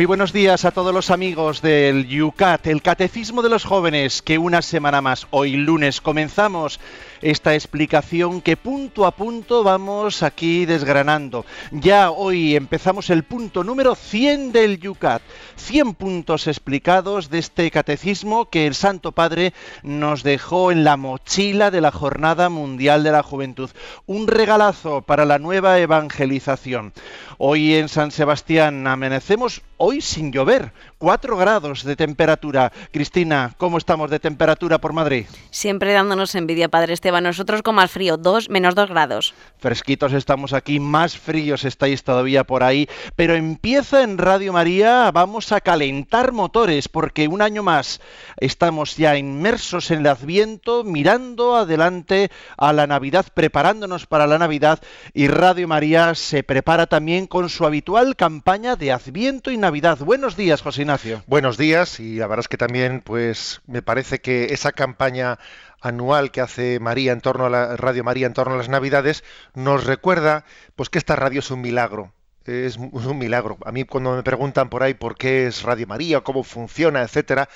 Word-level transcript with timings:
Muy 0.00 0.06
buenos 0.06 0.32
días 0.32 0.64
a 0.64 0.70
todos 0.70 0.94
los 0.94 1.10
amigos 1.10 1.60
del 1.60 2.08
YUCAT, 2.08 2.68
el 2.68 2.80
Catecismo 2.80 3.42
de 3.42 3.50
los 3.50 3.64
Jóvenes, 3.64 4.22
que 4.22 4.38
una 4.38 4.62
semana 4.62 5.02
más, 5.02 5.26
hoy 5.28 5.58
lunes, 5.58 6.00
comenzamos 6.00 6.80
esta 7.22 7.54
explicación 7.54 8.40
que 8.40 8.56
punto 8.56 9.06
a 9.06 9.10
punto 9.10 9.62
vamos 9.62 10.22
aquí 10.22 10.64
desgranando. 10.66 11.44
Ya 11.70 12.10
hoy 12.10 12.56
empezamos 12.56 13.10
el 13.10 13.24
punto 13.24 13.62
número 13.62 13.94
100 13.94 14.52
del 14.52 14.80
Yucat, 14.80 15.22
100 15.56 15.94
puntos 15.94 16.46
explicados 16.46 17.30
de 17.30 17.38
este 17.38 17.70
catecismo 17.70 18.48
que 18.48 18.66
el 18.66 18.74
Santo 18.74 19.12
Padre 19.12 19.52
nos 19.82 20.22
dejó 20.22 20.72
en 20.72 20.84
la 20.84 20.96
mochila 20.96 21.70
de 21.70 21.80
la 21.80 21.90
Jornada 21.90 22.48
Mundial 22.48 23.02
de 23.02 23.12
la 23.12 23.22
Juventud. 23.22 23.70
Un 24.06 24.26
regalazo 24.26 25.02
para 25.02 25.24
la 25.24 25.38
nueva 25.38 25.78
evangelización. 25.78 26.92
Hoy 27.38 27.74
en 27.74 27.88
San 27.88 28.10
Sebastián 28.10 28.86
amanecemos 28.86 29.62
hoy 29.76 30.00
sin 30.00 30.32
llover, 30.32 30.72
4 30.98 31.36
grados 31.36 31.84
de 31.84 31.96
temperatura. 31.96 32.72
Cristina, 32.92 33.54
¿cómo 33.56 33.78
estamos 33.78 34.10
de 34.10 34.20
temperatura 34.20 34.78
por 34.78 34.92
Madrid? 34.92 35.26
Siempre 35.50 35.92
dándonos 35.92 36.34
envidia, 36.34 36.68
Padre 36.68 36.92
Esteban. 36.92 37.09
Nosotros 37.20 37.62
con 37.62 37.74
más 37.74 37.90
frío, 37.90 38.16
2 38.16 38.50
menos 38.50 38.74
2 38.74 38.88
grados. 38.90 39.34
Fresquitos 39.58 40.12
estamos 40.12 40.52
aquí, 40.52 40.78
más 40.78 41.16
fríos 41.16 41.64
estáis 41.64 42.04
todavía 42.04 42.44
por 42.44 42.62
ahí. 42.62 42.88
Pero 43.16 43.34
empieza 43.34 44.02
en 44.02 44.18
Radio 44.18 44.52
María, 44.52 45.10
vamos 45.12 45.52
a 45.52 45.60
calentar 45.60 46.32
motores, 46.32 46.88
porque 46.88 47.26
un 47.26 47.42
año 47.42 47.62
más 47.62 48.00
estamos 48.36 48.96
ya 48.96 49.16
inmersos 49.16 49.90
en 49.90 50.00
el 50.00 50.06
Adviento, 50.06 50.84
mirando 50.84 51.56
adelante 51.56 52.30
a 52.56 52.72
la 52.72 52.86
Navidad, 52.86 53.26
preparándonos 53.32 54.06
para 54.06 54.26
la 54.26 54.38
Navidad. 54.38 54.80
Y 55.14 55.28
Radio 55.28 55.66
María 55.66 56.14
se 56.14 56.42
prepara 56.42 56.86
también 56.86 57.26
con 57.26 57.48
su 57.48 57.66
habitual 57.66 58.16
campaña 58.16 58.76
de 58.76 58.92
Adviento 58.92 59.50
y 59.50 59.56
Navidad. 59.56 59.98
Buenos 59.98 60.36
días, 60.36 60.62
José 60.62 60.82
Ignacio. 60.82 61.22
Buenos 61.26 61.56
días 61.56 62.00
y 62.00 62.16
la 62.16 62.26
verdad 62.26 62.44
es 62.44 62.48
que 62.48 62.56
también 62.56 63.00
pues 63.00 63.60
me 63.66 63.82
parece 63.82 64.20
que 64.20 64.52
esa 64.52 64.72
campaña 64.72 65.38
anual 65.80 66.30
que 66.30 66.40
hace 66.40 66.80
María 66.80 67.12
en 67.12 67.20
torno 67.20 67.46
a 67.46 67.50
la 67.50 67.76
Radio 67.76 68.04
María 68.04 68.26
en 68.26 68.34
torno 68.34 68.54
a 68.54 68.58
las 68.58 68.68
Navidades 68.68 69.24
nos 69.54 69.84
recuerda 69.84 70.44
pues 70.76 70.90
que 70.90 70.98
esta 70.98 71.16
radio 71.16 71.40
es 71.40 71.50
un 71.50 71.60
milagro. 71.60 72.12
Es 72.44 72.78
un 72.78 73.18
milagro. 73.18 73.58
A 73.64 73.70
mí 73.70 73.84
cuando 73.84 74.16
me 74.16 74.22
preguntan 74.22 74.70
por 74.70 74.82
ahí 74.82 74.94
por 74.94 75.16
qué 75.16 75.46
es 75.46 75.62
Radio 75.62 75.86
María, 75.86 76.22
cómo 76.22 76.42
funciona, 76.42 77.02
etcétera, 77.02 77.48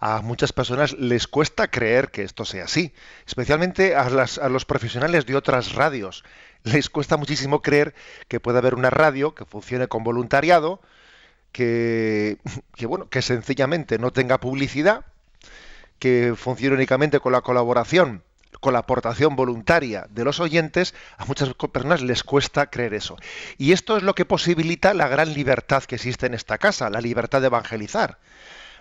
a 0.00 0.22
muchas 0.22 0.52
personas 0.52 0.94
les 0.94 1.28
cuesta 1.28 1.68
creer 1.68 2.10
que 2.10 2.22
esto 2.22 2.46
sea 2.46 2.64
así, 2.64 2.94
especialmente 3.26 3.94
a, 3.94 4.08
las, 4.08 4.38
a 4.38 4.48
los 4.48 4.64
profesionales 4.64 5.26
de 5.26 5.36
otras 5.36 5.74
radios. 5.74 6.24
Les 6.64 6.88
cuesta 6.88 7.16
muchísimo 7.18 7.60
creer 7.62 7.94
que 8.28 8.40
puede 8.40 8.58
haber 8.58 8.74
una 8.74 8.90
radio 8.90 9.34
que 9.34 9.44
funcione 9.44 9.88
con 9.88 10.02
voluntariado, 10.02 10.80
que, 11.52 12.38
bueno, 12.82 13.08
que 13.08 13.22
sencillamente 13.22 13.98
no 13.98 14.12
tenga 14.12 14.38
publicidad, 14.38 15.04
que 16.00 16.34
funcione 16.36 16.74
únicamente 16.74 17.20
con 17.20 17.30
la 17.30 17.42
colaboración, 17.42 18.24
con 18.58 18.72
la 18.72 18.80
aportación 18.80 19.36
voluntaria 19.36 20.06
de 20.10 20.24
los 20.24 20.40
oyentes, 20.40 20.94
a 21.16 21.24
muchas 21.26 21.54
personas 21.54 22.02
les 22.02 22.24
cuesta 22.24 22.66
creer 22.68 22.94
eso. 22.94 23.16
Y 23.58 23.72
esto 23.72 23.96
es 23.96 24.02
lo 24.02 24.14
que 24.14 24.24
posibilita 24.24 24.94
la 24.94 25.06
gran 25.06 25.32
libertad 25.32 25.84
que 25.84 25.94
existe 25.94 26.26
en 26.26 26.34
esta 26.34 26.58
casa, 26.58 26.90
la 26.90 27.00
libertad 27.00 27.40
de 27.40 27.46
evangelizar. 27.46 28.18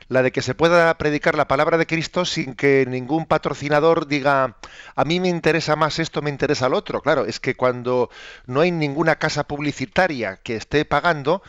La 0.08 0.24
de 0.24 0.32
que 0.32 0.42
se 0.42 0.56
pueda 0.56 0.98
predicar 0.98 1.36
la 1.36 1.48
palabra 1.48 1.78
de 1.78 1.86
Cristo 1.86 2.26
sin 2.26 2.56
que 2.56 2.84
ningún 2.88 3.28
patrocinador 3.28 4.08
diga, 4.08 4.56
a 4.96 5.06
mí 5.06 5.20
me 5.20 5.30
interesa 5.30 5.76
más 5.76 6.00
esto, 6.00 6.24
me 6.24 6.32
interesa 6.32 6.68
lo 6.68 6.78
otro. 6.78 7.02
Claro, 7.02 7.26
es 7.26 7.40
que 7.40 7.56
cuando 7.56 8.10
no 8.48 8.62
hay 8.62 8.72
ninguna 8.72 9.18
casa 9.18 9.44
publicitaria 9.44 10.38
que 10.38 10.56
esté 10.56 10.84
pagando, 10.84 11.44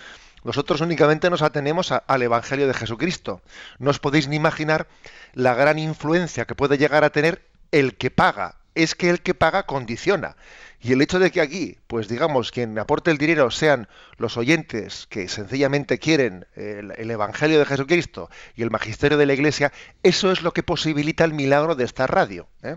nosotros 0.45 0.81
únicamente 0.81 1.31
nos 1.31 1.43
atenemos 1.43 1.93
al 1.93 2.23
Evangelio 2.23 2.67
de 2.67 2.75
Jesucristo. 2.75 3.43
No 3.79 3.91
os 3.91 3.99
podéis 3.99 4.29
ni 4.29 4.37
imaginar 4.37 4.87
la 5.35 5.55
gran 5.55 5.79
influencia 5.79 6.47
que 6.47 6.55
puede 6.55 6.79
llegar 6.79 7.05
a 7.05 7.11
tener 7.11 7.47
el 7.73 7.97
que 7.97 8.11
paga. 8.11 8.57
Es 8.75 8.95
que 8.95 9.11
el 9.11 9.21
que 9.21 9.35
paga 9.35 9.65
condiciona. 9.65 10.37
Y 10.83 10.93
el 10.93 11.03
hecho 11.03 11.19
de 11.19 11.31
que 11.31 11.43
aquí, 11.43 11.77
pues 11.89 12.09
digamos, 12.09 12.53
quien 12.53 12.79
aporte 12.79 13.11
el 13.11 13.19
dinero 13.19 13.51
sean 13.51 13.89
los 14.17 14.39
oyentes 14.39 15.07
que 15.11 15.29
sencillamente 15.29 15.99
quieren 15.99 16.47
el, 16.55 17.11
Evangelio 17.11 17.59
de 17.59 17.67
Jesucristo 17.67 18.31
y 18.57 18.63
el 18.63 18.71
magisterio 18.71 19.19
de 19.19 19.27
la 19.27 19.35
Iglesia, 19.35 19.73
eso 20.03 20.33
es 20.33 20.41
lo 20.41 20.53
que 20.53 20.63
posibilita 20.63 21.25
el 21.25 21.35
milagro 21.35 21.75
de 21.75 21.85
esta 21.85 22.07
radio. 22.07 22.49
¿eh? 22.63 22.77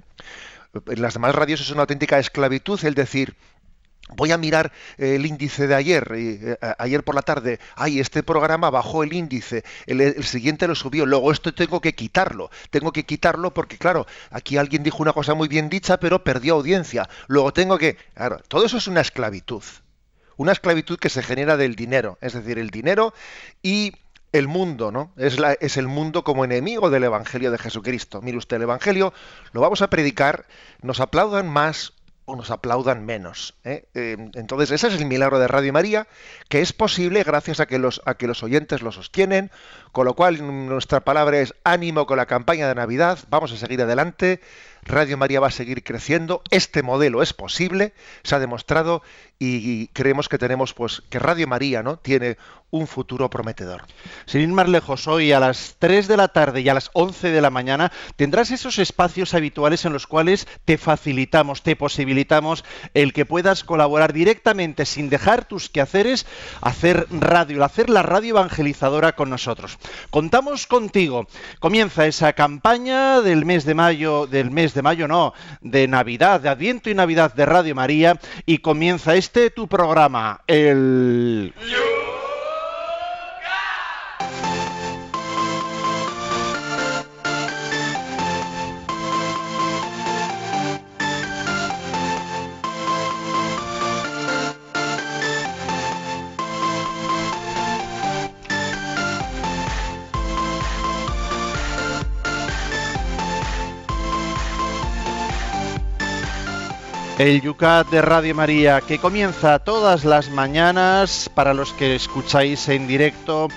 En 0.88 1.02
las 1.02 1.14
demás 1.14 1.34
radios 1.34 1.62
es 1.62 1.70
una 1.70 1.82
auténtica 1.82 2.20
esclavitud 2.20 2.84
el 2.84 2.96
decir, 2.96 3.36
Voy 4.10 4.32
a 4.32 4.38
mirar 4.38 4.74
el 4.98 5.26
índice 5.26 5.66
de 5.66 5.76
ayer, 5.76 6.12
eh, 6.14 6.58
ayer 6.78 7.04
por 7.04 7.16
la 7.16 7.22
tarde, 7.22 7.60
ay, 7.76 8.02
este 8.02 8.22
programa 8.22 8.70
bajó 8.70 9.02
el 9.04 9.14
índice, 9.14 9.64
el, 9.88 10.24
siguiente 10.26 10.68
lo 10.68 10.76
subió, 10.76 11.06
luego 11.06 11.32
esto 11.32 11.54
tengo 11.54 11.80
que 11.80 11.96
quitarlo, 11.96 12.52
tengo 12.70 12.92
que 12.92 13.06
quitarlo 13.06 13.54
porque 13.54 13.78
claro, 13.78 14.06
aquí 14.30 14.58
alguien 14.58 14.84
dijo 14.84 15.02
una 15.02 15.14
cosa 15.14 15.36
muy 15.36 15.48
bien 15.48 15.70
dicha, 15.70 15.98
pero 15.98 16.24
perdió 16.24 16.56
audiencia, 16.56 17.10
luego 17.28 17.54
tengo 17.54 17.78
que... 17.78 17.96
Claro, 18.14 18.40
todo 18.50 18.66
eso 18.66 18.78
es 18.78 18.88
una 18.88 19.00
esclavitud, 19.00 19.64
una 20.36 20.52
esclavitud 20.52 21.00
que 21.00 21.10
se 21.10 21.24
genera 21.24 21.56
del 21.56 21.76
dinero, 21.76 22.18
es 22.20 22.34
decir, 22.34 22.60
el 22.60 22.72
dinero 22.72 23.14
y 23.62 23.94
el 24.34 24.50
mundo, 24.50 24.92
¿no? 24.92 25.14
Es, 25.16 25.40
la, 25.40 25.54
es, 25.54 25.78
el 25.78 25.88
mundo 25.88 26.26
como 26.26 26.44
enemigo 26.44 26.90
del 26.90 27.06
Evangelio 27.06 27.52
de 27.52 27.58
Jesucristo. 27.58 28.22
Mire 28.22 28.38
usted, 28.38 28.58
el 28.58 28.64
Evangelio 28.64 29.14
lo 29.54 29.62
vamos 29.62 29.82
a 29.82 29.90
predicar, 29.90 30.46
nos 30.82 31.00
aplaudan 31.00 31.48
más 31.48 31.94
o 32.26 32.36
nos 32.36 32.52
aplaudan 32.52 33.06
menos. 33.06 33.56
¿eh? 33.64 33.86
Eh, 33.94 34.18
entonces, 34.34 34.72
ese 34.72 34.88
es 34.88 35.00
el 35.00 35.06
milagro 35.06 35.40
de 35.40 35.48
Radio 35.48 35.74
María, 35.74 36.08
que 36.50 36.62
es 36.62 36.74
posible 36.74 37.24
gracias 37.24 37.60
a 37.60 37.66
que, 37.66 37.80
los, 37.80 38.02
a 38.06 38.16
que 38.16 38.28
los 38.28 38.44
oyentes 38.44 38.82
lo 38.82 38.92
sostienen, 38.92 39.52
con 39.92 40.06
lo 40.06 40.14
cual 40.16 40.46
nuestra 40.68 41.02
palabra 41.02 41.40
es 41.40 41.54
ánimo 41.64 42.06
con 42.06 42.18
la 42.18 42.26
campaña 42.26 42.68
de 42.68 42.76
Navidad, 42.76 43.20
vamos 43.30 43.52
a 43.52 43.58
seguir 43.58 43.82
adelante, 43.82 44.40
Radio 44.86 45.18
María 45.18 45.40
va 45.40 45.48
a 45.48 45.52
seguir 45.52 45.84
creciendo, 45.84 46.42
este 46.50 46.84
modelo 46.84 47.22
es 47.22 47.34
posible, 47.34 47.94
se 48.24 48.36
ha 48.36 48.40
demostrado 48.40 49.02
y 49.40 49.88
creemos 49.88 50.30
que 50.30 50.38
tenemos 50.38 50.74
pues 50.74 51.02
que 51.10 51.20
Radio 51.20 51.48
María, 51.48 51.84
¿no? 51.84 51.98
tiene 51.98 52.38
un 52.74 52.88
futuro 52.88 53.30
prometedor. 53.30 53.84
Sin 54.26 54.42
ir 54.42 54.48
más 54.48 54.68
lejos, 54.68 55.08
hoy 55.08 55.32
a 55.32 55.40
las 55.40 55.76
3 55.78 56.08
de 56.08 56.18
la 56.18 56.30
tarde 56.30 56.62
y 56.62 56.70
a 56.70 56.74
las 56.74 56.90
11 56.94 57.30
de 57.30 57.40
la 57.40 57.52
mañana 57.52 57.92
tendrás 58.16 58.50
esos 58.50 58.80
espacios 58.80 59.36
habituales 59.36 59.86
en 59.86 59.94
los 59.94 60.08
cuales 60.08 60.48
te 60.66 60.80
facilitamos, 60.80 61.62
te 61.62 61.76
posibilitamos 61.76 62.66
el 62.96 63.14
que 63.14 63.28
puedas 63.28 63.64
colaborar 63.64 64.12
directamente 64.12 64.88
sin 64.88 65.10
dejar 65.10 65.46
tus 65.46 65.70
quehaceres, 65.70 66.26
hacer 66.62 67.06
radio, 67.12 67.64
hacer 67.64 67.92
la 67.92 68.02
radio 68.02 68.32
evangelizadora 68.40 69.12
con 69.12 69.30
nosotros. 69.30 69.78
Contamos 70.10 70.66
contigo. 70.66 71.28
Comienza 71.60 72.08
esa 72.08 72.34
campaña 72.34 73.22
del 73.22 73.46
mes 73.46 73.66
de 73.66 73.76
mayo, 73.76 74.26
del 74.26 74.50
mes 74.50 74.73
de 74.74 74.82
mayo 74.82 75.08
no, 75.08 75.34
de 75.62 75.88
Navidad, 75.88 76.42
de 76.42 76.50
Adviento 76.50 76.90
y 76.90 76.96
Navidad 76.96 77.34
de 77.34 77.46
Radio 77.46 77.76
María 77.76 78.20
y 78.46 78.60
comienza 78.60 79.16
este 79.16 79.50
tu 79.50 79.68
programa, 79.68 80.42
el... 80.48 81.54
El 107.20 107.42
Yucat 107.42 107.90
de 107.90 108.02
Radio 108.02 108.34
María 108.34 108.82
que 108.82 108.98
comienza 108.98 109.60
todas 109.60 110.04
las 110.04 110.32
mañanas 110.32 111.30
para 111.36 111.54
los 111.54 111.72
que 111.74 111.96
escucháis 111.96 112.68
en 112.70 112.88
directo 112.88 113.50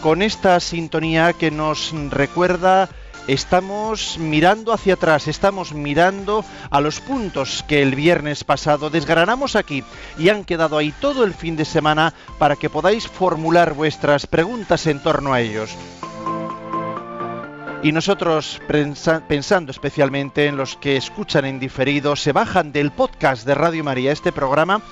con 0.00 0.22
esta 0.22 0.60
sintonía 0.60 1.32
que 1.32 1.50
nos 1.50 1.92
recuerda 2.10 2.88
estamos 3.26 4.18
mirando 4.18 4.72
hacia 4.72 4.94
atrás, 4.94 5.26
estamos 5.26 5.72
mirando 5.74 6.44
a 6.70 6.80
los 6.80 7.00
puntos 7.00 7.64
que 7.66 7.82
el 7.82 7.96
viernes 7.96 8.44
pasado 8.44 8.88
desgranamos 8.88 9.56
aquí 9.56 9.82
y 10.16 10.28
han 10.28 10.44
quedado 10.44 10.78
ahí 10.78 10.92
todo 11.00 11.24
el 11.24 11.34
fin 11.34 11.56
de 11.56 11.64
semana 11.64 12.14
para 12.38 12.54
que 12.54 12.70
podáis 12.70 13.08
formular 13.08 13.74
vuestras 13.74 14.28
preguntas 14.28 14.86
en 14.86 15.02
torno 15.02 15.32
a 15.32 15.40
ellos. 15.40 15.76
Y 17.82 17.90
nosotros, 17.90 18.60
pensando 19.26 19.72
especialmente 19.72 20.46
en 20.46 20.56
los 20.56 20.76
que 20.76 20.96
escuchan 20.96 21.44
en 21.44 21.58
diferido, 21.58 22.14
se 22.14 22.30
bajan 22.30 22.70
del 22.70 22.92
podcast 22.92 23.44
de 23.44 23.56
Radio 23.56 23.82
María 23.82 24.12
este 24.12 24.30
programa, 24.30 24.82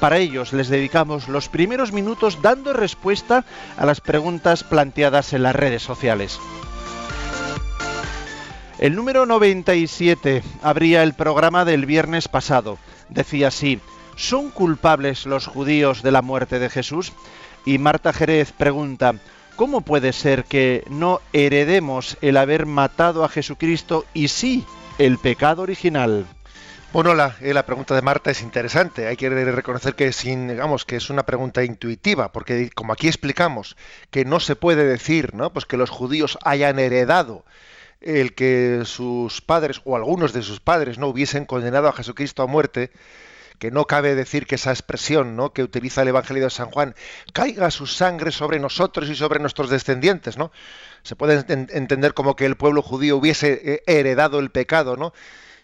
para 0.00 0.16
ellos 0.16 0.54
les 0.54 0.68
dedicamos 0.68 1.28
los 1.28 1.50
primeros 1.50 1.92
minutos 1.92 2.40
dando 2.40 2.72
respuesta 2.72 3.44
a 3.76 3.84
las 3.84 4.00
preguntas 4.00 4.64
planteadas 4.64 5.34
en 5.34 5.42
las 5.42 5.54
redes 5.54 5.82
sociales. 5.82 6.40
El 8.78 8.94
número 8.94 9.26
97 9.26 10.42
abría 10.62 11.02
el 11.02 11.12
programa 11.12 11.66
del 11.66 11.84
viernes 11.84 12.28
pasado. 12.28 12.78
Decía 13.10 13.48
así, 13.48 13.80
¿son 14.16 14.50
culpables 14.50 15.26
los 15.26 15.46
judíos 15.46 16.02
de 16.02 16.12
la 16.12 16.22
muerte 16.22 16.58
de 16.58 16.70
Jesús? 16.70 17.12
Y 17.66 17.76
Marta 17.76 18.12
Jerez 18.12 18.52
pregunta, 18.52 19.16
¿Cómo 19.58 19.80
puede 19.80 20.12
ser 20.12 20.44
que 20.44 20.84
no 20.88 21.20
heredemos 21.32 22.16
el 22.20 22.36
haber 22.36 22.64
matado 22.64 23.24
a 23.24 23.28
Jesucristo 23.28 24.06
y 24.14 24.28
sí 24.28 24.64
el 24.98 25.18
pecado 25.18 25.62
original? 25.62 26.26
Bueno, 26.92 27.12
la, 27.12 27.34
eh, 27.40 27.52
la, 27.52 27.66
pregunta 27.66 27.96
de 27.96 28.02
Marta 28.02 28.30
es 28.30 28.40
interesante. 28.40 29.08
Hay 29.08 29.16
que 29.16 29.28
reconocer 29.28 29.96
que, 29.96 30.12
que 30.86 30.96
es 30.96 31.10
una 31.10 31.26
pregunta 31.26 31.64
intuitiva, 31.64 32.30
porque 32.30 32.70
como 32.70 32.92
aquí 32.92 33.08
explicamos 33.08 33.76
que 34.12 34.24
no 34.24 34.38
se 34.38 34.54
puede 34.54 34.84
decir, 34.84 35.34
¿no? 35.34 35.52
Pues 35.52 35.66
que 35.66 35.76
los 35.76 35.90
judíos 35.90 36.38
hayan 36.44 36.78
heredado 36.78 37.44
el 38.00 38.36
que 38.36 38.82
sus 38.84 39.40
padres 39.40 39.80
o 39.84 39.96
algunos 39.96 40.32
de 40.32 40.42
sus 40.42 40.60
padres 40.60 40.98
no 40.98 41.08
hubiesen 41.08 41.46
condenado 41.46 41.88
a 41.88 41.92
Jesucristo 41.92 42.44
a 42.44 42.46
muerte, 42.46 42.92
que 43.58 43.70
no 43.70 43.86
cabe 43.86 44.14
decir 44.14 44.46
que 44.46 44.54
esa 44.54 44.70
expresión 44.70 45.36
¿no? 45.36 45.52
que 45.52 45.62
utiliza 45.62 46.02
el 46.02 46.08
Evangelio 46.08 46.44
de 46.44 46.50
San 46.50 46.70
Juan, 46.70 46.94
caiga 47.32 47.70
su 47.70 47.86
sangre 47.86 48.30
sobre 48.32 48.58
nosotros 48.58 49.08
y 49.08 49.14
sobre 49.14 49.40
nuestros 49.40 49.70
descendientes, 49.70 50.36
¿no? 50.36 50.52
Se 51.02 51.16
puede 51.16 51.44
entender 51.48 52.12
como 52.12 52.36
que 52.36 52.44
el 52.44 52.56
pueblo 52.56 52.82
judío 52.82 53.16
hubiese 53.16 53.60
eh, 53.64 53.82
heredado 53.86 54.40
el 54.40 54.50
pecado, 54.50 54.96
¿no? 54.96 55.12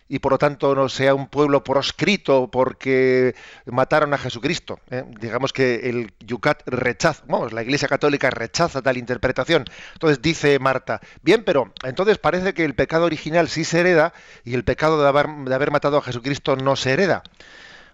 y 0.08 0.18
por 0.18 0.32
lo 0.32 0.38
tanto 0.38 0.74
no 0.74 0.88
sea 0.88 1.14
un 1.14 1.28
pueblo 1.28 1.64
proscrito 1.64 2.50
porque 2.50 3.34
mataron 3.64 4.12
a 4.12 4.18
Jesucristo. 4.18 4.78
¿eh? 4.90 5.04
Digamos 5.20 5.52
que 5.52 5.88
el 5.88 6.12
Yucat 6.20 6.62
rechaza, 6.66 7.24
vamos, 7.26 7.52
la 7.52 7.62
Iglesia 7.62 7.88
Católica 7.88 8.30
rechaza 8.30 8.82
tal 8.82 8.98
interpretación. 8.98 9.64
Entonces 9.94 10.20
dice 10.20 10.58
Marta, 10.58 11.00
bien, 11.22 11.42
pero 11.44 11.72
entonces 11.84 12.18
parece 12.18 12.54
que 12.54 12.64
el 12.64 12.74
pecado 12.74 13.06
original 13.06 13.48
sí 13.48 13.64
se 13.64 13.80
hereda 13.80 14.12
y 14.44 14.54
el 14.54 14.64
pecado 14.64 15.00
de 15.02 15.08
haber, 15.08 15.26
de 15.28 15.54
haber 15.54 15.70
matado 15.70 15.96
a 15.98 16.02
Jesucristo 16.02 16.56
no 16.56 16.76
se 16.76 16.92
hereda. 16.92 17.22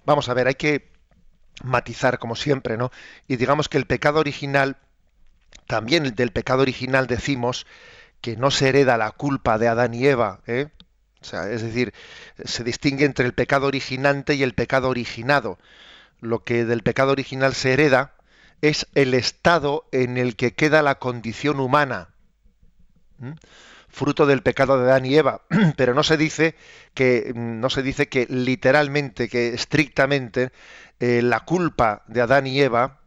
Vamos 0.05 0.29
a 0.29 0.35
ver, 0.35 0.49
hay 0.49 0.55
que 0.55 0.91
matizar 1.62 2.19
como 2.19 2.37
siempre, 2.37 2.76
¿no? 2.76 2.91
Y 3.29 3.37
digamos 3.37 3.69
que 3.69 3.79
el 3.79 3.87
pecado 3.87 4.20
original, 4.20 4.76
también 5.67 6.14
del 6.14 6.32
pecado 6.32 6.62
original 6.62 7.06
decimos 7.06 7.67
que 8.20 8.37
no 8.37 8.50
se 8.50 8.69
hereda 8.69 8.97
la 8.97 9.12
culpa 9.12 9.58
de 9.58 9.69
Adán 9.69 9.94
y 9.94 10.06
Eva, 10.06 10.41
¿eh? 10.47 10.69
O 11.20 11.25
sea, 11.25 11.50
es 11.50 11.62
decir, 11.62 11.93
se 12.44 12.64
distingue 12.64 13.05
entre 13.05 13.26
el 13.26 13.35
pecado 13.35 13.67
originante 13.67 14.35
y 14.35 14.43
el 14.43 14.55
pecado 14.55 14.88
originado. 14.88 15.58
Lo 16.20 16.44
que 16.44 16.64
del 16.64 16.82
pecado 16.82 17.12
original 17.12 17.55
se 17.55 17.73
hereda 17.73 18.14
es 18.62 18.87
el 18.94 19.14
estado 19.14 19.87
en 19.93 20.17
el 20.17 20.37
que 20.37 20.52
queda 20.55 20.82
la 20.82 20.99
condición 20.99 21.61
humana 21.61 22.08
fruto 23.90 24.26
del 24.26 24.42
pecado 24.42 24.78
de 24.78 24.90
Adán 24.90 25.06
y 25.06 25.16
Eva, 25.16 25.42
pero 25.76 25.94
no 25.94 26.02
se 26.02 26.16
dice 26.16 26.54
que 26.94 27.32
no 27.34 27.70
se 27.70 27.82
dice 27.82 28.08
que 28.08 28.26
literalmente, 28.28 29.28
que 29.28 29.48
estrictamente 29.48 30.52
eh, 31.00 31.22
la 31.22 31.40
culpa 31.40 32.04
de 32.06 32.20
Adán 32.20 32.46
y 32.46 32.60
Eva 32.60 33.00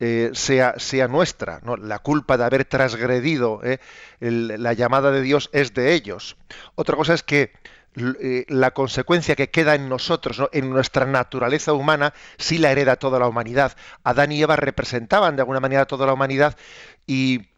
eh, 0.00 0.30
sea, 0.34 0.74
sea 0.78 1.08
nuestra, 1.08 1.60
¿no? 1.62 1.76
la 1.76 2.00
culpa 2.00 2.36
de 2.36 2.44
haber 2.44 2.64
transgredido 2.64 3.60
eh, 3.64 3.78
la 4.20 4.72
llamada 4.72 5.10
de 5.10 5.22
Dios 5.22 5.50
es 5.52 5.74
de 5.74 5.94
ellos. 5.94 6.36
Otra 6.74 6.96
cosa 6.96 7.14
es 7.14 7.22
que 7.22 7.52
la 7.94 8.70
consecuencia 8.72 9.34
que 9.34 9.50
queda 9.50 9.74
en 9.74 9.88
nosotros, 9.88 10.40
en 10.52 10.70
nuestra 10.70 11.04
naturaleza 11.04 11.72
humana, 11.72 12.14
sí 12.36 12.58
la 12.58 12.70
hereda 12.70 12.94
toda 12.94 13.18
la 13.18 13.26
humanidad. 13.26 13.76
Adán 14.04 14.30
y 14.30 14.40
Eva 14.40 14.54
representaban 14.54 15.34
de 15.34 15.42
alguna 15.42 15.58
manera 15.58 15.86
toda 15.86 16.06
la 16.06 16.12
humanidad 16.12 16.56
y 17.06 17.48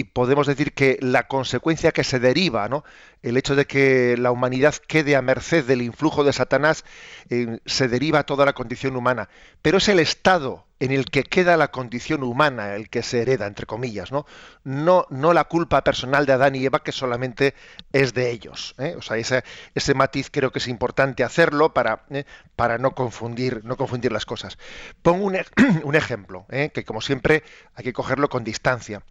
y 0.00 0.04
podemos 0.04 0.46
decir 0.46 0.72
que 0.72 0.98
la 1.02 1.28
consecuencia 1.28 1.92
que 1.92 2.04
se 2.04 2.18
deriva, 2.18 2.68
¿no? 2.70 2.84
el 3.22 3.36
hecho 3.36 3.54
de 3.54 3.66
que 3.66 4.16
la 4.18 4.30
humanidad 4.30 4.74
quede 4.74 5.14
a 5.14 5.20
merced 5.20 5.64
del 5.66 5.82
influjo 5.82 6.24
de 6.24 6.32
Satanás, 6.32 6.84
eh, 7.28 7.58
se 7.66 7.88
deriva 7.88 8.24
toda 8.24 8.46
la 8.46 8.54
condición 8.54 8.96
humana. 8.96 9.28
Pero 9.60 9.76
es 9.76 9.88
el 9.88 9.98
estado 9.98 10.64
en 10.78 10.90
el 10.92 11.04
que 11.04 11.24
queda 11.24 11.58
la 11.58 11.70
condición 11.70 12.22
humana 12.22 12.74
el 12.76 12.88
que 12.88 13.02
se 13.02 13.20
hereda, 13.20 13.46
entre 13.46 13.66
comillas, 13.66 14.10
¿no? 14.10 14.24
No, 14.64 15.06
no 15.10 15.34
la 15.34 15.44
culpa 15.44 15.84
personal 15.84 16.24
de 16.24 16.32
Adán 16.32 16.54
y 16.54 16.64
Eva, 16.64 16.82
que 16.82 16.92
solamente 16.92 17.54
es 17.92 18.14
de 18.14 18.30
ellos. 18.30 18.74
¿eh? 18.78 18.94
O 18.96 19.02
sea, 19.02 19.18
ese, 19.18 19.44
ese, 19.74 19.92
matiz 19.92 20.30
creo 20.30 20.50
que 20.50 20.58
es 20.58 20.68
importante 20.68 21.22
hacerlo 21.22 21.74
para, 21.74 22.04
¿eh? 22.08 22.24
para 22.56 22.78
no, 22.78 22.92
confundir, 22.92 23.62
no 23.64 23.76
confundir 23.76 24.12
las 24.12 24.24
cosas. 24.24 24.56
Pongo 25.02 25.26
un, 25.26 25.36
un 25.84 25.94
ejemplo, 25.94 26.46
que 26.48 26.84
como 26.86 27.02
siempre 27.02 27.42
hay 27.74 27.84
que 27.84 27.92
cogerlo 27.92 28.30
con 28.30 28.44
distancia. 28.44 29.02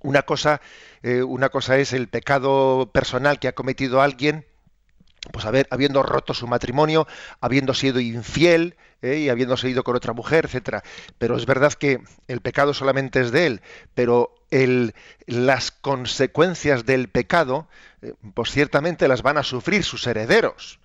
Una 0.00 0.22
cosa, 0.22 0.60
eh, 1.02 1.22
una 1.22 1.48
cosa 1.48 1.78
es 1.78 1.92
el 1.92 2.08
pecado 2.08 2.90
personal 2.92 3.38
que 3.38 3.48
ha 3.48 3.54
cometido 3.54 4.00
alguien, 4.00 4.46
pues 5.32 5.44
haber, 5.44 5.66
habiendo 5.70 6.02
roto 6.02 6.34
su 6.34 6.46
matrimonio, 6.46 7.06
habiendo 7.40 7.74
sido 7.74 8.00
infiel 8.00 8.76
eh, 9.02 9.18
y 9.18 9.28
habiéndose 9.28 9.68
ido 9.68 9.84
con 9.84 9.96
otra 9.96 10.12
mujer, 10.12 10.46
etcétera. 10.46 10.82
Pero 11.18 11.36
es 11.36 11.46
verdad 11.46 11.72
que 11.72 12.00
el 12.28 12.40
pecado 12.40 12.74
solamente 12.74 13.20
es 13.20 13.32
de 13.32 13.46
él, 13.46 13.60
pero 13.94 14.34
el, 14.50 14.94
las 15.26 15.70
consecuencias 15.70 16.86
del 16.86 17.08
pecado, 17.08 17.68
eh, 18.02 18.14
pues 18.34 18.50
ciertamente 18.52 19.08
las 19.08 19.22
van 19.22 19.38
a 19.38 19.42
sufrir 19.42 19.84
sus 19.84 20.06
herederos 20.06 20.78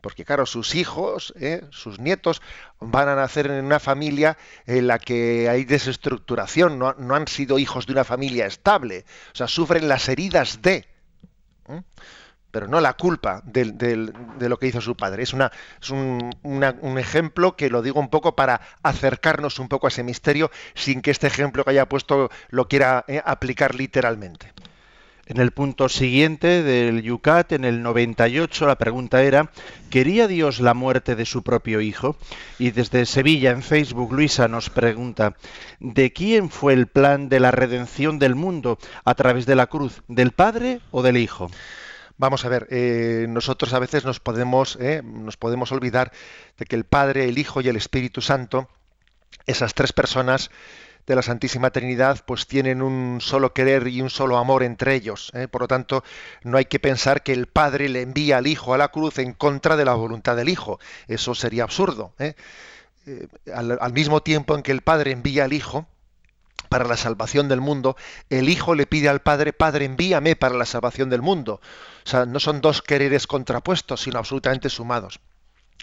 porque 0.00 0.24
claro, 0.24 0.46
sus 0.46 0.74
hijos, 0.74 1.32
¿eh? 1.40 1.62
sus 1.70 1.98
nietos 1.98 2.42
van 2.80 3.08
a 3.08 3.14
nacer 3.14 3.46
en 3.46 3.64
una 3.64 3.80
familia 3.80 4.36
en 4.66 4.86
la 4.86 4.98
que 4.98 5.48
hay 5.48 5.64
desestructuración, 5.64 6.78
no, 6.78 7.14
han 7.14 7.28
sido 7.28 7.58
hijos 7.58 7.86
de 7.86 7.92
una 7.92 8.04
familia 8.04 8.46
estable, 8.46 9.04
o 9.32 9.36
sea, 9.36 9.46
sufren 9.46 9.88
las 9.88 10.08
heridas 10.08 10.62
de, 10.62 10.86
pero 12.50 12.66
no 12.66 12.80
la 12.80 12.94
culpa 12.94 13.42
de, 13.44 14.12
lo 14.40 14.58
que 14.58 14.66
hizo 14.66 14.80
su 14.80 14.96
padre. 14.96 15.22
Es, 15.22 15.32
una, 15.32 15.52
es 15.80 15.90
un, 15.90 16.34
un, 16.42 16.98
ejemplo 16.98 17.56
que 17.56 17.70
lo 17.70 17.82
digo 17.82 18.00
un 18.00 18.10
poco 18.10 18.34
para 18.34 18.60
acercarnos 18.82 19.58
un 19.58 19.68
poco 19.68 19.86
a 19.86 19.88
ese 19.88 20.02
misterio 20.02 20.50
sin 20.74 21.00
que 21.00 21.10
este 21.10 21.26
ejemplo 21.26 21.64
que 21.64 21.70
haya 21.70 21.88
puesto 21.88 22.30
lo 22.48 22.68
quiera 22.68 23.04
¿eh? 23.06 23.22
aplicar 23.24 23.74
literalmente. 23.74 24.52
En 25.30 25.36
el 25.36 25.52
punto 25.52 25.88
siguiente 25.88 26.64
del 26.64 27.02
Yucat, 27.02 27.52
en 27.52 27.64
el 27.64 27.84
98, 27.84 28.66
la 28.66 28.74
pregunta 28.74 29.22
era, 29.22 29.52
¿quería 29.88 30.26
Dios 30.26 30.58
la 30.58 30.74
muerte 30.74 31.14
de 31.14 31.24
su 31.24 31.44
propio 31.44 31.80
Hijo? 31.80 32.16
Y 32.58 32.72
desde 32.72 33.06
Sevilla, 33.06 33.52
en 33.52 33.62
Facebook, 33.62 34.12
Luisa 34.12 34.48
nos 34.48 34.70
pregunta, 34.70 35.36
¿de 35.78 36.12
quién 36.12 36.50
fue 36.50 36.72
el 36.72 36.88
plan 36.88 37.28
de 37.28 37.38
la 37.38 37.52
redención 37.52 38.18
del 38.18 38.34
mundo 38.34 38.76
a 39.04 39.14
través 39.14 39.46
de 39.46 39.54
la 39.54 39.68
cruz? 39.68 40.02
¿Del 40.08 40.32
Padre 40.32 40.80
o 40.90 41.00
del 41.00 41.16
Hijo? 41.16 41.48
Vamos 42.18 42.44
a 42.44 42.48
ver, 42.48 42.66
eh, 42.68 43.26
nosotros 43.28 43.72
a 43.72 43.78
veces 43.78 44.04
nos 44.04 44.18
podemos, 44.18 44.76
eh, 44.80 45.00
nos 45.04 45.36
podemos 45.36 45.70
olvidar 45.70 46.10
de 46.58 46.64
que 46.64 46.74
el 46.74 46.82
Padre, 46.82 47.28
el 47.28 47.38
Hijo 47.38 47.60
y 47.60 47.68
el 47.68 47.76
Espíritu 47.76 48.20
Santo, 48.20 48.68
esas 49.46 49.74
tres 49.74 49.92
personas, 49.92 50.50
de 51.06 51.14
la 51.14 51.22
Santísima 51.22 51.70
Trinidad, 51.70 52.22
pues 52.26 52.46
tienen 52.46 52.82
un 52.82 53.20
solo 53.20 53.52
querer 53.52 53.88
y 53.88 54.00
un 54.02 54.10
solo 54.10 54.38
amor 54.38 54.62
entre 54.62 54.94
ellos. 54.94 55.30
¿eh? 55.34 55.48
Por 55.48 55.62
lo 55.62 55.68
tanto, 55.68 56.04
no 56.44 56.58
hay 56.58 56.66
que 56.66 56.78
pensar 56.78 57.22
que 57.22 57.32
el 57.32 57.46
Padre 57.46 57.88
le 57.88 58.02
envía 58.02 58.38
al 58.38 58.46
Hijo 58.46 58.74
a 58.74 58.78
la 58.78 58.88
cruz 58.88 59.18
en 59.18 59.32
contra 59.32 59.76
de 59.76 59.84
la 59.84 59.94
voluntad 59.94 60.36
del 60.36 60.48
Hijo. 60.48 60.78
Eso 61.08 61.34
sería 61.34 61.64
absurdo. 61.64 62.12
¿eh? 62.18 62.34
Eh, 63.06 63.26
al, 63.54 63.92
mismo 63.92 64.22
tiempo 64.22 64.54
en 64.54 64.62
que 64.62 64.72
el 64.72 64.82
Padre 64.82 65.12
envía 65.12 65.44
al 65.44 65.52
Hijo, 65.52 65.86
para 66.68 66.84
la 66.84 66.96
salvación 66.96 67.48
del 67.48 67.60
mundo, 67.60 67.96
el 68.28 68.48
Hijo 68.48 68.76
le 68.76 68.86
pide 68.86 69.08
al 69.08 69.22
Padre, 69.22 69.52
Padre, 69.52 69.86
envíame 69.86 70.36
para 70.36 70.54
la 70.54 70.66
salvación 70.66 71.10
del 71.10 71.20
mundo. 71.20 71.60
O 72.04 72.08
sea, 72.08 72.26
no 72.26 72.38
son 72.38 72.60
dos 72.60 72.80
quereres 72.80 73.26
contrapuestos, 73.26 74.02
sino 74.02 74.18
absolutamente 74.18 74.70
sumados. 74.70 75.18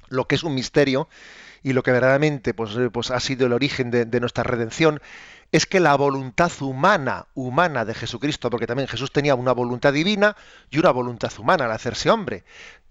Lo 0.09 0.25
que 0.25 0.35
es 0.35 0.43
un 0.43 0.55
misterio 0.55 1.07
y 1.63 1.73
lo 1.73 1.83
que 1.83 1.91
verdaderamente 1.91 2.53
pues, 2.53 2.75
eh, 2.77 2.89
pues 2.89 3.11
ha 3.11 3.19
sido 3.19 3.45
el 3.45 3.53
origen 3.53 3.91
de, 3.91 4.19
nuestra 4.19 4.43
redención 4.43 5.01
es 5.51 5.65
que 5.65 5.79
la 5.79 5.95
voluntad 5.95 6.51
humana, 6.61 7.25
humana 7.33 7.85
de 7.85 7.93
Jesucristo, 7.93 8.49
porque 8.49 8.67
también 8.67 8.87
Jesús 8.87 9.11
tenía 9.11 9.35
una 9.35 9.53
voluntad 9.53 9.93
divina 9.93 10.35
y 10.69 10.79
una 10.79 10.91
voluntad 10.91 11.31
humana 11.39 11.65
al 11.65 11.71
hacerse 11.71 12.09
hombre, 12.09 12.43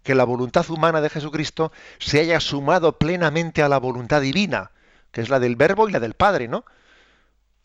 que 0.02 0.14
la 0.14 0.24
voluntad 0.24 0.68
humana 0.70 1.00
de 1.00 1.10
Jesucristo 1.10 1.72
se 1.98 2.20
haya 2.20 2.40
sumado 2.40 2.98
plenamente 2.98 3.62
a 3.62 3.68
la 3.68 3.78
voluntad 3.78 4.22
divina, 4.22 4.70
que 5.10 5.20
es 5.20 5.28
la 5.28 5.38
del 5.38 5.56
Verbo 5.56 5.88
y 5.88 5.92
la 5.92 6.00
del 6.00 6.14
Padre, 6.14 6.48
¿no? 6.48 6.64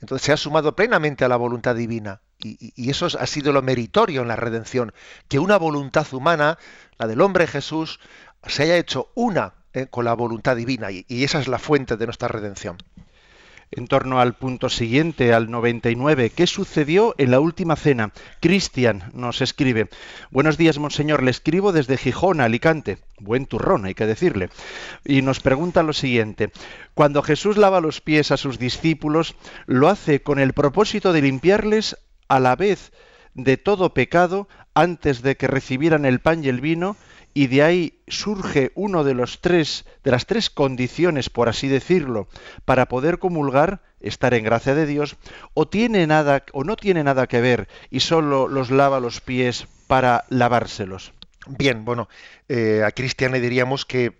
Entonces 0.02 0.26
se 0.26 0.34
ha 0.34 0.38
sumado 0.38 0.76
plenamente 0.76 1.24
a 1.24 1.28
la 1.30 1.36
voluntad 1.36 1.76
divina. 1.76 2.22
Y, 2.40 2.74
y, 2.76 2.90
eso 2.90 3.06
ha 3.06 3.28
sido 3.28 3.54
lo 3.54 3.62
meritorio 3.62 4.24
en 4.24 4.28
la 4.28 4.36
redención, 4.36 4.94
que 5.28 5.38
una 5.38 5.58
voluntad 5.58 6.12
humana, 6.12 6.58
la 6.98 7.06
del 7.06 7.22
hombre 7.22 7.46
Jesús, 7.46 8.00
se 8.48 8.64
haya 8.64 8.78
hecho 8.78 9.12
una 9.16 9.54
eh, 9.74 9.88
con 9.90 10.06
la 10.06 10.14
voluntad 10.14 10.56
divina 10.56 10.90
y, 10.92 11.06
esa 11.24 11.40
es 11.40 11.48
la 11.48 11.60
fuente 11.60 11.98
de 11.98 12.06
nuestra 12.06 12.28
redención. 12.28 12.78
en 13.74 13.88
torno 13.88 14.20
al 14.20 14.34
punto 14.34 14.68
siguiente, 14.68 15.34
al 15.34 15.50
99. 15.50 16.32
¿Qué 16.32 16.46
sucedió 16.46 17.16
en 17.18 17.32
la 17.32 17.40
última 17.40 17.78
cena? 17.78 18.12
Cristian 18.42 19.10
nos 19.14 19.40
escribe. 19.40 19.88
Buenos 20.30 20.58
días, 20.58 20.78
monseñor. 20.78 21.24
Le 21.24 21.32
escribo 21.32 21.72
desde 21.72 21.96
Gijón, 21.96 22.42
Alicante. 22.42 22.98
Buen 23.18 23.46
turrón, 23.46 23.86
hay 23.86 23.94
que 23.94 24.06
decirle. 24.06 24.50
Y 25.06 25.22
nos 25.22 25.40
pregunta 25.40 25.84
lo 25.84 25.94
siguiente. 25.94 26.52
Cuando 26.96 27.24
Jesús 27.24 27.56
lava 27.56 27.80
los 27.80 28.02
pies 28.02 28.32
a 28.32 28.38
sus 28.38 28.60
discípulos, 28.60 29.36
lo 29.68 29.88
hace 29.88 30.22
con 30.22 30.40
el 30.40 30.52
propósito 30.52 31.14
de 31.14 31.22
limpiarles 31.22 31.96
a 32.28 32.42
la 32.42 32.58
vez 32.58 32.92
de 33.36 33.56
todo 33.56 33.94
pecado 33.94 34.50
antes 34.74 35.22
de 35.22 35.38
que 35.38 35.48
recibieran 35.48 36.04
el 36.04 36.20
pan 36.20 36.44
y 36.44 36.50
el 36.50 36.60
vino 36.60 36.98
y 37.34 37.48
de 37.48 37.64
ahí 37.64 38.00
surge 38.08 38.72
uno 38.76 39.04
de 39.04 39.14
los 39.14 39.42
tres 39.42 39.86
de 40.04 40.12
las 40.12 40.26
tres 40.26 40.50
condiciones 40.50 41.30
por 41.30 41.50
así 41.50 41.68
decirlo 41.68 42.28
para 42.66 42.88
poder 42.88 43.20
comulgar 43.20 43.82
estar 44.00 44.34
en 44.34 44.44
gracia 44.44 44.76
de 44.76 44.86
Dios 44.86 45.16
o 45.54 45.68
tiene 45.68 46.08
nada 46.08 46.44
o 46.54 46.64
no 46.64 46.76
tiene 46.76 47.04
nada 47.04 47.28
que 47.28 47.42
ver 47.42 47.68
y 47.90 48.02
solo 48.02 48.48
los 48.48 48.72
lava 48.72 49.00
los 49.00 49.22
pies 49.22 49.68
para 49.88 50.26
lavárselos. 50.30 51.14
Bien 51.48 51.86
bueno 51.86 52.10
eh, 52.50 52.84
a 52.86 52.92
Cristian 52.92 53.32
le 53.32 53.40
diríamos 53.40 53.86
que 53.86 54.18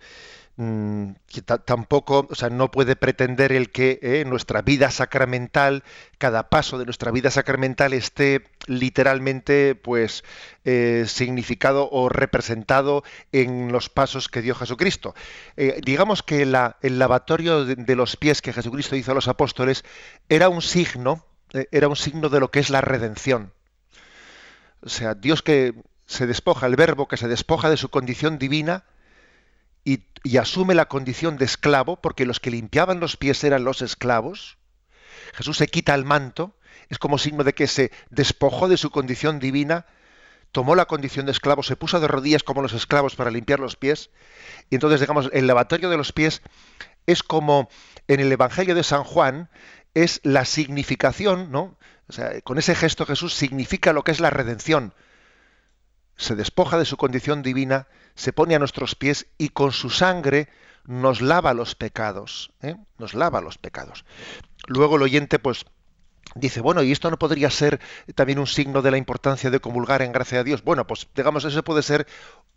Mm, 0.64 1.14
tampoco, 1.66 2.28
o 2.30 2.36
sea, 2.36 2.52
no 2.52 2.70
puede 2.70 2.96
pretender 2.96 3.52
el 3.52 3.72
que 3.72 3.98
eh, 4.04 4.26
nuestra 4.28 4.62
vida 4.62 4.92
sacramental, 4.92 5.84
cada 6.20 6.50
paso 6.50 6.78
de 6.78 6.86
nuestra 6.86 7.10
vida 7.10 7.32
sacramental 7.32 7.94
esté 7.94 8.44
literalmente, 8.68 9.74
pues, 9.74 10.24
eh, 10.64 11.06
significado 11.08 11.90
o 11.92 12.10
representado 12.10 13.04
en 13.32 13.72
los 13.72 13.90
pasos 13.90 14.30
que 14.30 14.44
dio 14.44 14.54
Jesucristo. 14.54 15.16
Eh, 15.58 15.82
digamos 15.84 16.22
que 16.22 16.44
el 16.44 16.52
lavatorio 17.00 17.66
de, 17.66 17.96
los 17.96 18.16
pies 18.16 18.44
que 18.44 18.54
Jesucristo 18.54 18.96
hizo 18.96 19.14
a 19.14 19.16
los 19.16 19.28
apóstoles 19.28 19.84
era 20.30 20.48
un 20.48 20.62
signo, 20.62 21.26
era 21.72 21.88
un 21.88 21.96
signo 21.96 22.30
de 22.30 22.40
lo 22.40 22.52
que 22.52 22.60
es 22.60 22.70
la 22.70 22.82
redención. 22.82 23.52
O 24.84 24.90
sea, 24.90 25.16
Dios 25.16 25.42
que 25.42 25.74
se 26.06 26.28
despoja, 26.28 26.68
el 26.68 26.76
verbo 26.76 27.08
que 27.08 27.18
se 27.18 27.28
despoja 27.28 27.72
de 27.72 27.78
su 27.78 27.90
condición 27.90 28.38
divina, 28.38 28.84
y, 29.84 30.38
asume 30.38 30.76
la 30.76 30.88
condición 30.88 31.38
de 31.38 31.46
esclavo, 31.46 32.00
porque 32.00 32.26
los 32.26 32.40
que 32.40 32.52
limpiaban 32.52 33.00
los 33.00 33.18
pies 33.18 33.44
eran 33.44 33.64
los 33.64 33.82
esclavos. 33.82 34.58
Jesús 35.34 35.58
se 35.58 35.68
quita 35.68 35.96
el 35.96 36.06
manto, 36.06 36.56
es 36.90 37.00
como 37.00 37.18
signo 37.18 37.44
de 37.44 37.54
que 37.54 37.68
se 37.68 37.92
despojó 38.10 38.68
de 38.68 38.78
su 38.78 38.92
condición 38.92 39.40
divina, 39.40 39.86
tomó 40.52 40.76
la 40.76 40.86
condición 40.86 41.26
de 41.26 41.32
esclavo, 41.32 41.64
se 41.64 41.76
puso 41.76 42.00
de 42.00 42.08
rodillas 42.08 42.44
como 42.44 42.62
los 42.62 42.74
esclavos 42.74 43.16
para 43.16 43.32
limpiar 43.32 43.60
los 43.60 43.76
pies. 43.76 44.12
Y 44.70 44.76
entonces, 44.76 45.00
digamos, 45.00 45.30
el 45.34 45.48
lavatorio 45.48 45.90
de 45.90 45.98
los 45.98 46.12
pies 46.12 46.42
es 47.08 47.24
como 47.24 47.70
en 48.08 48.20
el 48.20 48.32
Evangelio 48.32 48.76
de 48.76 48.84
San 48.84 49.04
Juan, 49.04 49.50
es 49.94 50.22
la 50.24 50.46
significación, 50.46 51.52
¿no? 51.52 51.78
O 52.08 52.14
sea, 52.14 52.42
con 52.42 52.58
ese 52.58 52.76
gesto 52.76 53.06
Jesús 53.06 53.34
significa 53.34 53.94
lo 53.94 54.04
que 54.04 54.12
es 54.12 54.20
la 54.20 54.30
redención. 54.30 54.94
Se 56.18 56.36
despoja 56.36 56.78
de 56.78 56.86
su 56.86 56.98
condición 56.98 57.42
divina, 57.42 57.88
se 58.16 58.34
pone 58.34 58.56
a 58.56 58.60
nuestros 58.60 58.96
pies 58.96 59.28
y 59.38 59.50
con 59.50 59.72
su 59.72 59.90
sangre 59.90 60.50
nos 60.86 61.22
lava 61.22 61.54
los 61.54 61.76
pecados, 61.76 62.52
¿eh? 62.62 62.76
nos 62.98 63.14
lava 63.14 63.42
los 63.42 63.58
pecados. 63.58 64.06
Luego 64.68 64.98
el 64.98 65.04
oyente, 65.04 65.40
pues, 65.40 65.66
dice, 66.36 66.62
bueno, 66.62 66.84
¿y 66.84 66.92
esto 66.92 67.10
no 67.10 67.20
podría 67.20 67.50
ser 67.50 67.80
también 68.16 68.40
un 68.40 68.48
signo 68.48 68.82
de 68.82 68.92
la 68.92 68.98
importancia 68.98 69.50
de 69.50 69.60
comulgar 69.60 70.02
en 70.02 70.12
gracia 70.12 70.40
a 70.40 70.44
Dios? 70.44 70.64
Bueno, 70.64 70.88
pues 70.88 71.08
digamos, 71.16 71.46
eso 71.46 71.64
puede 71.64 71.84
ser 71.84 72.08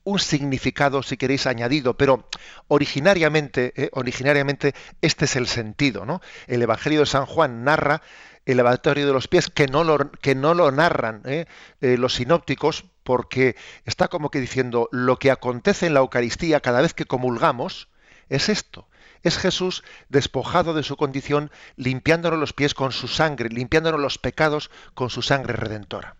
un 0.04 0.18
significado, 0.18 1.02
si 1.02 1.16
queréis, 1.16 1.46
añadido, 1.46 1.96
pero 1.96 2.28
originariamente, 2.68 3.72
¿eh? 3.76 3.90
originariamente 3.92 4.74
este 5.00 5.24
es 5.24 5.36
el 5.36 5.46
sentido, 5.46 6.04
¿no? 6.04 6.20
El 6.46 6.62
Evangelio 6.62 7.00
de 7.00 7.06
San 7.06 7.26
Juan 7.26 7.64
narra 7.64 8.02
el 8.44 8.58
lavatorio 8.58 9.06
de 9.06 9.12
los 9.12 9.28
pies 9.28 9.48
que 9.48 9.66
no 9.66 9.84
lo, 9.84 10.10
que 10.10 10.34
no 10.34 10.52
lo 10.52 10.70
narran 10.70 11.22
¿eh? 11.24 11.46
Eh, 11.80 11.96
los 11.96 12.14
sinópticos 12.14 12.84
porque 13.02 13.56
está 13.86 14.08
como 14.08 14.30
que 14.30 14.40
diciendo 14.40 14.88
lo 14.92 15.18
que 15.18 15.30
acontece 15.30 15.86
en 15.86 15.94
la 15.94 16.00
Eucaristía 16.00 16.60
cada 16.60 16.82
vez 16.82 16.92
que 16.94 17.06
comulgamos 17.06 17.88
es 18.28 18.48
esto. 18.48 18.86
Es 19.24 19.38
Jesús 19.38 19.82
despojado 20.08 20.74
de 20.74 20.84
su 20.84 20.96
condición, 20.96 21.50
limpiándonos 21.76 22.38
los 22.38 22.52
pies 22.52 22.74
con 22.74 22.92
su 22.92 23.08
sangre, 23.08 23.48
limpiándonos 23.48 24.00
los 24.00 24.18
pecados 24.18 24.70
con 24.94 25.10
su 25.10 25.22
sangre 25.22 25.54
redentora. 25.54 26.14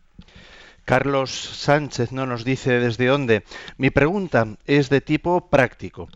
Carlos 0.84 1.30
Sánchez 1.30 2.12
no 2.12 2.26
nos 2.26 2.44
dice 2.44 2.80
desde 2.80 3.06
dónde. 3.06 3.44
Mi 3.78 3.90
pregunta 3.90 4.48
es 4.66 4.90
de 4.90 5.00
tipo 5.00 5.48
práctico. 5.48 6.08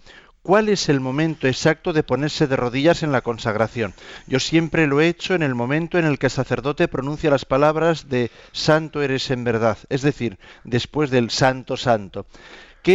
¿Cuál 0.43 0.69
es 0.69 0.89
el 0.89 1.01
momento 1.01 1.47
exacto 1.47 1.93
de 1.93 2.03
ponerse 2.03 2.47
de 2.47 2.57
rodillas 2.57 3.03
en 3.03 3.13
la 3.13 3.21
consagración? 3.21 3.93
Yo 4.27 4.41
siempre 4.41 4.87
lo 4.87 5.01
he 5.01 5.09
hecho 5.09 5.35
en 5.35 5.43
el 5.43 5.55
momento 5.55 5.99
en 5.99 6.07
el 6.07 6.19
que 6.19 6.27
el 6.27 6.33
sacerdote 6.33 6.89
pronuncia 6.89 7.31
las 7.31 7.45
palabras 7.45 8.09
de 8.09 8.31
Santo 8.53 9.03
eres 9.03 9.31
en 9.31 9.45
verdad, 9.45 9.79
es 9.91 10.03
decir, 10.03 10.39
después 10.65 11.11
del 11.11 11.31
Santo 11.31 11.77
Santo, 11.77 12.27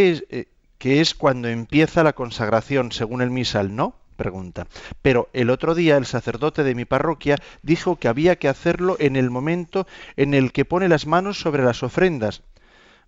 es, 0.01 0.23
eh, 0.29 0.47
que 0.83 0.99
es 0.99 1.15
cuando 1.15 1.47
empieza 1.47 2.03
la 2.03 2.11
consagración, 2.11 2.91
según 2.91 3.21
el 3.21 3.31
misal, 3.31 3.73
¿no? 3.73 3.95
Pregunta. 4.17 4.67
Pero 5.01 5.29
el 5.31 5.49
otro 5.49 5.75
día 5.75 5.95
el 5.95 6.05
sacerdote 6.05 6.65
de 6.65 6.75
mi 6.75 6.83
parroquia 6.83 7.37
dijo 7.61 7.95
que 7.95 8.09
había 8.09 8.35
que 8.35 8.49
hacerlo 8.49 8.97
en 8.99 9.15
el 9.15 9.29
momento 9.29 9.87
en 10.17 10.33
el 10.33 10.51
que 10.51 10.65
pone 10.65 10.89
las 10.89 11.07
manos 11.07 11.39
sobre 11.39 11.63
las 11.63 11.83
ofrendas. 11.83 12.41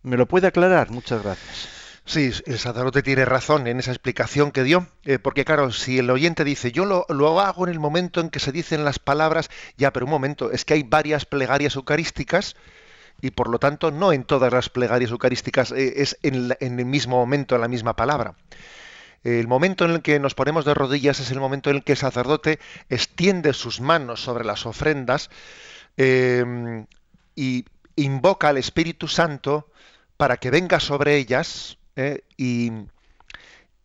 ¿Me 0.04 0.16
lo 0.16 0.26
puede 0.26 0.48
aclarar? 0.48 0.90
Muchas 0.90 1.22
gracias. 1.22 1.68
Sí, 2.06 2.32
el 2.46 2.60
sacerdote 2.60 3.04
tiene 3.04 3.26
razón 3.26 3.68
en 3.68 3.78
esa 3.80 3.92
explicación 3.92 4.52
que 4.54 4.64
dio, 4.64 4.88
eh, 5.04 5.20
porque 5.20 5.44
claro, 5.44 5.74
si 5.74 6.00
el 6.00 6.10
oyente 6.10 6.46
dice, 6.46 6.72
yo 6.72 6.86
lo, 6.86 7.06
lo, 7.10 7.42
hago 7.42 7.68
en 7.68 7.74
el 7.74 7.82
momento 7.82 8.22
en 8.22 8.30
que 8.30 8.40
se 8.40 8.54
dicen 8.54 8.86
las 8.86 9.00
palabras, 9.00 9.50
ya, 9.76 9.92
pero 9.92 10.06
un 10.06 10.12
momento, 10.12 10.50
es 10.50 10.64
que 10.64 10.76
hay 10.76 10.84
varias 10.84 11.26
plegarias 11.26 11.76
eucarísticas 11.76 12.56
y 13.22 13.32
por 13.32 13.50
lo 13.50 13.60
tanto 13.60 13.92
no 13.92 14.14
en 14.14 14.24
todas 14.24 14.52
las 14.52 14.70
plegarias 14.70 15.12
eucarísticas 15.12 15.72
eh, 15.72 16.02
es 16.02 16.18
en, 16.24 16.52
el 16.60 16.86
mismo 16.86 17.18
momento, 17.18 17.56
en 17.56 17.62
la 17.62 17.68
misma 17.68 17.96
palabra. 17.96 18.36
El 19.24 19.48
momento 19.48 19.86
en 19.86 19.92
el 19.92 20.02
que 20.02 20.20
nos 20.20 20.36
ponemos 20.36 20.66
de 20.66 20.76
rodillas 20.76 21.20
es 21.20 21.32
el 21.32 21.40
momento 21.40 21.70
en 21.70 21.78
el 21.78 21.84
que 21.84 21.94
el 21.94 21.98
sacerdote 21.98 22.60
extiende 22.90 23.54
sus 23.54 23.82
manos 23.82 24.22
sobre 24.22 24.46
las 24.46 24.68
ofrendas 24.68 25.32
eh, 25.98 26.86
y 27.36 27.66
invoca 27.96 28.50
al 28.50 28.58
Espíritu 28.58 29.08
Santo 29.08 29.68
para 30.18 30.38
que 30.38 30.52
venga 30.52 30.80
sobre 30.80 31.16
ellas 31.16 31.78
¿eh? 31.96 32.22
y, 32.38 32.72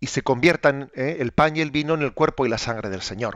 se 0.06 0.22
conviertan 0.22 0.90
¿eh? 0.94 1.18
el 1.20 1.32
pan 1.32 1.56
y 1.56 1.60
el 1.60 1.70
vino 1.70 1.94
en 1.94 2.02
el 2.02 2.12
cuerpo 2.14 2.46
y 2.46 2.48
la 2.48 2.58
sangre 2.58 2.88
del 2.88 3.02
Señor. 3.02 3.34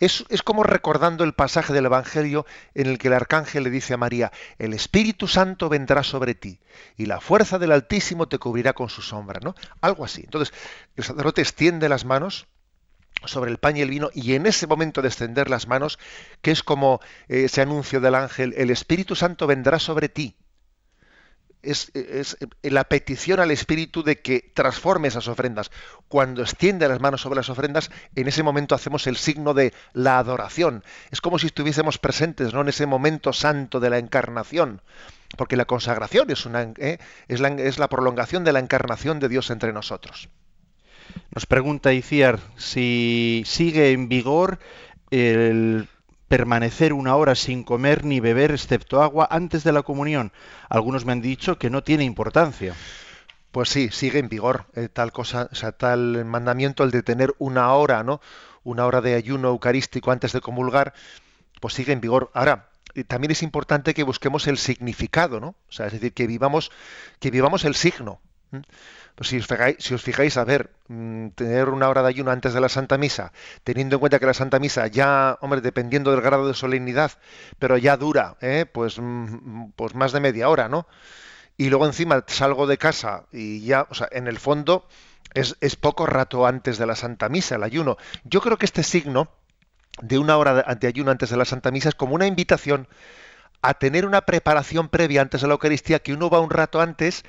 Es, 0.00 0.24
es, 0.28 0.42
como 0.42 0.64
recordando 0.64 1.22
el 1.22 1.34
pasaje 1.34 1.72
del 1.72 1.86
Evangelio 1.86 2.46
en 2.74 2.88
el 2.88 2.98
que 2.98 3.08
el 3.08 3.14
arcángel 3.14 3.64
le 3.64 3.70
dice 3.70 3.94
a 3.94 3.96
María, 3.96 4.32
el 4.58 4.74
Espíritu 4.74 5.28
Santo 5.28 5.68
vendrá 5.68 6.02
sobre 6.02 6.34
ti 6.34 6.58
y 6.96 7.06
la 7.06 7.20
fuerza 7.20 7.58
del 7.58 7.72
Altísimo 7.72 8.28
te 8.28 8.38
cubrirá 8.38 8.72
con 8.72 8.88
su 8.88 9.02
sombra, 9.02 9.40
¿no? 9.42 9.54
Algo 9.80 10.04
así. 10.04 10.22
Entonces, 10.24 10.52
el 10.96 11.04
sacerdote 11.04 11.42
extiende 11.42 11.88
las 11.88 12.04
manos 12.04 12.48
sobre 13.24 13.50
el 13.50 13.58
pan 13.58 13.76
y 13.76 13.82
el 13.82 13.90
vino 13.90 14.10
y 14.14 14.34
en 14.34 14.46
ese 14.46 14.66
momento 14.66 15.02
de 15.02 15.08
extender 15.08 15.50
las 15.50 15.68
manos, 15.68 15.98
que 16.42 16.50
es 16.50 16.62
como 16.62 17.00
eh, 17.28 17.44
ese 17.44 17.60
anuncio 17.60 18.00
del 18.00 18.14
ángel, 18.14 18.54
el 18.56 18.70
Espíritu 18.70 19.14
Santo 19.14 19.46
vendrá 19.46 19.78
sobre 19.78 20.08
ti 20.08 20.36
es, 21.62 21.90
la 22.62 22.84
petición 22.84 23.40
al 23.40 23.50
Espíritu 23.50 24.02
de 24.02 24.20
que 24.20 24.50
transforme 24.54 25.08
esas 25.08 25.28
ofrendas. 25.28 25.70
Cuando 26.08 26.42
extiende 26.42 26.88
las 26.88 27.00
manos 27.00 27.20
sobre 27.20 27.36
las 27.36 27.50
ofrendas, 27.50 27.90
en 28.14 28.28
ese 28.28 28.42
momento 28.42 28.74
hacemos 28.74 29.06
el 29.06 29.16
signo 29.16 29.54
de 29.54 29.72
la 29.92 30.18
adoración. 30.18 30.84
Es 31.10 31.20
como 31.20 31.38
si 31.38 31.46
estuviésemos 31.46 31.98
presentes 31.98 32.52
¿no? 32.52 32.62
en 32.62 32.68
ese 32.68 32.86
momento 32.86 33.32
santo 33.32 33.80
de 33.80 33.90
la 33.90 33.98
encarnación. 33.98 34.82
Porque 35.36 35.56
la 35.56 35.64
consagración 35.64 36.30
es, 36.30 36.44
una, 36.44 36.62
¿eh? 36.78 36.98
es, 37.28 37.40
la, 37.40 37.48
es 37.48 37.78
la 37.78 37.88
prolongación 37.88 38.42
de 38.42 38.52
la 38.52 38.58
encarnación 38.58 39.20
de 39.20 39.28
Dios 39.28 39.50
entre 39.50 39.72
nosotros. 39.72 40.28
Nos 41.34 41.46
pregunta 41.46 41.92
Iciar 41.92 42.40
si 42.56 43.42
sigue 43.46 43.92
en 43.92 44.08
vigor 44.08 44.58
el 45.10 45.88
permanecer 46.30 46.92
una 46.92 47.16
hora 47.16 47.34
sin 47.34 47.64
comer 47.64 48.04
ni 48.04 48.20
beber 48.20 48.52
excepto 48.52 49.02
agua 49.02 49.26
antes 49.32 49.64
de 49.64 49.72
la 49.72 49.82
comunión. 49.82 50.30
Algunos 50.68 51.04
me 51.04 51.10
han 51.10 51.20
dicho 51.20 51.58
que 51.58 51.70
no 51.70 51.82
tiene 51.82 52.04
importancia. 52.04 52.72
Pues 53.50 53.68
sí, 53.68 53.88
sigue 53.90 54.20
en 54.20 54.28
vigor 54.28 54.66
eh, 54.76 54.88
tal 54.88 55.10
cosa, 55.10 55.48
o 55.50 55.56
sea, 55.56 55.72
tal 55.72 56.24
mandamiento 56.24 56.84
el 56.84 56.92
de 56.92 57.02
tener 57.02 57.34
una 57.40 57.74
hora, 57.74 58.04
¿no? 58.04 58.20
Una 58.62 58.86
hora 58.86 59.00
de 59.00 59.16
ayuno 59.16 59.48
eucarístico 59.48 60.12
antes 60.12 60.32
de 60.32 60.40
comulgar, 60.40 60.94
pues 61.60 61.74
sigue 61.74 61.92
en 61.92 62.00
vigor. 62.00 62.30
Ahora, 62.32 62.68
eh, 62.94 63.02
también 63.02 63.32
es 63.32 63.42
importante 63.42 63.92
que 63.92 64.04
busquemos 64.04 64.46
el 64.46 64.56
significado, 64.56 65.40
¿no? 65.40 65.56
O 65.68 65.72
sea, 65.72 65.86
es 65.86 65.94
decir, 65.94 66.12
que 66.12 66.28
vivamos, 66.28 66.70
que 67.18 67.32
vivamos 67.32 67.64
el 67.64 67.74
signo. 67.74 68.20
Pues 68.50 68.62
si 69.20 69.38
os 69.38 69.46
fijáis, 69.46 69.76
si 69.78 69.94
os 69.94 70.02
fijáis 70.02 70.36
a 70.36 70.44
ver, 70.44 70.70
mm, 70.88 71.28
tener 71.30 71.68
una 71.68 71.88
hora 71.88 72.02
de 72.02 72.08
ayuno 72.08 72.30
antes 72.30 72.54
de 72.54 72.60
la 72.60 72.68
Santa 72.68 72.98
Misa, 72.98 73.32
teniendo 73.64 73.96
en 73.96 74.00
cuenta 74.00 74.18
que 74.18 74.26
la 74.26 74.34
Santa 74.34 74.58
Misa 74.58 74.86
ya, 74.86 75.38
hombre, 75.40 75.60
dependiendo 75.60 76.10
del 76.10 76.20
grado 76.20 76.46
de 76.48 76.54
solemnidad, 76.54 77.12
pero 77.58 77.76
ya 77.76 77.96
dura, 77.96 78.36
¿eh? 78.40 78.66
pues, 78.70 78.98
mm, 78.98 79.72
pues 79.76 79.94
más 79.94 80.12
de 80.12 80.20
media 80.20 80.48
hora, 80.48 80.68
¿no? 80.68 80.86
Y 81.56 81.68
luego 81.68 81.86
encima 81.86 82.24
salgo 82.26 82.66
de 82.66 82.78
casa 82.78 83.26
y 83.32 83.60
ya, 83.62 83.86
o 83.90 83.94
sea, 83.94 84.08
en 84.12 84.26
el 84.26 84.38
fondo 84.38 84.86
es, 85.34 85.56
es 85.60 85.76
poco 85.76 86.06
rato 86.06 86.46
antes 86.46 86.78
de 86.78 86.86
la 86.86 86.96
Santa 86.96 87.28
Misa, 87.28 87.56
el 87.56 87.62
ayuno. 87.62 87.98
Yo 88.24 88.40
creo 88.40 88.56
que 88.56 88.66
este 88.66 88.82
signo, 88.82 89.28
de 90.00 90.18
una 90.18 90.38
hora 90.38 90.62
de 90.74 90.86
ayuno 90.86 91.10
antes 91.10 91.30
de 91.30 91.36
la 91.36 91.44
Santa 91.44 91.70
Misa 91.70 91.90
es 91.90 91.94
como 91.94 92.14
una 92.14 92.26
invitación 92.26 92.88
a 93.62 93.74
tener 93.74 94.06
una 94.06 94.22
preparación 94.22 94.88
previa 94.88 95.22
antes 95.22 95.42
de 95.42 95.48
la 95.48 95.54
Eucaristía, 95.54 95.98
que 95.98 96.14
uno 96.14 96.30
va 96.30 96.40
un 96.40 96.50
rato 96.50 96.80
antes 96.80 97.24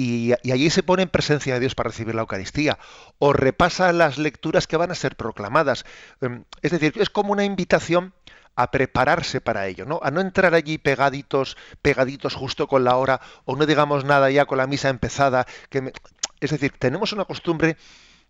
y, 0.00 0.32
allí 0.50 0.70
se 0.70 0.82
pone 0.82 1.02
en 1.02 1.10
presencia 1.10 1.52
de 1.52 1.60
Dios 1.60 1.74
para 1.74 1.90
recibir 1.90 2.14
la 2.14 2.22
Eucaristía, 2.22 2.78
o 3.18 3.34
repasa 3.34 3.92
las 3.92 4.16
lecturas 4.16 4.66
que 4.66 4.78
van 4.78 4.90
a 4.90 4.94
ser 4.94 5.14
proclamadas. 5.14 5.84
Em, 6.22 6.44
es 6.62 6.70
decir, 6.70 6.94
es 6.96 7.10
como 7.10 7.32
una 7.32 7.44
invitación 7.44 8.14
a 8.56 8.70
prepararse 8.70 9.42
para 9.42 9.66
ello, 9.66 9.84
¿no? 9.84 10.00
A 10.02 10.10
no 10.10 10.22
entrar 10.22 10.54
allí 10.54 10.78
pegaditos, 10.78 11.58
pegaditos 11.82 12.34
justo 12.34 12.66
con 12.66 12.82
la 12.82 12.96
hora, 12.96 13.20
o 13.44 13.56
no 13.56 13.66
digamos 13.66 14.04
nada 14.04 14.30
ya 14.30 14.46
con 14.46 14.56
la 14.56 14.66
misa 14.66 14.88
empezada. 14.88 15.46
Que 15.68 15.92
Es 16.40 16.50
decir, 16.50 16.72
tenemos 16.78 17.12
una 17.12 17.26
costumbre 17.26 17.76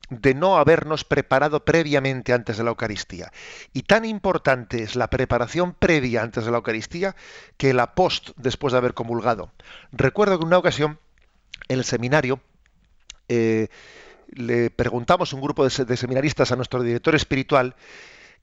de 0.09 0.35
no 0.35 0.59
habernos 0.59 1.05
preparado 1.05 1.65
previamente 1.65 2.33
antes 2.33 2.57
de 2.59 2.65
la 2.65 2.71
Eucaristía. 2.71 3.31
Y 3.73 3.83
tan 3.83 4.05
importante 4.05 4.83
es 4.83 4.97
la 4.97 5.09
preparación 5.09 5.73
previa 5.75 6.23
antes 6.23 6.45
de 6.45 6.51
la 6.51 6.57
Eucaristía 6.57 7.15
que 7.57 7.75
la 7.75 7.95
post 7.95 8.31
después 8.37 8.73
de 8.73 8.79
haber 8.79 8.95
comulgado. 8.95 9.53
Recuerdo 9.93 10.39
que 10.39 10.43
en 10.43 10.49
una 10.49 10.59
ocasión 10.59 10.99
en 11.69 11.79
el 11.79 11.85
seminario 11.85 12.41
eh, 13.29 13.69
le 14.33 14.71
preguntamos 14.71 15.33
a 15.33 15.37
un 15.37 15.43
grupo 15.43 15.65
de, 15.69 15.97
seminaristas 15.97 16.53
a 16.53 16.57
nuestro 16.57 16.83
director 16.83 17.15
espiritual 17.15 17.75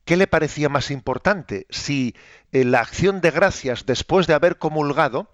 qué 0.04 0.16
le 0.16 0.26
parecía 0.26 0.68
más 0.68 0.90
importante, 0.90 1.66
si 1.68 2.14
eh, 2.52 2.64
la 2.64 2.80
acción 2.80 3.20
de 3.20 3.30
gracias 3.30 3.84
después 3.84 4.26
de 4.26 4.34
haber 4.34 4.56
comulgado 4.56 5.28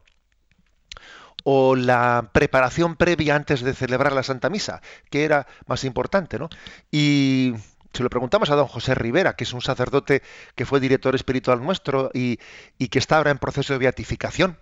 o 1.44 1.76
la 1.76 2.30
preparación 2.32 2.96
previa 2.96 3.36
antes 3.36 3.60
de 3.62 3.74
celebrar 3.74 4.12
la 4.12 4.22
Santa 4.22 4.50
Misa, 4.50 4.80
que 5.10 5.24
era 5.24 5.46
más 5.66 5.84
importante, 5.84 6.38
¿no? 6.38 6.48
Y 6.90 7.54
se 7.92 8.02
lo 8.02 8.10
preguntamos 8.10 8.50
a 8.50 8.56
don 8.56 8.66
José 8.66 8.94
Rivera, 8.94 9.36
que 9.36 9.44
es 9.44 9.52
un 9.52 9.60
sacerdote 9.60 10.22
que 10.56 10.66
fue 10.66 10.80
director 10.80 11.14
espiritual 11.14 11.62
nuestro 11.62 12.10
y, 12.12 12.40
y 12.78 12.88
que 12.88 12.98
está 12.98 13.18
ahora 13.18 13.30
en 13.30 13.38
proceso 13.38 13.72
de 13.72 13.78
beatificación. 13.78 14.58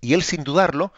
Y 0.00 0.14
él, 0.14 0.22
sin 0.22 0.42
dudarlo, 0.42 0.92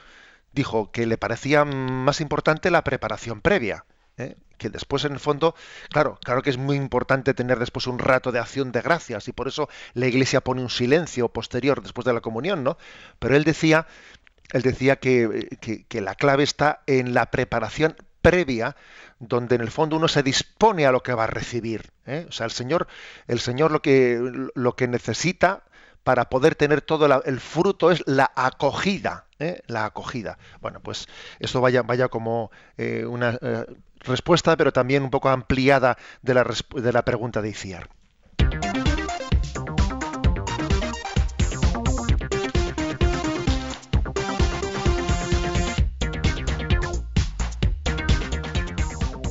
dijo 0.55 0.91
que 0.93 1.07
le 1.07 1.19
parecía 1.19 1.65
más 1.65 2.21
importante 2.21 2.71
la 2.71 2.85
preparación 2.85 3.41
previa. 3.41 3.85
¿eh? 4.17 4.37
que 4.59 4.71
después 4.71 5.05
en 5.05 5.13
el 5.13 5.21
fondo, 5.21 5.55
claro, 5.91 6.19
claro 6.23 6.43
que 6.43 6.51
es 6.51 6.57
muy 6.57 6.77
importante 6.77 7.35
tener 7.35 7.59
después 7.59 7.87
un 7.87 7.99
rato 7.99 8.33
de 8.33 8.39
acción 8.39 8.73
de 8.73 8.81
gracias 8.83 9.29
y 9.29 9.33
por 9.33 9.49
eso 9.49 9.69
la 9.95 10.07
Iglesia 10.07 10.43
pone 10.43 10.63
un 10.63 10.71
silencio 10.71 11.29
posterior 11.29 11.83
después 11.83 12.05
de 12.05 12.13
la 12.13 12.21
comunión, 12.21 12.65
¿no? 12.65 12.79
Pero 13.19 13.37
él 13.37 13.45
decía, 13.45 13.87
él 14.53 14.63
decía 14.63 14.97
que, 14.97 15.49
que, 15.89 16.01
la 16.01 16.15
clave 16.15 16.45
está 16.45 16.83
en 16.87 17.15
la 17.15 17.31
preparación 17.31 17.97
previa, 18.23 18.77
donde 19.19 19.57
en 19.57 19.61
el 19.61 19.71
fondo 19.71 19.97
uno 19.97 20.09
se 20.09 20.23
dispone 20.23 20.87
a 20.87 20.93
lo 20.93 21.03
que 21.03 21.15
va 21.15 21.25
a 21.25 21.29
recibir. 21.29 21.91
¿eh? 22.07 22.27
O 22.29 22.33
sea, 22.33 22.47
el 22.47 22.53
Señor, 22.53 22.87
el 23.27 23.41
Señor 23.41 23.71
lo 23.71 23.83
que, 23.83 24.49
lo 24.55 24.77
que 24.77 24.89
necesita 24.89 25.65
para 26.05 26.29
poder 26.29 26.55
tener 26.55 26.83
todo 26.83 27.23
el 27.25 27.41
fruto 27.41 27.91
es 27.91 28.03
la 28.07 28.31
acogida, 28.35 29.27
¿eh? 29.45 29.63
la 29.67 29.85
acogida. 29.87 30.39
Bueno, 30.61 30.81
pues 30.81 31.07
esto 31.39 31.61
vaya, 31.61 31.83
vaya 31.83 32.09
como 32.09 32.51
eh, 32.77 33.05
una 33.05 33.39
eh, 33.41 33.67
respuesta, 34.01 34.57
pero 34.57 34.73
también 34.73 35.03
un 35.03 35.11
poco 35.11 35.29
ampliada 35.29 35.97
de 36.23 36.35
la, 36.35 36.47
de 36.75 36.93
la 36.93 37.05
pregunta 37.05 37.43
de 37.43 37.51
Iciar. 37.51 37.89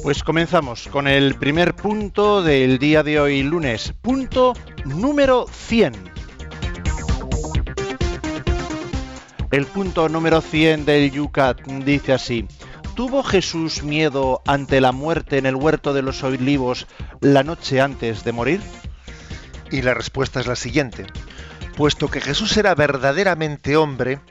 Pues 0.03 0.21
comenzamos 0.21 0.89
con 0.89 1.07
el 1.07 1.35
primer 1.35 1.75
punto 1.75 2.43
del 2.43 2.77
día 2.77 3.03
de 3.03 3.21
hoy, 3.21 3.41
lunes. 3.41 3.93
Punto 4.01 4.51
número 4.83 5.45
100. 5.49 6.12
El 9.53 9.67
punto 9.67 10.09
número 10.09 10.41
100 10.41 10.83
del 10.83 11.11
Yucat 11.11 11.61
dice 11.61 12.11
así. 12.11 12.47
¿Tuvo 12.95 13.21
Jesús 13.21 13.83
miedo 13.83 14.41
ante 14.47 14.81
la 14.81 14.91
muerte 14.91 15.37
en 15.37 15.45
el 15.45 15.53
huerto 15.53 15.93
de 15.93 16.01
los 16.01 16.23
olivos 16.23 16.87
la 17.21 17.43
noche 17.43 17.79
antes 17.79 18.23
de 18.23 18.31
morir? 18.31 18.61
Y 19.69 19.83
la 19.83 19.93
respuesta 19.93 20.39
es 20.39 20.47
la 20.47 20.55
siguiente. 20.55 21.05
Puesto 21.77 22.07
que 22.07 22.19
Jesús 22.19 22.57
era 22.57 22.73
verdaderamente 22.73 23.77
hombre, 23.77 24.21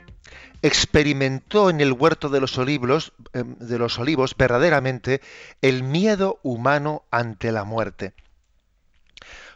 experimentó 0.61 1.69
en 1.69 1.79
el 1.79 1.93
huerto 1.93 2.27
de 2.27 2.41
los 2.41 2.57
olivos, 2.57 3.13
em, 3.31 3.55
de 3.59 3.79
los 3.79 3.99
olivos 3.99 4.35
verdaderamente 4.37 5.21
el 5.61 5.83
miedo 5.83 6.41
humano 6.43 7.05
ante 7.11 7.53
la 7.53 7.63
muerte. 7.63 8.13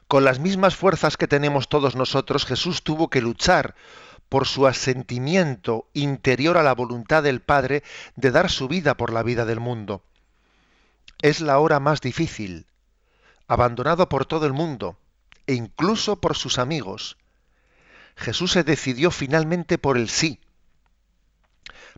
Con 0.07 0.23
las 0.23 0.39
mismas 0.39 0.77
fuerzas 0.77 1.17
que 1.17 1.27
tenemos 1.27 1.67
todos 1.67 1.97
nosotros, 1.97 2.45
Jesús 2.45 2.83
tuvo 2.83 3.09
que 3.09 3.19
luchar 3.19 3.75
por 4.29 4.47
su 4.47 4.67
asentimiento 4.67 5.87
interior 5.93 6.57
a 6.57 6.63
la 6.63 6.73
voluntad 6.73 7.23
del 7.23 7.41
Padre 7.41 7.83
de 8.15 8.31
dar 8.31 8.49
su 8.49 8.67
vida 8.67 8.95
por 8.97 9.13
la 9.13 9.23
vida 9.23 9.45
del 9.45 9.59
mundo. 9.59 10.03
Es 11.21 11.41
la 11.41 11.59
hora 11.59 11.79
más 11.79 12.01
difícil, 12.01 12.65
abandonado 13.47 14.09
por 14.09 14.25
todo 14.25 14.45
el 14.45 14.53
mundo 14.53 14.97
e 15.47 15.53
incluso 15.53 16.19
por 16.19 16.35
sus 16.35 16.59
amigos. 16.59 17.17
Jesús 18.15 18.51
se 18.51 18.63
decidió 18.63 19.11
finalmente 19.11 19.77
por 19.77 19.97
el 19.97 20.09
sí. 20.09 20.39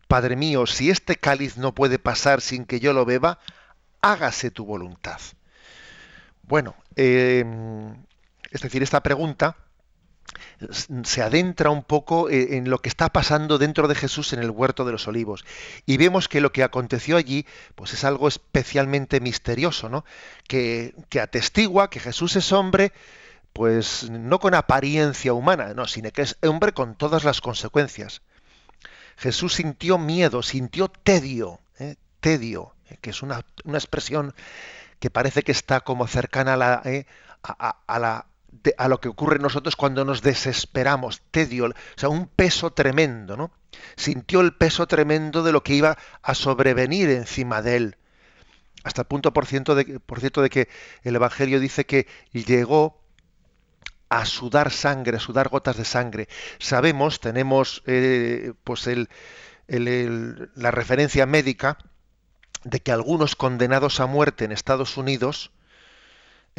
Padre 0.07 0.35
mío, 0.35 0.67
si 0.67 0.89
este 0.89 1.15
cáliz 1.15 1.57
no 1.57 1.73
puede 1.73 1.99
pasar 1.99 2.41
sin 2.41 2.65
que 2.65 2.79
yo 2.79 2.93
lo 2.93 3.05
beba, 3.05 3.39
hágase 4.01 4.51
tu 4.51 4.65
voluntad. 4.65 5.19
Bueno, 6.43 6.75
eh, 6.95 7.45
es 8.51 8.61
decir, 8.61 8.81
esta 8.81 9.03
pregunta 9.03 9.55
se 11.03 11.21
adentra 11.21 11.69
un 11.69 11.83
poco 11.83 12.29
eh, 12.29 12.57
en 12.57 12.69
lo 12.69 12.79
que 12.79 12.89
está 12.89 13.09
pasando 13.09 13.57
dentro 13.57 13.87
de 13.87 13.95
Jesús 13.95 14.33
en 14.33 14.39
el 14.39 14.51
huerto 14.51 14.85
de 14.85 14.91
los 14.91 15.07
olivos. 15.07 15.45
Y 15.85 15.97
vemos 15.97 16.27
que 16.27 16.41
lo 16.41 16.51
que 16.51 16.63
aconteció 16.63 17.17
allí, 17.17 17.45
pues 17.75 17.93
es 17.93 18.03
algo 18.03 18.27
especialmente 18.27 19.19
misterioso, 19.19 19.89
¿no? 19.89 20.05
Que, 20.47 20.93
que 21.09 21.21
atestigua 21.21 21.89
que 21.89 21.99
Jesús 21.99 22.35
es 22.35 22.51
hombre, 22.51 22.91
pues 23.53 24.09
no 24.09 24.39
con 24.39 24.53
apariencia 24.53 25.33
humana, 25.33 25.73
no, 25.73 25.87
sino 25.87 26.11
que 26.11 26.21
es 26.21 26.37
hombre 26.41 26.73
con 26.73 26.95
todas 26.95 27.23
las 27.23 27.41
consecuencias. 27.41 28.21
Jesús 29.17 29.55
sintió 29.55 29.97
miedo, 29.97 30.43
sintió 30.43 30.87
tedio, 30.87 31.59
¿eh? 31.79 31.95
tedio, 32.19 32.73
¿eh? 32.89 32.97
que 33.01 33.09
es 33.09 33.21
una, 33.21 33.43
expresión 33.65 34.33
que 34.99 35.09
parece 35.09 35.43
que 35.43 35.51
está 35.51 35.81
como 35.81 36.07
cercana 36.07 36.53
a 36.53 36.57
la, 36.57 36.83
a 37.43 37.99
la 37.99 38.28
a 38.77 38.87
lo 38.87 38.99
que 38.99 39.09
ocurre 39.09 39.37
en 39.37 39.43
nosotros 39.43 39.75
cuando 39.75 40.05
nos 40.05 40.21
desesperamos, 40.21 41.21
tedio, 41.31 41.65
o 41.65 41.73
sea, 41.95 42.09
un 42.09 42.27
peso 42.27 42.71
tremendo, 42.71 43.37
¿no? 43.37 43.51
Sintió 43.95 44.41
el 44.41 44.53
peso 44.53 44.87
tremendo 44.87 45.43
de 45.43 45.51
lo 45.51 45.63
que 45.63 45.75
iba 45.75 45.97
a 46.21 46.35
sobrevenir 46.35 47.09
encima 47.09 47.61
de 47.61 47.75
él. 47.75 47.97
Hasta 48.83 49.01
el 49.01 49.07
punto, 49.07 49.33
por 49.33 49.45
cierto, 49.45 49.75
de, 49.75 49.99
por 49.99 50.19
cierto, 50.19 50.41
de 50.41 50.49
que 50.49 50.69
el 51.03 51.15
Evangelio 51.15 51.59
dice 51.59 51.85
que 51.85 52.07
llegó 52.31 53.01
a 54.09 54.25
sudar 54.25 54.71
sangre, 54.71 55.17
a 55.17 55.19
sudar 55.19 55.49
gotas 55.49 55.77
de 55.77 55.85
sangre. 55.85 56.27
Sabemos, 56.57 57.19
tenemos 57.19 57.83
eh, 57.85 58.53
pues 58.63 58.89
la 59.67 60.71
referencia 60.71 61.25
médica 61.25 61.77
de 62.63 62.79
que 62.79 62.91
algunos 62.91 63.35
condenados 63.35 63.99
a 63.99 64.07
muerte 64.07 64.45
en 64.45 64.51
Estados 64.51 64.97
Unidos, 64.97 65.51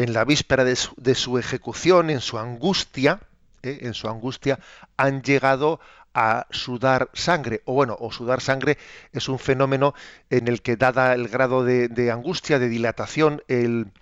en 0.03 0.15
la 0.15 0.25
víspera 0.25 0.65
de 0.65 0.77
su, 1.15 1.39
ejecución, 1.39 2.09
en 2.09 2.23
su 2.23 2.39
angustia, 2.39 3.21
¿eh? 3.63 3.81
en 3.83 3.93
su 3.93 4.09
angustia, 4.09 4.59
han 4.97 5.23
llegado 5.23 5.79
a 6.15 6.47
sudar 6.51 7.11
sangre. 7.13 7.61
O 7.67 7.75
bueno, 7.75 7.99
o 8.01 8.11
sudar 8.11 8.41
sangre 8.41 8.79
es 9.13 9.29
un 9.29 9.39
fenómeno 9.39 9.95
en 10.31 10.49
el 10.49 10.63
que, 10.63 10.77
dada 10.77 11.13
el 11.13 11.29
grado 11.29 11.65
de 11.65 12.11
angustia, 12.11 12.59
de 12.59 12.71
dilatación, 12.71 13.43
el, 13.47 13.93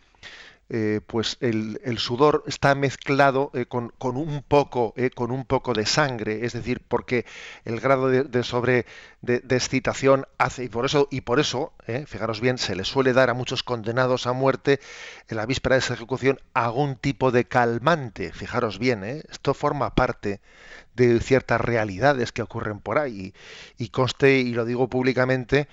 eh, 0.70 1.00
pues 1.06 1.38
el, 1.40 1.98
sudor 1.98 2.44
está 2.46 2.74
mezclado 2.74 3.50
eh, 3.54 3.64
con, 3.64 3.92
un 4.02 4.42
poco, 4.46 4.92
eh, 4.98 5.08
con 5.08 5.30
un 5.30 5.46
poco 5.46 5.72
de 5.72 5.86
sangre, 5.86 6.44
es 6.44 6.52
decir, 6.52 6.82
porque 6.86 7.24
el 7.64 7.80
grado 7.80 8.08
de, 8.08 8.42
sobre 8.42 8.84
de, 9.22 9.40
excitación 9.50 10.26
hace 10.36 10.64
y 10.64 10.68
por 10.68 10.84
eso 10.84 11.08
y 11.10 11.22
por 11.22 11.40
eso, 11.40 11.72
fijaros 12.06 12.42
bien, 12.42 12.58
se 12.58 12.76
le 12.76 12.84
suele 12.84 13.14
dar 13.14 13.30
a 13.30 13.34
muchos 13.34 13.62
condenados 13.62 14.26
a 14.26 14.34
muerte 14.34 14.78
en 15.28 15.38
la 15.38 15.46
víspera 15.46 15.76
de 15.76 15.80
esa 15.80 15.94
ejecución 15.94 16.38
algún 16.52 16.96
tipo 16.96 17.30
de 17.30 17.46
calmante. 17.46 18.30
Fijaros 18.32 18.78
bien, 18.78 19.04
esto 19.04 19.54
forma 19.54 19.94
parte 19.94 20.40
de 20.94 21.20
ciertas 21.20 21.60
realidades 21.60 22.32
que 22.32 22.42
ocurren 22.42 22.80
por 22.80 22.98
ahí 22.98 23.32
y 23.78 23.88
conste 23.88 24.40
y 24.40 24.52
lo 24.52 24.66
digo 24.66 24.88
públicamente 24.88 25.68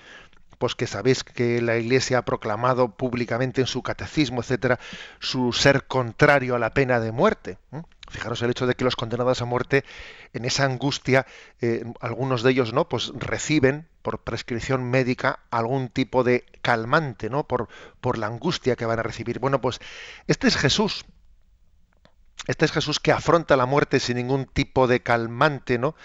pues 0.58 0.74
que 0.74 0.86
sabéis 0.86 1.24
que 1.24 1.60
la 1.60 1.76
Iglesia 1.76 2.18
ha 2.18 2.24
proclamado 2.24 2.96
públicamente 2.96 3.60
en 3.60 3.66
su 3.66 3.82
catecismo, 3.82 4.40
etcétera, 4.40 4.78
su 5.20 5.52
ser 5.52 5.86
contrario 5.86 6.54
a 6.54 6.58
la 6.58 6.74
pena 6.74 7.00
de 7.00 7.12
muerte. 7.12 7.58
Fijaros 8.08 8.40
el 8.42 8.50
hecho 8.50 8.66
de 8.66 8.74
que 8.74 8.84
los 8.84 8.96
condenados 8.96 9.42
a 9.42 9.44
muerte, 9.44 9.84
en 10.32 10.44
esa 10.44 10.64
angustia, 10.64 11.26
eh, 11.60 11.84
algunos 12.00 12.42
de 12.42 12.52
ellos 12.52 12.72
no, 12.72 12.88
pues 12.88 13.12
reciben 13.14 13.88
por 14.02 14.22
prescripción 14.22 14.88
médica 14.88 15.40
algún 15.50 15.88
tipo 15.88 16.22
de 16.22 16.46
calmante, 16.62 17.28
¿no? 17.28 17.48
Por, 17.48 17.68
por 18.00 18.18
la 18.18 18.28
angustia 18.28 18.76
que 18.76 18.86
van 18.86 19.00
a 19.00 19.02
recibir. 19.02 19.40
Bueno, 19.40 19.60
pues 19.60 19.80
este 20.28 20.46
es 20.46 20.56
Jesús. 20.56 21.04
Este 22.46 22.64
es 22.64 22.72
Jesús 22.72 23.00
que 23.00 23.10
afronta 23.10 23.56
la 23.56 23.66
muerte 23.66 23.98
sin 23.98 24.18
ningún 24.18 24.46
tipo 24.46 24.86
de 24.86 25.00
calmante, 25.00 25.78
¿no? 25.78 25.96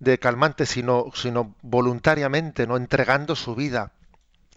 De 0.00 0.18
calmante, 0.18 0.66
sino, 0.66 1.06
sino 1.14 1.54
voluntariamente, 1.62 2.66
¿no? 2.66 2.76
Entregando 2.76 3.34
su 3.34 3.54
vida. 3.54 3.92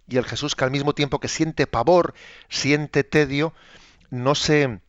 Y 0.08 0.17
el 0.17 0.25
Jesús 0.25 0.56
que 0.56 0.63
al 0.63 0.71
mismo 0.71 0.93
tiempo 0.93 1.19
que 1.19 1.27
siente 1.27 1.67
pavor, 1.67 2.13
siente 2.49 3.04
tedio, 3.04 3.54
no 4.10 4.36
se, 4.36 4.82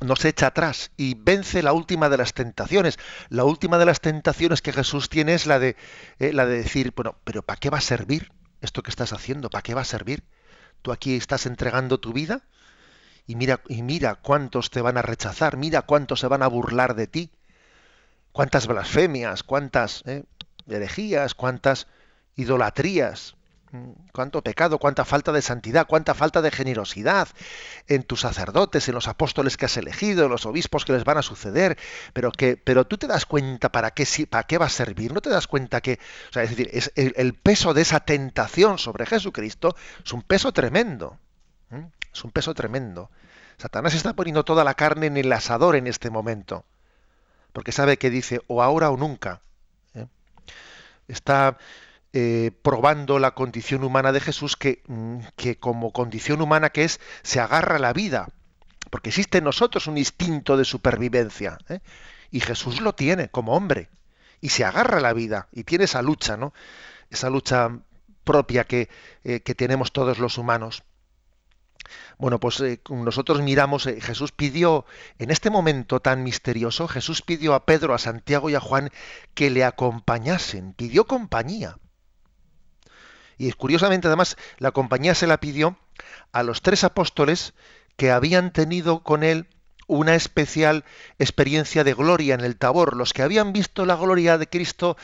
no 0.00 0.16
se 0.16 0.28
echa 0.28 0.48
atrás 0.48 0.90
y 0.96 1.14
vence 1.14 1.62
la 1.62 1.72
última 1.72 2.08
de 2.08 2.18
las 2.18 2.34
tentaciones. 2.34 2.98
La 3.28 3.44
última 3.44 3.78
de 3.78 3.86
las 3.86 4.00
tentaciones 4.00 4.60
que 4.60 4.72
Jesús 4.72 5.08
tiene 5.08 5.34
es 5.34 5.46
la 5.46 5.58
de, 5.58 5.76
eh, 6.18 6.32
la 6.32 6.46
de 6.46 6.58
decir, 6.58 6.92
bueno, 6.94 7.16
pero 7.24 7.42
¿para 7.42 7.58
qué 7.58 7.70
va 7.70 7.78
a 7.78 7.82
servir 7.82 8.32
esto 8.60 8.82
que 8.82 8.90
estás 8.90 9.12
haciendo? 9.12 9.50
¿Para 9.50 9.62
qué 9.62 9.74
va 9.74 9.82
a 9.82 9.86
servir? 9.86 10.24
Tú 10.82 10.92
aquí 10.92 11.14
estás 11.14 11.46
entregando 11.46 12.00
tu 12.00 12.12
vida 12.12 12.42
y 13.26 13.36
mira, 13.36 13.60
y 13.68 13.82
mira 13.82 14.16
cuántos 14.16 14.70
te 14.70 14.80
van 14.80 14.98
a 14.98 15.02
rechazar, 15.02 15.56
mira 15.56 15.82
cuántos 15.82 16.20
se 16.20 16.26
van 16.26 16.42
a 16.42 16.48
burlar 16.48 16.94
de 16.96 17.06
ti, 17.06 17.30
cuántas 18.32 18.66
blasfemias, 18.66 19.42
cuántas 19.42 20.02
eh, 20.06 20.24
herejías, 20.66 21.34
cuántas 21.34 21.86
idolatrías, 22.34 23.36
mm, 23.72 23.90
cuánto 24.12 24.42
pecado, 24.42 24.78
cuánta 24.78 25.04
falta 25.04 25.32
de 25.32 25.42
santidad, 25.42 25.86
cuánta 25.86 26.14
falta 26.14 26.42
de 26.42 26.50
generosidad 26.50 27.28
en 27.88 28.02
tus 28.02 28.20
sacerdotes, 28.20 28.88
en 28.88 28.94
los 28.94 29.08
apóstoles 29.08 29.56
que 29.56 29.66
has 29.66 29.76
elegido, 29.76 30.24
en 30.24 30.30
los 30.30 30.46
obispos 30.46 30.84
que 30.84 30.92
les 30.92 31.04
van 31.04 31.18
a 31.18 31.22
suceder, 31.22 31.78
pero 32.12 32.32
que, 32.32 32.56
pero 32.56 32.86
tú 32.86 32.98
te 32.98 33.06
das 33.06 33.26
cuenta 33.26 33.70
para 33.70 33.90
qué 33.92 34.06
para 34.28 34.44
qué 34.44 34.58
va 34.58 34.66
a 34.66 34.70
servir, 34.70 35.12
no 35.12 35.20
te 35.20 35.30
das 35.30 35.46
cuenta 35.46 35.80
que, 35.80 35.98
o 36.30 36.32
sea, 36.32 36.42
es 36.42 36.50
decir, 36.50 36.70
es 36.72 36.92
el, 36.96 37.34
peso 37.34 37.74
de 37.74 37.82
esa 37.82 38.00
tentación 38.00 38.78
sobre 38.78 39.06
Jesucristo 39.06 39.76
es 40.04 40.12
un 40.12 40.22
peso 40.22 40.52
tremendo. 40.52 41.18
Es 42.12 42.24
un 42.24 42.30
peso 42.30 42.52
tremendo. 42.52 43.10
Satanás 43.56 43.94
está 43.94 44.12
poniendo 44.12 44.44
toda 44.44 44.64
la 44.64 44.74
carne 44.74 45.06
en 45.06 45.16
el 45.16 45.32
asador 45.32 45.76
en 45.76 45.86
este 45.86 46.10
momento, 46.10 46.64
porque 47.52 47.72
sabe 47.72 47.98
que 47.98 48.10
dice 48.10 48.40
o 48.46 48.62
ahora 48.62 48.90
o 48.90 48.96
nunca. 48.96 49.42
¿eh? 49.94 50.06
Está 51.08 51.58
eh, 52.12 52.50
probando 52.62 53.18
la 53.18 53.32
condición 53.32 53.84
humana 53.84 54.12
de 54.12 54.20
Jesús 54.20 54.56
que, 54.56 54.82
mm, 54.86 55.18
que, 55.36 55.56
como 55.56 55.92
condición 55.92 56.40
humana 56.40 56.70
que 56.70 56.84
es, 56.84 57.00
se 57.22 57.40
agarra 57.40 57.76
a 57.76 57.80
la 57.80 57.92
vida, 57.92 58.28
porque 58.90 59.10
existe 59.10 59.38
en 59.38 59.44
nosotros 59.44 59.86
un 59.86 59.98
instinto 59.98 60.56
de 60.56 60.64
supervivencia, 60.64 61.58
¿eh? 61.68 61.80
y 62.30 62.40
Jesús 62.40 62.80
lo 62.80 62.94
tiene 62.94 63.28
como 63.28 63.54
hombre, 63.54 63.88
y 64.40 64.48
se 64.48 64.64
agarra 64.64 64.98
a 64.98 65.02
la 65.02 65.12
vida, 65.12 65.48
y 65.52 65.64
tiene 65.64 65.84
esa 65.84 66.02
lucha, 66.02 66.36
¿no? 66.36 66.52
Esa 67.10 67.30
lucha 67.30 67.78
propia 68.24 68.64
que, 68.64 68.88
que 69.22 69.54
tenemos 69.54 69.92
todos 69.92 70.18
los 70.18 70.38
humanos. 70.38 70.82
Bueno, 72.18 72.38
pues 72.38 72.60
eh, 72.60 72.80
nosotros 72.88 73.42
miramos, 73.42 73.86
eh, 73.86 74.00
Jesús 74.00 74.32
pidió, 74.32 74.84
en 75.18 75.30
este 75.30 75.50
momento 75.50 76.00
tan 76.00 76.22
misterioso, 76.22 76.88
Jesús 76.88 77.22
pidió 77.22 77.54
a 77.54 77.66
Pedro, 77.66 77.94
a 77.94 77.98
Santiago 77.98 78.50
y 78.50 78.54
a 78.54 78.60
Juan 78.60 78.90
que 79.34 79.50
le 79.50 79.64
acompañasen, 79.64 80.74
pidió 80.74 81.06
compañía. 81.06 81.78
Y 83.38 83.50
curiosamente 83.52 84.06
además 84.06 84.36
la 84.58 84.70
compañía 84.70 85.14
se 85.14 85.26
la 85.26 85.40
pidió 85.40 85.76
a 86.32 86.42
los 86.42 86.62
tres 86.62 86.84
apóstoles 86.84 87.54
que 87.96 88.10
habían 88.10 88.52
tenido 88.52 89.02
con 89.02 89.22
él 89.22 89.48
una 89.86 90.14
especial 90.14 90.84
experiencia 91.18 91.84
de 91.84 91.94
gloria 91.94 92.34
en 92.34 92.40
el 92.40 92.56
Tabor, 92.56 92.96
los 92.96 93.12
que 93.12 93.22
habían 93.22 93.52
visto 93.52 93.84
la 93.84 93.96
gloria 93.96 94.38
de 94.38 94.48
Cristo, 94.48 94.96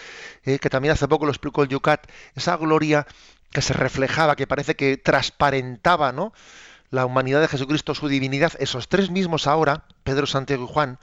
eh, 0.45 0.59
que 0.59 0.71
también 0.71 0.93
hace 0.93 1.09
poco 1.09 1.27
lo 1.27 1.31
explicó 1.31 1.63
el 1.63 1.69
Yucat, 1.69 2.07
esa 2.35 2.57
gloria 2.57 3.07
que 3.51 3.63
se 3.63 3.75
reflejaba, 3.75 4.37
que 4.37 4.47
parece 4.47 4.77
que 4.77 4.97
transparentaba, 4.97 6.13
¿no? 6.13 6.33
La 6.91 7.05
humanidad 7.05 7.41
de 7.41 7.49
Jesucristo, 7.49 7.95
su 7.95 8.09
divinidad, 8.09 8.53
esos 8.59 8.89
tres 8.89 9.11
mismos 9.11 9.47
ahora, 9.47 9.85
Pedro, 10.05 10.27
Santiago 10.27 10.65
y 10.65 10.73
Juan, 10.73 10.99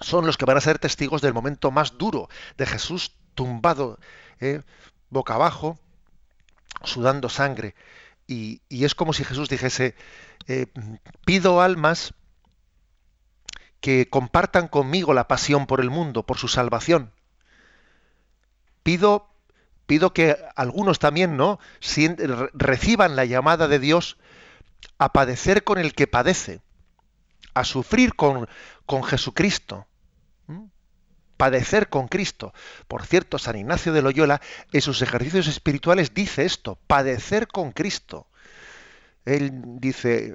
son 0.00 0.26
los 0.26 0.36
que 0.36 0.44
van 0.44 0.56
a 0.56 0.60
ser 0.60 0.78
testigos 0.78 1.22
del 1.22 1.34
momento 1.34 1.70
más 1.70 1.98
duro 1.98 2.28
de 2.56 2.66
Jesús 2.66 3.12
tumbado 3.34 3.98
eh, 4.40 4.62
boca 5.10 5.34
abajo, 5.34 5.78
sudando 6.84 7.28
sangre. 7.28 7.74
Y, 8.26 8.60
es 8.68 8.94
como 8.94 9.12
si 9.12 9.24
Jesús 9.24 9.48
dijese, 9.48 9.94
eh, 10.46 10.66
pido 11.24 11.62
almas 11.62 12.14
que 13.80 14.10
compartan 14.10 14.68
conmigo 14.68 15.14
la 15.14 15.28
pasión 15.28 15.66
por 15.66 15.80
el 15.80 15.88
mundo, 15.88 16.24
por 16.24 16.36
su 16.36 16.48
salvación. 16.48 17.12
Pido, 18.82 19.30
pido 19.86 20.12
que 20.12 20.36
algunos 20.56 20.98
también, 20.98 21.36
¿no? 21.36 21.58
reciban 22.52 23.16
la 23.16 23.24
llamada 23.24 23.68
de 23.68 23.78
Dios 23.78 24.18
a 24.98 25.12
padecer 25.12 25.64
con 25.64 25.78
el 25.78 25.94
que 25.94 26.06
padece, 26.06 26.60
a 27.54 27.64
sufrir 27.64 28.14
con, 28.14 28.48
con 28.86 29.02
Jesucristo. 29.04 29.86
Padecer 31.36 31.88
con 31.88 32.08
Cristo. 32.08 32.52
Por 32.88 33.06
cierto, 33.06 33.38
San 33.38 33.56
Ignacio 33.56 33.92
de 33.92 34.02
Loyola 34.02 34.40
en 34.72 34.80
sus 34.80 35.02
ejercicios 35.02 35.46
espirituales 35.46 36.12
dice 36.12 36.44
esto, 36.44 36.78
padecer 36.88 37.46
con 37.46 37.70
Cristo. 37.70 38.26
Él 39.24 39.52
dice, 39.78 40.34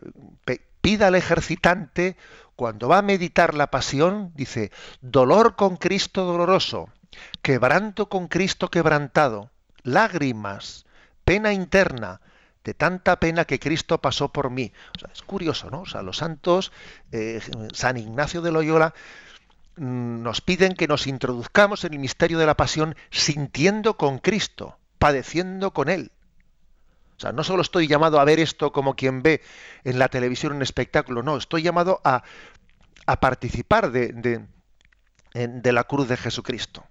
pida 0.79 1.07
al 1.07 1.15
ejercitante, 1.15 2.15
cuando 2.55 2.87
va 2.87 2.99
a 2.99 3.01
meditar 3.01 3.53
la 3.53 3.71
pasión, 3.71 4.31
dice, 4.35 4.71
dolor 5.01 5.55
con 5.55 5.75
Cristo 5.77 6.23
doloroso, 6.23 6.89
quebranto 7.41 8.09
con 8.09 8.27
Cristo 8.27 8.69
quebrantado, 8.69 9.49
lágrimas, 9.83 10.85
pena 11.25 11.51
interna, 11.53 12.21
de 12.63 12.73
tanta 12.73 13.19
pena 13.19 13.45
que 13.45 13.59
Cristo 13.59 13.99
pasó 13.99 14.29
por 14.29 14.49
mí. 14.49 14.71
es 15.11 15.21
curioso, 15.23 15.69
¿no? 15.69 15.81
O 15.81 15.85
sea, 15.85 16.01
los 16.01 16.17
santos, 16.17 16.71
eh, 17.11 17.41
San 17.73 17.97
Ignacio 17.97 18.41
de 18.41 18.51
Loyola, 18.51 18.93
mm, 19.75 20.21
nos 20.23 20.41
piden 20.41 20.73
que 20.73 20.87
nos 20.87 21.07
introduzcamos 21.07 21.83
en 21.83 21.93
el 21.93 21.99
misterio 21.99 22.39
de 22.39 22.45
la 22.45 22.55
pasión 22.55 22.95
sintiendo 23.11 23.97
con 23.97 24.19
Cristo, 24.19 24.77
padeciendo 24.97 25.71
con 25.71 25.89
Él. 25.89 26.11
O 27.17 27.19
sea, 27.19 27.31
no 27.31 27.43
solo 27.43 27.61
estoy 27.61 27.87
llamado 27.87 28.19
a 28.19 28.25
ver 28.25 28.39
esto 28.39 28.71
como 28.71 28.95
quien 28.95 29.21
ve 29.21 29.41
en 29.83 29.99
la 29.99 30.07
televisión 30.07 30.53
un 30.53 30.61
espectáculo, 30.61 31.21
no, 31.21 31.37
estoy 31.37 31.61
llamado 31.61 32.01
a, 32.03 32.23
participar 33.19 33.91
de, 33.91 34.47
de, 35.33 35.71
la 35.73 35.83
cruz 35.83 36.07
de 36.07 36.17
Jesucristo. 36.17 36.85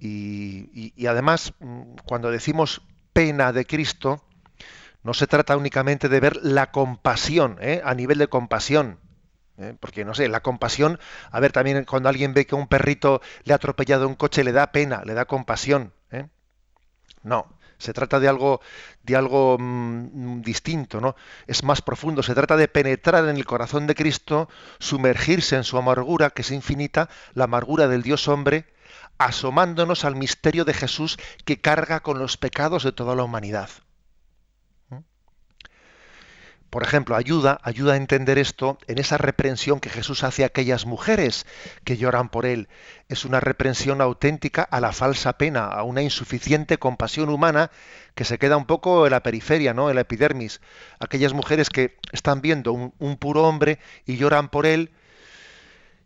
y, 0.00 1.06
además, 1.06 1.52
mm, 1.60 1.96
cuando 2.06 2.30
decimos 2.30 2.82
pena 3.12 3.52
de 3.52 3.66
Cristo, 3.66 4.24
no 5.02 5.14
se 5.14 5.26
trata 5.26 5.56
únicamente 5.56 6.08
de 6.08 6.20
ver 6.20 6.38
la 6.42 6.70
compasión, 6.70 7.58
¿eh? 7.60 7.82
a 7.84 7.94
nivel 7.94 8.18
de 8.18 8.28
compasión. 8.28 8.98
¿eh? 9.58 9.74
Porque, 9.80 10.04
no 10.04 10.14
sé, 10.14 10.28
la 10.28 10.40
compasión, 10.40 10.98
a 11.30 11.40
ver, 11.40 11.52
también 11.52 11.84
cuando 11.84 12.08
alguien 12.08 12.34
ve 12.34 12.46
que 12.46 12.54
un 12.54 12.68
perrito 12.68 13.20
le 13.44 13.52
ha 13.52 13.56
atropellado 13.56 14.06
un 14.06 14.14
coche, 14.14 14.44
le 14.44 14.52
da 14.52 14.72
pena, 14.72 15.02
le 15.04 15.14
da 15.14 15.24
compasión. 15.24 15.92
¿eh? 16.10 16.28
No, 17.22 17.58
se 17.78 17.92
trata 17.92 18.20
de 18.20 18.28
algo, 18.28 18.60
de 19.02 19.16
algo 19.16 19.56
mm, 19.58 20.42
distinto, 20.42 21.00
¿no? 21.00 21.16
Es 21.48 21.64
más 21.64 21.82
profundo, 21.82 22.22
se 22.22 22.34
trata 22.34 22.56
de 22.56 22.68
penetrar 22.68 23.28
en 23.28 23.36
el 23.36 23.44
corazón 23.44 23.88
de 23.88 23.96
Cristo, 23.96 24.48
sumergirse 24.78 25.56
en 25.56 25.64
su 25.64 25.76
amargura, 25.76 26.30
que 26.30 26.42
es 26.42 26.52
infinita, 26.52 27.08
la 27.34 27.44
amargura 27.44 27.88
del 27.88 28.02
Dios 28.02 28.28
hombre, 28.28 28.66
asomándonos 29.18 30.04
al 30.04 30.16
misterio 30.16 30.64
de 30.64 30.74
Jesús 30.74 31.18
que 31.44 31.60
carga 31.60 32.00
con 32.00 32.18
los 32.18 32.36
pecados 32.36 32.82
de 32.82 32.92
toda 32.92 33.14
la 33.14 33.24
humanidad. 33.24 33.70
¿Mm? 34.88 34.98
Por 36.70 36.82
ejemplo, 36.82 37.16
ayuda, 37.16 37.60
ayuda 37.62 37.92
a 37.92 37.96
entender 37.96 38.38
esto 38.38 38.78
en 38.86 38.98
esa 38.98 39.18
reprensión 39.18 39.78
que 39.78 39.90
Jesús 39.90 40.24
hace 40.24 40.42
a 40.42 40.46
aquellas 40.46 40.86
mujeres 40.86 41.46
que 41.84 41.96
lloran 41.96 42.30
por 42.30 42.46
él. 42.46 42.68
Es 43.08 43.24
una 43.24 43.40
reprensión 43.40 44.00
auténtica 44.00 44.62
a 44.62 44.80
la 44.80 44.92
falsa 44.92 45.38
pena, 45.38 45.66
a 45.66 45.82
una 45.82 46.02
insuficiente 46.02 46.78
compasión 46.78 47.28
humana 47.28 47.70
que 48.14 48.24
se 48.24 48.38
queda 48.38 48.56
un 48.56 48.66
poco 48.66 49.06
en 49.06 49.12
la 49.12 49.22
periferia, 49.22 49.74
¿no? 49.74 49.88
En 49.88 49.96
la 49.96 50.02
epidermis. 50.02 50.60
Aquellas 50.98 51.32
mujeres 51.32 51.70
que 51.70 51.98
están 52.12 52.40
viendo 52.40 52.72
un, 52.72 52.94
un 52.98 53.16
puro 53.16 53.44
hombre 53.44 53.78
y 54.06 54.16
lloran 54.16 54.48
por 54.48 54.66
él, 54.66 54.92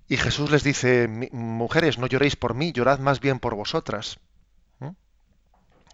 y 0.08 0.16
Jesús 0.16 0.50
les 0.50 0.62
dice, 0.62 1.08
mujeres, 1.32 1.98
no 1.98 2.06
lloréis 2.06 2.36
por 2.36 2.54
mí, 2.54 2.72
llorad 2.72 2.98
más 3.00 3.20
bien 3.20 3.40
por 3.40 3.54
vosotras. 3.54 4.18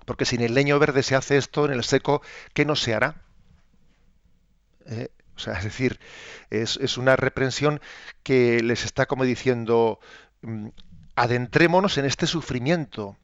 Porque 0.04 0.24
si 0.24 0.36
en 0.36 0.42
el 0.42 0.54
leño 0.54 0.78
verde 0.78 1.02
se 1.02 1.14
hace 1.14 1.36
esto, 1.36 1.64
en 1.64 1.72
el 1.72 1.84
seco, 1.84 2.22
¿qué 2.54 2.64
no 2.64 2.74
se 2.74 2.94
hará? 2.94 3.22
Eh, 4.86 5.10
o 5.36 5.38
sea, 5.38 5.54
es 5.58 5.64
decir, 5.64 6.00
es, 6.50 6.98
una 6.98 7.16
reprensión 7.16 7.80
que 8.22 8.62
les 8.62 8.84
está 8.84 9.06
como 9.06 9.24
diciendo, 9.24 10.00
mm, 10.42 10.68
adentrémonos 11.16 11.98
en 11.98 12.04
este 12.04 12.26
sufrimiento 12.26 13.16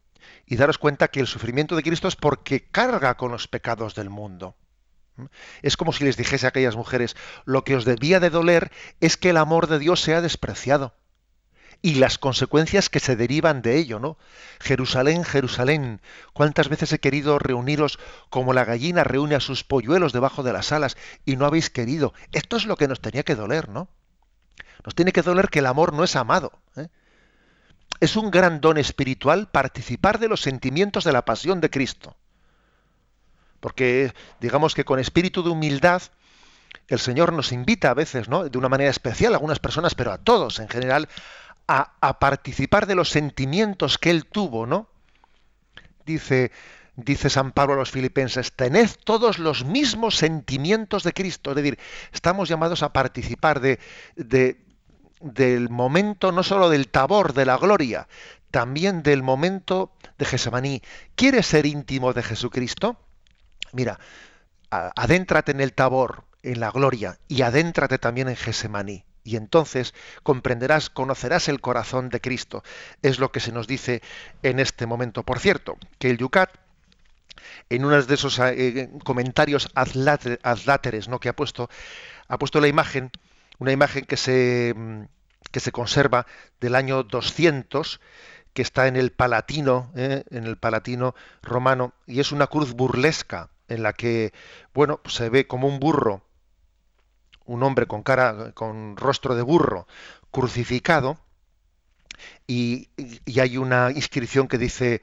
y 0.47 0.57
daros 0.57 0.79
cuenta 0.79 1.09
que 1.09 1.21
el 1.21 1.27
sufrimiento 1.27 1.77
de 1.77 1.83
Cristo 1.83 2.09
es 2.09 2.17
porque 2.17 2.65
carga 2.65 3.17
con 3.17 3.33
los 3.33 3.49
pecados 3.49 3.95
del 3.95 4.11
mundo. 4.11 4.55
Es 5.63 5.77
como 5.77 5.93
si 5.93 6.05
les 6.05 6.17
dijese 6.17 6.47
a 6.47 6.51
aquellas 6.51 6.77
mujeres, 6.77 7.17
lo 7.45 7.65
que 7.65 7.77
os 7.77 7.85
debía 7.85 8.21
de 8.21 8.31
doler 8.31 8.71
es 9.01 9.17
que 9.17 9.31
el 9.31 9.37
amor 9.37 9.67
de 9.67 9.79
Dios 9.79 10.01
sea 10.01 10.21
despreciado. 10.21 10.95
y 11.81 11.95
las 11.95 12.19
consecuencias 12.19 12.89
que 12.89 12.99
se 12.99 13.15
derivan 13.15 13.63
de 13.63 13.79
ello, 13.79 14.01
¿no? 14.01 14.19
Jerusalén, 14.59 15.23
Jerusalén, 15.23 16.01
cuántas 16.33 16.69
veces 16.69 16.93
he 16.93 16.99
querido 16.99 17.39
reuniros 17.39 18.01
como 18.31 18.53
la 18.53 18.65
gallina 18.65 19.05
reúne 19.05 19.37
a 19.37 19.41
sus 19.41 19.63
polluelos 19.63 20.13
debajo 20.13 20.43
de 20.43 20.53
las 20.53 20.73
alas 20.73 20.97
y 21.25 21.37
no 21.37 21.47
habéis 21.47 21.71
querido. 21.71 22.15
Esto 22.33 22.57
es 22.57 22.67
lo 22.67 22.75
que 22.77 22.89
nos 22.89 23.01
tenía 23.01 23.23
que 23.23 23.37
doler, 23.37 23.69
¿no? 23.69 23.89
Nos 24.85 24.95
tiene 24.95 25.13
que 25.13 25.23
doler 25.23 25.49
que 25.51 25.61
el 25.61 25.67
amor 25.67 25.93
no 25.93 26.05
es 26.05 26.17
amado. 26.17 26.53
¿eh? 26.77 26.89
Es 28.01 28.17
un 28.17 28.31
gran 28.31 28.61
don 28.61 28.79
espiritual 28.79 29.49
participar 29.49 30.19
de 30.19 30.29
los 30.29 30.41
sentimientos 30.41 31.05
de 31.05 31.13
la 31.13 31.25
pasión 31.25 31.61
de 31.61 31.71
Cristo. 31.71 32.17
Porque 33.61 34.13
digamos 34.41 34.75
que 34.75 34.85
con 34.85 34.99
espíritu 34.99 35.43
de 35.43 35.51
humildad 35.51 36.03
el 36.89 36.99
Señor 36.99 37.33
nos 37.33 37.53
invita 37.53 37.91
a 37.91 37.95
veces, 37.95 38.29
¿no? 38.29 38.49
De 38.49 38.59
una 38.59 38.69
manera 38.69 38.91
especial 38.91 39.33
a 39.33 39.37
algunas 39.37 39.59
personas, 39.59 39.95
pero 39.95 40.13
a 40.13 40.19
todos 40.19 40.59
en 40.59 40.69
general, 40.69 41.09
a, 41.67 42.19
participar 42.19 42.87
de 42.87 42.95
los 42.95 43.11
sentimientos 43.11 43.99
que 43.99 44.11
Él 44.11 44.25
tuvo, 44.25 44.67
¿no? 44.67 44.89
Dice, 46.07 46.51
dice 46.97 47.29
San 47.29 47.53
Pablo 47.53 47.75
a 47.75 47.79
los 47.79 47.91
filipenses, 47.91 48.53
tened 48.53 48.89
todos 49.05 49.39
los 49.39 49.67
mismos 49.67 50.17
sentimientos 50.17 51.03
de 51.03 51.13
Cristo. 51.13 51.51
Es 51.51 51.57
decir, 51.57 51.79
estamos 52.13 52.49
llamados 52.49 52.83
a 52.83 52.95
participar 52.95 53.61
de, 53.61 53.79
de, 54.17 54.65
del 55.21 55.69
momento, 55.69 56.33
no 56.33 56.43
solo 56.43 56.71
del 56.71 56.89
tabor, 56.89 57.35
de 57.35 57.45
la 57.45 57.59
gloria, 57.59 58.09
también 58.51 59.03
del 59.03 59.23
momento 59.23 59.93
de 60.17 60.25
Gesemaní. 60.25 60.83
¿Quieres 61.17 61.47
ser 61.47 61.67
íntimo 61.67 62.15
de 62.15 62.23
Jesucristo? 62.23 62.97
Mira, 63.73 63.99
adéntrate 64.71 65.53
en 65.53 65.61
el 65.61 65.73
tabor, 65.73 66.25
en 66.43 66.61
la 66.61 66.71
gloria, 66.71 67.19
y 67.29 67.43
adéntrate 67.43 67.99
también 67.99 68.29
en 68.29 68.37
Gesemaní. 68.37 69.05
Y 69.25 69.37
entonces 69.37 69.93
comprenderás, 70.23 70.89
conocerás 70.89 71.49
el 71.49 71.61
corazón 71.61 72.09
de 72.09 72.21
Cristo. 72.21 72.63
Es 73.03 73.19
lo 73.19 73.31
que 73.31 73.41
se 73.41 73.53
nos 73.53 73.67
dice 73.67 74.01
en 74.43 74.59
este 74.59 74.87
momento. 74.87 75.23
Por 75.23 75.39
cierto, 75.39 75.77
que 75.99 76.09
el 76.09 76.17
Yucat, 76.17 76.51
en 77.69 77.85
uno 77.85 78.03
de 78.03 78.15
esos 78.15 78.39
eh, 78.39 78.89
comentarios 79.05 79.69
azláteres 79.75 81.09
¿no? 81.09 81.21
que 81.21 81.29
ha 81.29 81.37
puesto, 81.37 81.69
ha 82.27 82.39
puesto 82.39 82.59
la 82.61 82.69
imagen, 82.69 83.11
una 83.59 83.73
imagen 83.73 84.07
que 84.07 84.17
se, 84.17 84.73
mm, 84.75 85.03
que 85.51 85.61
se 85.61 85.73
conserva 85.73 86.27
del 86.61 86.75
año 86.75 87.03
200, 87.03 88.01
que 88.53 88.63
está 88.63 88.87
en 88.89 88.97
el 88.97 89.13
Palatino, 89.13 89.91
¿eh? 89.95 90.25
en 90.31 90.45
el 90.45 90.57
Palatino 90.57 91.15
romano, 91.43 91.93
y 92.07 92.21
es 92.21 92.33
una 92.33 92.47
cruz 92.47 92.73
burlesca 92.75 93.51
en 93.69 93.83
la 93.83 93.93
que, 93.93 94.33
bueno, 94.75 95.01
se 95.07 95.29
ve 95.29 95.47
como 95.47 95.69
un 95.69 95.79
burro, 95.79 96.23
un 97.45 97.63
hombre 97.63 97.87
con 97.87 98.03
cara, 98.03 98.53
con 98.53 98.97
rostro 98.97 99.35
de 99.35 99.43
burro, 99.43 99.87
crucificado, 100.31 101.19
y, 102.47 102.89
hay 103.39 103.59
una 103.59 103.91
inscripción 103.91 104.49
que 104.49 104.59
dice 104.59 105.03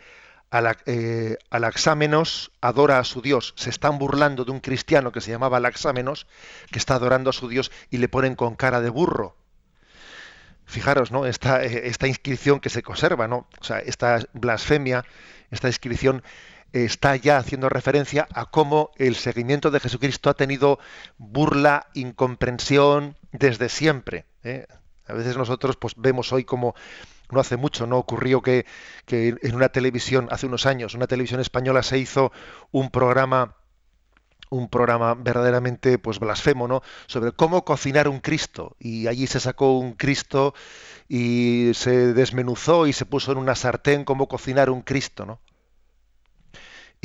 eh, 0.85 1.37
Alaxámenos 1.49 2.51
adora 2.61 2.99
a 2.99 3.03
su 3.03 3.21
Dios. 3.21 3.53
Se 3.57 3.69
están 3.69 3.97
burlando 3.97 4.45
de 4.45 4.51
un 4.51 4.59
cristiano 4.59 5.11
que 5.11 5.21
se 5.21 5.31
llamaba 5.31 5.57
Alaxámenos, 5.57 6.27
que 6.71 6.79
está 6.79 6.95
adorando 6.95 7.29
a 7.29 7.33
su 7.33 7.47
Dios 7.47 7.71
y 7.89 7.97
le 7.97 8.09
ponen 8.09 8.35
con 8.35 8.55
cara 8.55 8.81
de 8.81 8.89
burro. 8.89 9.35
Fijaros, 10.65 11.11
¿no? 11.11 11.25
Esta, 11.25 11.63
eh, 11.63 11.87
esta 11.87 12.07
inscripción 12.07 12.59
que 12.59 12.69
se 12.69 12.81
conserva, 12.81 13.27
¿no? 13.27 13.47
O 13.59 13.63
sea, 13.63 13.79
esta 13.79 14.19
blasfemia, 14.33 15.05
esta 15.51 15.67
inscripción 15.67 16.23
está 16.83 17.15
ya 17.15 17.37
haciendo 17.37 17.69
referencia 17.69 18.27
a 18.33 18.45
cómo 18.45 18.91
el 18.97 19.15
seguimiento 19.15 19.71
de 19.71 19.79
Jesucristo 19.79 20.29
ha 20.29 20.33
tenido 20.33 20.79
burla, 21.17 21.87
incomprensión 21.93 23.15
desde 23.31 23.69
siempre. 23.69 24.25
¿eh? 24.43 24.67
A 25.07 25.13
veces 25.13 25.37
nosotros 25.37 25.77
pues, 25.77 25.93
vemos 25.95 26.33
hoy 26.33 26.43
como 26.43 26.75
no 27.31 27.39
hace 27.39 27.57
mucho, 27.57 27.87
no 27.87 27.97
ocurrió 27.97 28.41
que, 28.41 28.65
que, 29.05 29.35
en 29.41 29.55
una 29.55 29.69
televisión, 29.69 30.27
hace 30.31 30.45
unos 30.45 30.65
años, 30.65 30.93
una 30.93 31.07
televisión 31.07 31.39
española 31.39 31.81
se 31.81 31.97
hizo 31.97 32.31
un 32.71 32.91
programa 32.91 33.55
un 34.55 34.69
programa 34.69 35.13
verdaderamente 35.15 35.97
pues 35.99 36.19
blasfemo, 36.19 36.67
¿no? 36.67 36.81
sobre 37.07 37.31
cómo 37.31 37.65
cocinar 37.65 38.07
un 38.07 38.19
Cristo 38.19 38.75
y 38.79 39.07
allí 39.07 39.27
se 39.27 39.39
sacó 39.39 39.77
un 39.77 39.93
Cristo 39.93 40.53
y 41.07 41.71
se 41.73 42.13
desmenuzó 42.13 42.87
y 42.87 42.93
se 42.93 43.05
puso 43.05 43.31
en 43.31 43.37
una 43.37 43.55
sartén 43.55 44.05
cómo 44.05 44.27
cocinar 44.27 44.69
un 44.69 44.81
Cristo, 44.81 45.25
¿no? 45.25 45.39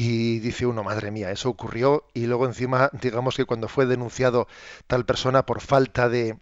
Y 0.03 0.39
dice 0.39 0.65
uno, 0.65 0.83
madre 0.83 1.11
mía, 1.11 1.31
eso 1.31 1.51
ocurrió 1.51 2.07
y 2.15 2.25
luego 2.25 2.47
encima, 2.47 2.89
digamos 3.03 3.37
que 3.37 3.45
cuando 3.45 3.69
fue 3.69 3.85
denunciado 3.85 4.49
tal 4.87 5.05
persona 5.05 5.45
por 5.45 5.61
falta 5.61 6.09
de 6.09 6.39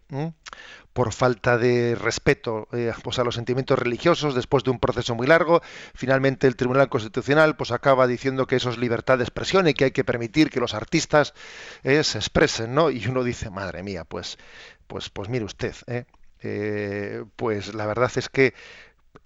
por 0.92 1.12
falta 1.12 1.58
de 1.58 1.96
respeto 1.96 2.68
eh, 2.70 2.92
pues 3.02 3.18
a 3.18 3.24
los 3.24 3.34
sentimientos 3.34 3.76
religiosos 3.76 4.36
después 4.36 4.62
de 4.62 4.70
un 4.70 4.78
proceso 4.78 5.16
muy 5.16 5.26
largo, 5.26 5.60
finalmente 5.92 6.46
el 6.46 6.54
Tribunal 6.54 6.88
Constitucional 6.88 7.56
pues 7.56 7.72
acaba 7.72 8.06
diciendo 8.06 8.46
que 8.46 8.54
eso 8.54 8.70
es 8.70 8.78
libertad 8.78 9.18
de 9.18 9.24
expresión 9.24 9.66
y 9.66 9.74
que 9.74 9.86
hay 9.86 9.90
que 9.90 10.04
permitir 10.04 10.50
que 10.50 10.60
los 10.60 10.74
artistas 10.74 11.34
eh, 11.82 12.04
se 12.04 12.18
expresen, 12.18 12.76
¿no? 12.76 12.90
Y 12.90 13.08
uno 13.08 13.24
dice, 13.24 13.50
madre 13.50 13.82
mía, 13.82 14.04
pues 14.04 14.38
pues 14.86 15.10
pues 15.10 15.28
mire 15.28 15.44
usted, 15.44 15.74
¿eh? 15.88 17.24
pues 17.34 17.74
la 17.74 17.86
verdad 17.86 18.12
es 18.14 18.28
que 18.28 18.54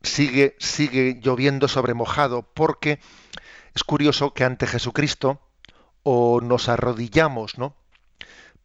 sigue 0.03 0.57
sigue 0.59 1.21
lloviendo 1.21 1.69
sobre 1.69 1.93
mojado 1.93 2.49
porque 2.55 2.99
es 3.75 3.85
curioso 3.85 4.35
que 4.35 4.45
ante 4.45 4.67
Jesucristo 4.67 5.41
o 6.03 6.41
nos 6.41 6.69
arrodillamos, 6.69 7.59
¿no? 7.59 7.77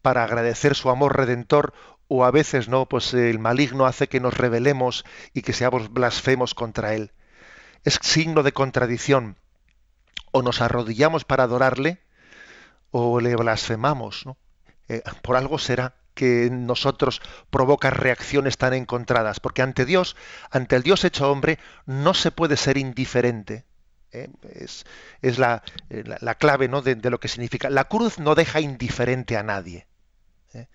Para 0.02 0.24
agradecer 0.24 0.74
su 0.74 0.90
amor 0.90 1.16
redentor 1.16 1.72
o 2.08 2.24
a 2.24 2.30
veces 2.30 2.68
no, 2.68 2.86
pues 2.86 3.12
el 3.14 3.38
maligno 3.38 3.86
hace 3.86 4.08
que 4.08 4.20
nos 4.20 4.36
rebelemos 4.36 5.04
y 5.34 5.42
que 5.42 5.52
seamos 5.52 5.92
blasfemos 5.92 6.54
contra 6.54 6.94
él. 6.94 7.12
Es 7.84 7.98
signo 8.02 8.42
de 8.42 8.52
contradicción. 8.52 9.36
O 10.30 10.42
nos 10.42 10.60
arrodillamos 10.60 11.24
para 11.24 11.44
adorarle 11.44 12.02
o 12.90 13.20
le 13.20 13.34
blasfemamos, 13.36 14.26
¿no? 14.26 14.36
Eh, 14.88 15.02
por 15.22 15.36
algo 15.36 15.58
será 15.58 15.94
que 16.14 16.46
en 16.46 16.66
nosotros 16.66 17.22
provoca 17.50 17.90
reacciones 17.90 18.58
tan 18.58 18.74
encontradas, 18.74 19.38
porque 19.40 19.62
ante 19.62 19.84
Dios, 19.84 20.16
ante 20.50 20.76
el 20.76 20.82
Dios 20.82 21.04
hecho 21.04 21.30
hombre, 21.30 21.58
no 21.86 22.12
se 22.12 22.30
puede 22.30 22.56
ser 22.56 22.76
indiferente. 22.76 23.67
¿Eh? 24.12 24.28
Es, 24.54 24.84
es 25.22 25.38
eh, 25.38 25.40
la, 25.40 25.62
la, 26.20 26.34
clave 26.34 26.68
¿no? 26.68 26.82
de, 26.82 26.96
lo 27.10 27.20
que 27.20 27.28
significa. 27.28 27.70
La 27.70 27.84
cruz 27.84 28.18
no 28.18 28.34
deja 28.34 28.60
indiferente 28.60 29.36
a 29.36 29.42
nadie. 29.42 29.86
¿eh? 30.54 30.66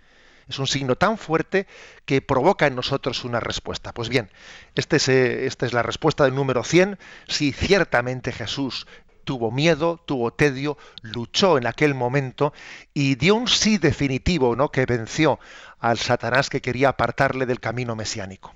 Es 0.48 0.60
un 0.60 0.68
signo 0.68 0.96
tan 0.96 1.18
fuerte 1.18 1.68
que 2.06 2.22
provoca 2.22 2.68
en 2.68 2.76
nosotros 2.76 3.24
una 3.24 3.40
respuesta. 3.40 3.94
Pues 3.94 4.10
bien, 4.10 4.30
este 4.76 4.98
es, 4.98 5.10
esta 5.10 5.66
es 5.66 5.74
la 5.74 5.84
respuesta 5.84 6.26
del 6.26 6.36
número 6.36 6.64
100. 6.64 6.98
Si 7.28 7.52
ciertamente 7.52 8.32
Jesús 8.32 8.88
tuvo 9.24 9.52
miedo, 9.52 10.02
tuvo 10.06 10.34
tedio, 10.34 10.78
luchó 11.02 11.58
en 11.58 11.68
aquel 11.68 11.96
momento 11.96 12.54
y 12.94 13.16
dio 13.16 13.36
un 13.36 13.48
sí 13.48 13.78
definitivo, 13.78 14.56
¿no? 14.56 14.70
que 14.70 14.86
venció 14.86 15.40
al 15.80 15.98
Satanás 15.98 16.50
que 16.50 16.62
quería 16.62 16.90
apartarle 16.90 17.46
del 17.46 17.60
camino 17.60 17.96
mesiánico. 17.96 18.54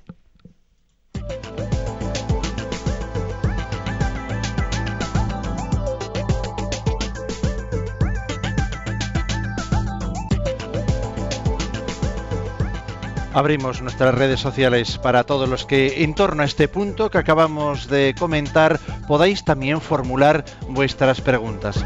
Abrimos 13.37 13.83
nuestras 13.83 14.15
redes 14.15 14.39
sociales 14.39 14.97
para 14.97 15.23
todos 15.23 15.47
los 15.47 15.63
que 15.63 16.03
en 16.03 16.15
torno 16.15 16.41
a 16.41 16.45
este 16.45 16.67
punto 16.67 17.11
que 17.11 17.19
acabamos 17.19 17.87
de 17.87 18.15
comentar 18.17 18.79
podáis 19.07 19.45
también 19.45 19.79
formular 19.79 20.43
vuestras 20.67 21.21
preguntas. 21.21 21.85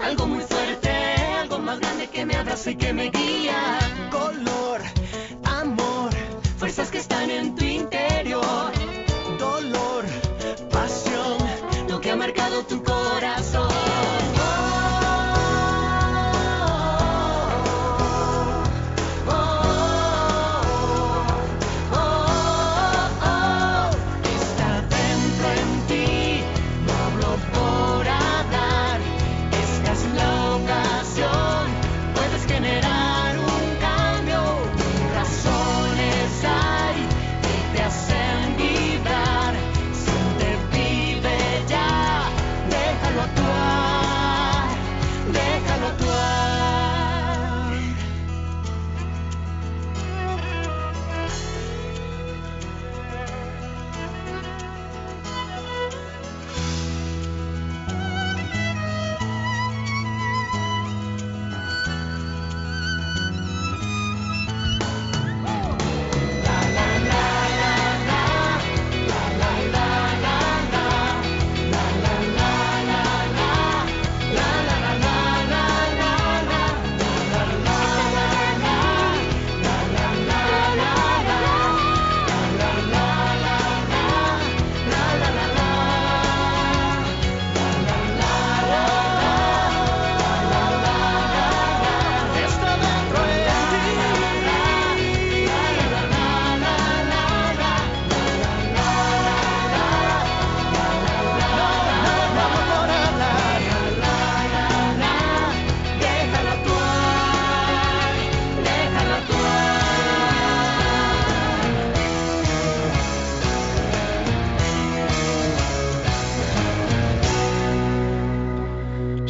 Algo 0.09 0.27
muy 0.27 0.41
fuerte, 0.41 0.91
algo 1.39 1.59
más 1.59 1.79
grande 1.81 2.09
que 2.09 2.25
me 2.25 2.35
abraza 2.35 2.71
y 2.71 2.77
que 2.77 2.93
me 2.95 3.11
guía. 3.11 3.79
Color, 4.11 4.81
amor, 5.45 6.11
fuerzas 6.57 6.91
que 6.91 6.99
están 6.99 7.31
en 7.31 7.55
tu 7.55 7.65
interior. 7.65 8.73
Dolor, 9.39 10.05
pasión, 10.71 11.37
lo 11.89 12.01
que 12.01 12.11
ha 12.11 12.17
marcado 12.17 12.65
tu 12.65 12.83
corazón. 12.83 13.78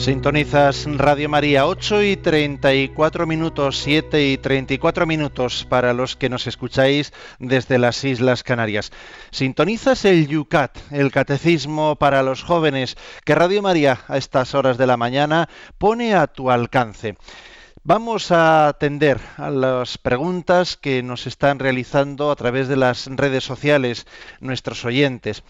Sintonizas 0.08 0.86
Radio 0.86 1.28
María 1.28 1.66
8 1.66 2.02
y 2.02 2.16
34 2.16 3.26
minutos, 3.26 3.76
7 3.80 4.30
y 4.30 4.38
34 4.38 5.04
minutos 5.04 5.66
para 5.68 5.92
los 5.92 6.16
que 6.16 6.30
nos 6.30 6.46
escucháis 6.46 7.12
desde 7.38 7.76
las 7.76 8.02
Islas 8.04 8.42
Canarias. 8.42 8.90
Sintonizas 9.30 10.06
el 10.06 10.26
Yucat, 10.26 10.78
el 10.92 11.10
Catecismo 11.10 11.96
para 11.96 12.22
los 12.22 12.42
jóvenes, 12.42 12.96
que 13.26 13.34
Radio 13.34 13.60
María 13.60 14.00
a 14.08 14.16
estas 14.16 14.54
horas 14.54 14.78
de 14.78 14.86
la 14.86 14.96
mañana 14.96 15.50
pone 15.76 16.14
a 16.14 16.26
tu 16.26 16.50
alcance. 16.50 17.14
Vamos 17.84 18.32
a 18.32 18.68
atender 18.68 19.20
a 19.36 19.50
las 19.50 19.98
preguntas 19.98 20.78
que 20.78 21.02
nos 21.02 21.26
están 21.26 21.58
realizando 21.58 22.30
a 22.30 22.36
través 22.36 22.66
de 22.68 22.76
las 22.76 23.08
redes 23.08 23.44
sociales 23.44 24.06
nuestros 24.40 24.86
oyentes. 24.86 25.42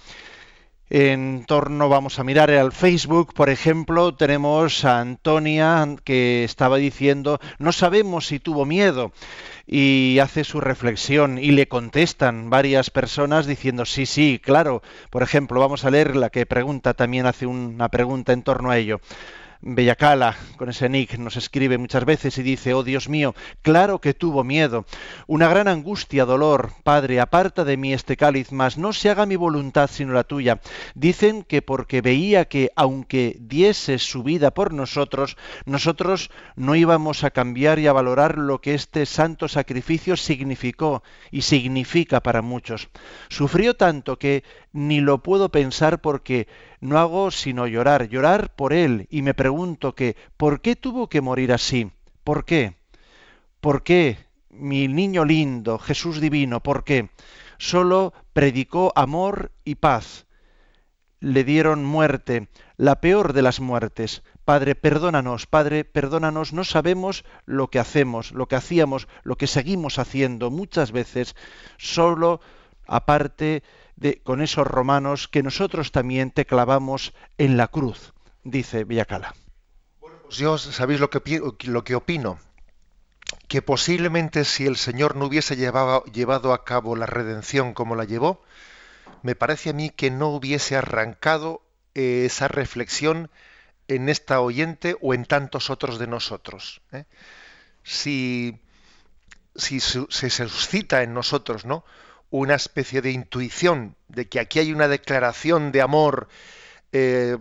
En 0.91 1.45
torno, 1.45 1.91
vamos 1.91 2.19
a 2.19 2.25
mirar 2.25 2.51
al 2.51 2.73
Facebook, 2.73 3.35
por 3.35 3.51
ejemplo, 3.51 4.15
tenemos 4.15 4.87
a 4.87 5.01
Antonia 5.01 5.87
que 6.03 6.45
estaba 6.45 6.79
diciendo, 6.79 7.41
no 7.59 7.73
sabemos 7.73 8.27
si 8.27 8.39
tuvo 8.39 8.65
miedo 8.65 9.13
y 9.67 10.19
hace 10.21 10.45
su 10.45 10.63
reflexión 10.63 11.37
y 11.37 11.51
le 11.51 11.69
contestan 11.69 12.49
varias 12.49 12.89
personas 12.89 13.47
diciendo, 13.47 13.85
sí, 13.85 14.07
sí, 14.07 14.41
claro. 14.43 14.81
Por 15.11 15.23
ejemplo, 15.23 15.61
vamos 15.61 15.85
a 15.85 15.91
leer 15.91 16.17
la 16.17 16.31
que 16.31 16.47
pregunta, 16.47 16.95
también 16.95 17.27
hace 17.27 17.45
una 17.45 17.91
pregunta 17.91 18.33
en 18.33 18.43
torno 18.43 18.71
a 18.71 18.79
ello. 18.79 18.99
Bellacala, 19.61 20.37
con 20.57 20.69
ese 20.69 20.89
nick, 20.89 21.19
nos 21.19 21.37
escribe 21.37 21.79
muchas 21.79 22.05
veces 22.05 22.39
y 22.39 22.45
dice, 22.45 22.75
oh 22.75 22.85
Dios 22.85 23.09
mío, 23.09 23.35
claro 23.61 24.01
que 24.01 24.15
tuvo 24.15 24.45
miedo, 24.45 24.85
una 25.27 25.49
gran 25.49 25.67
angustia, 25.67 26.25
dolor, 26.25 26.71
Padre, 26.85 27.19
aparta 27.19 27.65
de 27.65 27.77
mí 27.77 27.93
este 27.93 28.17
cáliz, 28.17 28.53
mas 28.53 28.79
no 28.79 28.93
se 28.93 29.11
haga 29.11 29.27
mi 29.27 29.35
voluntad 29.35 29.91
sino 29.93 30.13
la 30.13 30.23
tuya. 30.23 30.61
Dicen 30.95 31.43
que 31.43 31.61
porque 31.61 32.03
veía 32.03 32.45
que 32.45 32.71
aunque 32.77 33.37
diese 33.41 33.99
su 33.99 34.23
vida 34.23 34.53
por 34.53 34.73
nosotros, 34.73 35.37
nosotros 35.65 36.31
no 36.55 36.77
íbamos 36.77 37.25
a 37.25 37.31
cambiar 37.31 37.81
y 37.81 37.89
a 37.89 37.93
valorar 37.93 38.39
lo 38.39 38.61
que 38.61 38.75
este 38.75 39.07
santo 39.07 39.49
sacrificio 39.49 40.17
significó 40.17 41.03
y 41.33 41.43
significa 41.43 42.21
para 42.21 42.43
muchos. 42.43 42.91
Sufrió 43.29 43.75
tanto 43.75 44.21
que 44.21 44.45
ni 44.73 45.01
lo 45.01 45.23
puedo 45.23 45.49
pensar 45.49 46.01
porque 46.01 46.47
no 46.81 46.99
hago 46.99 47.31
sino 47.31 47.67
llorar, 47.67 48.09
llorar 48.09 48.55
por 48.55 48.73
él, 48.73 49.07
y 49.11 49.23
me 49.23 49.35
pregunto 49.35 49.95
que, 49.95 50.17
¿por 50.37 50.61
qué 50.61 50.77
tuvo 50.77 51.09
que 51.09 51.21
morir 51.21 51.53
así? 51.53 51.91
¿Por 52.25 52.45
qué? 52.45 52.77
¿Por 53.61 53.83
qué, 53.83 54.19
mi 54.51 54.89
niño 54.89 55.25
lindo, 55.25 55.79
Jesús 55.79 56.21
divino, 56.21 56.63
por 56.63 56.85
qué? 56.85 57.11
Solo 57.59 58.13
predicó 58.33 58.93
amor 58.95 59.53
y 59.65 59.77
paz. 59.77 60.27
Le 61.21 61.43
dieron 61.43 61.85
muerte, 61.85 62.49
la 62.77 63.01
peor 63.01 63.33
de 63.33 63.43
las 63.43 63.59
muertes. 63.59 64.23
Padre, 64.45 64.77
perdónanos, 64.77 65.47
Padre, 65.47 65.85
perdónanos, 65.85 66.53
no 66.53 66.63
sabemos 66.63 67.25
lo 67.45 67.69
que 67.69 67.81
hacemos, 67.81 68.31
lo 68.33 68.47
que 68.47 68.57
hacíamos, 68.57 69.09
lo 69.25 69.37
que 69.37 69.49
seguimos 69.49 69.99
haciendo 69.99 70.51
muchas 70.51 70.93
veces, 70.93 71.35
solo 71.77 72.41
aparte 72.87 73.63
con 74.23 74.43
esos 74.43 74.67
romanos 74.67 75.29
que 75.29 75.43
nosotros 75.43 75.93
también 75.93 76.31
te 76.31 76.47
clavamos 76.47 77.15
en 77.37 77.57
la 77.57 77.69
cruz, 77.69 78.13
dice 78.45 78.85
Villacala. 78.85 79.35
Bueno, 80.01 80.19
pues 80.23 80.37
yo 80.37 80.57
sabéis 80.59 81.01
lo 81.01 81.11
que, 81.11 81.41
lo 81.65 81.85
que 81.85 81.95
opino, 81.95 82.39
que 83.49 83.63
posiblemente 83.63 84.45
si 84.45 84.67
el 84.67 84.77
Señor 84.77 85.17
no 85.17 85.27
hubiese 85.27 85.57
llevado, 85.57 86.05
llevado 86.05 86.53
a 86.53 86.65
cabo 86.65 86.97
la 86.97 87.07
redención 87.07 87.75
como 87.75 87.97
la 87.97 88.05
llevó, 88.05 88.43
me 89.23 89.35
parece 89.35 89.71
a 89.71 89.73
mí 89.73 89.91
que 89.91 90.11
no 90.11 90.29
hubiese 90.29 90.77
arrancado 90.77 91.63
eh, 91.95 92.25
esa 92.27 92.47
reflexión 92.47 93.31
en 93.89 94.09
esta 94.09 94.41
oyente 94.41 94.97
o 95.01 95.15
en 95.15 95.25
tantos 95.25 95.71
otros 95.71 95.99
de 95.99 96.07
nosotros. 96.07 96.83
¿eh? 96.93 97.05
Si, 97.83 98.61
si 99.57 99.81
se 99.81 100.31
suscita 100.31 101.03
en 101.03 101.15
nosotros, 101.15 101.65
¿no? 101.65 101.85
Una 102.31 102.55
especie 102.55 103.01
de 103.01 103.11
intuición 103.11 103.97
de 104.09 104.29
que 104.29 104.41
aquí 104.41 104.59
hay 104.59 104.73
una 104.73 104.89
declaración 104.89 105.73
de 105.73 105.83
amor 105.83 106.29
eh, 106.93 107.39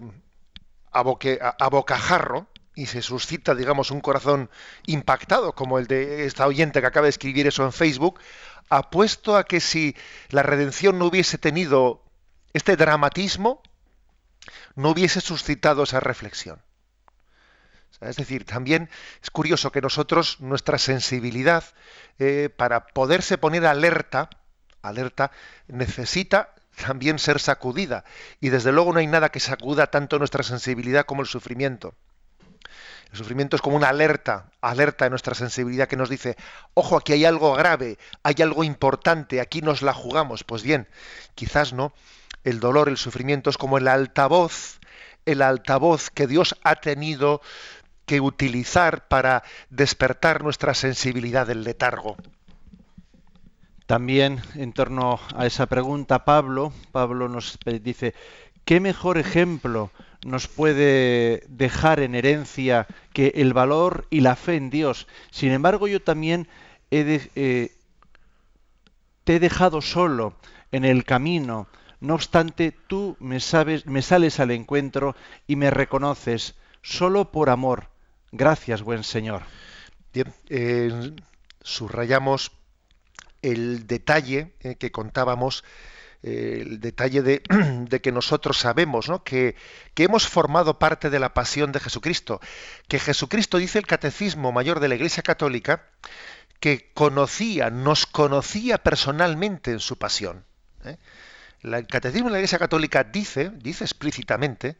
a, 0.91 1.69
bocajarro 1.69 2.47
y 2.75 2.85
se 2.85 3.01
suscita, 3.01 3.55
digamos, 3.55 3.91
un 3.91 4.01
corazón 4.01 4.49
impactado 4.85 5.53
como 5.53 5.79
el 5.79 5.88
de 5.88 6.25
esta 6.25 6.47
oyente 6.47 6.79
que 6.79 6.88
acaba 6.88 7.05
de 7.05 7.11
escribir 7.11 7.47
eso 7.47 7.63
en 7.63 7.73
Facebook, 7.73 8.19
apuesto 8.69 9.35
a 9.35 9.43
que 9.43 9.59
si 9.59 9.95
la 10.29 10.43
redención 10.43 10.99
no 10.99 11.05
hubiese 11.05 11.38
tenido 11.38 12.03
este 12.53 12.75
dramatismo, 12.75 13.61
no 14.75 14.89
hubiese 14.89 15.21
suscitado 15.21 15.83
esa 15.83 15.99
reflexión. 15.99 16.61
Es 18.01 18.15
decir, 18.15 18.45
también 18.45 18.89
es 19.23 19.31
curioso 19.31 19.71
que 19.71 19.81
nosotros, 19.81 20.39
nuestra 20.39 20.77
sensibilidad, 20.77 21.63
eh, 22.19 22.49
para 22.55 22.85
poderse 22.88 23.38
poner 23.38 23.65
alerta, 23.65 24.29
alerta, 24.88 25.31
necesita 25.67 26.53
también 26.85 27.19
ser 27.19 27.39
sacudida. 27.39 28.03
Y 28.39 28.49
desde 28.49 28.71
luego 28.71 28.93
no 28.93 28.99
hay 28.99 29.07
nada 29.07 29.29
que 29.29 29.39
sacuda 29.39 29.88
tanto 29.88 30.19
nuestra 30.19 30.43
sensibilidad 30.43 31.05
como 31.05 31.21
el 31.21 31.27
sufrimiento. 31.27 31.95
El 33.11 33.17
sufrimiento 33.17 33.55
es 33.55 33.61
como 33.61 33.77
una 33.77 33.89
alerta, 33.89 34.51
alerta 34.61 35.05
de 35.05 35.09
nuestra 35.09 35.33
sensibilidad 35.33 35.88
que 35.88 35.95
nos 35.95 36.09
dice, 36.09 36.35
ojo, 36.73 36.97
aquí 36.97 37.13
hay 37.13 37.25
algo 37.25 37.53
grave, 37.53 37.97
hay 38.21 38.35
algo 38.41 38.63
importante, 38.63 39.39
aquí 39.39 39.61
nos 39.61 39.81
la 39.81 39.93
jugamos. 39.93 40.43
Pues 40.43 40.61
bien, 40.61 40.88
quizás 41.35 41.73
no. 41.73 41.93
El 42.43 42.59
dolor, 42.59 42.89
el 42.89 42.97
sufrimiento 42.97 43.49
es 43.49 43.57
como 43.57 43.77
el 43.77 43.88
altavoz, 43.88 44.79
el 45.25 45.41
altavoz 45.41 46.09
que 46.09 46.27
Dios 46.27 46.55
ha 46.63 46.75
tenido 46.75 47.41
que 48.05 48.21
utilizar 48.21 49.07
para 49.07 49.43
despertar 49.69 50.43
nuestra 50.43 50.73
sensibilidad 50.73 51.47
del 51.47 51.63
letargo. 51.63 52.17
También 53.88 54.41
en 54.55 54.73
torno 54.73 55.17
a 55.33 55.45
esa 55.45 55.65
pregunta, 55.65 56.25
Pablo, 56.25 56.73
Pablo 56.91 57.29
nos 57.29 57.57
dice, 57.81 58.13
¿qué 58.65 58.81
mejor 58.81 59.17
ejemplo 59.17 59.91
nos 60.25 60.49
puede 60.49 61.45
dejar 61.47 62.01
en 62.01 62.13
herencia 62.13 62.85
que 63.13 63.31
el 63.35 63.53
valor 63.53 64.05
y 64.09 64.19
la 64.19 64.35
fe 64.35 64.55
en 64.57 64.69
Dios? 64.69 65.07
Sin 65.31 65.53
embargo, 65.53 65.88
yo 65.88 66.01
también 66.01 66.49
eh, 66.91 67.71
te 69.23 69.35
he 69.35 69.39
dejado 69.39 69.81
solo 69.81 70.35
en 70.73 70.83
el 70.83 71.05
camino. 71.05 71.69
No 72.01 72.15
obstante, 72.15 72.75
tú 72.88 73.15
me, 73.21 73.39
sabes, 73.39 73.85
me 73.85 74.01
sales 74.01 74.41
al 74.41 74.51
encuentro 74.51 75.15
y 75.47 75.55
me 75.55 75.71
reconoces 75.71 76.55
solo 76.81 77.31
por 77.31 77.49
amor. 77.49 77.88
Gracias, 78.33 78.81
buen 78.81 79.05
Señor. 79.05 79.43
Bien, 80.13 80.33
eh, 80.49 81.13
subrayamos 81.61 82.51
el 83.41 83.88
detalle 83.88 84.53
eh, 84.61 84.75
que 84.75 84.91
contábamos, 84.91 85.63
eh, 86.23 86.59
el 86.61 86.79
detalle 86.79 87.21
de, 87.21 88.01
que 88.01 88.11
nosotros 88.11 88.57
sabemos 88.57 89.09
¿no? 89.09 89.23
que, 89.23 89.55
que, 89.93 90.03
hemos 90.03 90.27
formado 90.27 90.79
parte 90.79 91.09
de 91.09 91.19
la 91.19 91.33
pasión 91.33 91.71
de 91.71 91.79
Jesucristo, 91.79 92.39
que 92.88 92.99
Jesucristo 92.99 93.57
dice 93.57 93.79
el 93.79 93.88
Catecismo 93.88 94.51
Mayor 94.51 94.79
de 94.79 94.88
la 94.88 94.95
Iglesia 94.95 95.23
Católica, 95.23 95.88
que 96.59 96.91
conocía, 96.93 97.69
nos 97.69 98.05
conocía 98.05 98.79
personalmente 98.79 99.71
en 99.71 99.79
su 99.79 99.97
pasión. 99.97 100.45
¿eh? 100.83 100.97
El 101.61 101.88
Catecismo 101.88 102.27
de 102.27 102.33
la 102.33 102.39
Iglesia 102.39 102.59
Católica 102.59 103.03
dice, 103.03 103.51
dice 103.55 103.83
explícitamente, 103.83 104.77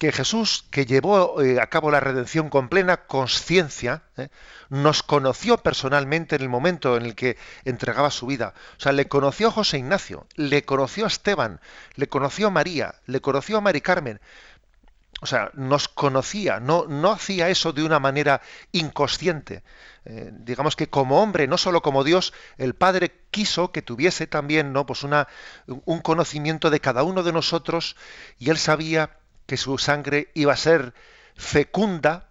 que 0.00 0.12
Jesús, 0.12 0.64
que 0.70 0.86
llevó 0.86 1.42
eh, 1.42 1.60
a 1.60 1.66
cabo 1.66 1.90
la 1.90 2.00
redención 2.00 2.48
con 2.48 2.70
plena 2.70 3.04
conciencia, 3.04 4.02
eh, 4.16 4.30
nos 4.70 5.02
conoció 5.02 5.58
personalmente 5.58 6.36
en 6.36 6.42
el 6.42 6.48
momento 6.48 6.96
en 6.96 7.04
el 7.04 7.14
que 7.14 7.36
entregaba 7.66 8.10
su 8.10 8.24
vida. 8.24 8.54
O 8.78 8.80
sea, 8.80 8.92
le 8.92 9.08
conoció 9.08 9.48
a 9.48 9.50
José 9.50 9.76
Ignacio, 9.76 10.26
le 10.36 10.64
conoció 10.64 11.04
a 11.04 11.08
Esteban, 11.08 11.60
le 11.96 12.08
conoció 12.08 12.46
a 12.46 12.50
María, 12.50 12.94
le 13.04 13.20
conoció 13.20 13.58
a 13.58 13.60
Mari 13.60 13.82
Carmen. 13.82 14.22
O 15.20 15.26
sea, 15.26 15.50
nos 15.52 15.88
conocía, 15.88 16.60
no, 16.60 16.86
no 16.86 17.10
hacía 17.10 17.50
eso 17.50 17.74
de 17.74 17.84
una 17.84 17.98
manera 17.98 18.40
inconsciente. 18.72 19.62
Eh, 20.06 20.30
digamos 20.32 20.76
que 20.76 20.88
como 20.88 21.22
hombre, 21.22 21.46
no 21.46 21.58
solo 21.58 21.82
como 21.82 22.04
Dios, 22.04 22.32
el 22.56 22.74
Padre 22.74 23.12
quiso 23.30 23.70
que 23.70 23.82
tuviese 23.82 24.26
también 24.26 24.72
¿no? 24.72 24.86
pues 24.86 25.02
una, 25.02 25.28
un 25.66 26.00
conocimiento 26.00 26.70
de 26.70 26.80
cada 26.80 27.02
uno 27.02 27.22
de 27.22 27.34
nosotros 27.34 27.96
y 28.38 28.48
él 28.48 28.56
sabía 28.56 29.19
que 29.50 29.56
su 29.56 29.78
sangre 29.78 30.30
iba 30.34 30.52
a 30.52 30.56
ser 30.56 30.94
fecunda 31.34 32.28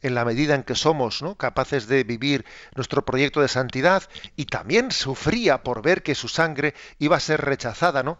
en 0.00 0.14
la 0.14 0.24
medida 0.24 0.54
en 0.54 0.62
que 0.62 0.76
somos 0.76 1.20
¿no? 1.20 1.34
capaces 1.34 1.88
de 1.88 2.04
vivir 2.04 2.44
nuestro 2.76 3.04
proyecto 3.04 3.40
de 3.40 3.48
santidad 3.48 4.04
y 4.36 4.44
también 4.44 4.92
sufría 4.92 5.64
por 5.64 5.82
ver 5.82 6.04
que 6.04 6.14
su 6.14 6.28
sangre 6.28 6.72
iba 7.00 7.16
a 7.16 7.26
ser 7.28 7.40
rechazada, 7.40 8.04
¿no? 8.04 8.16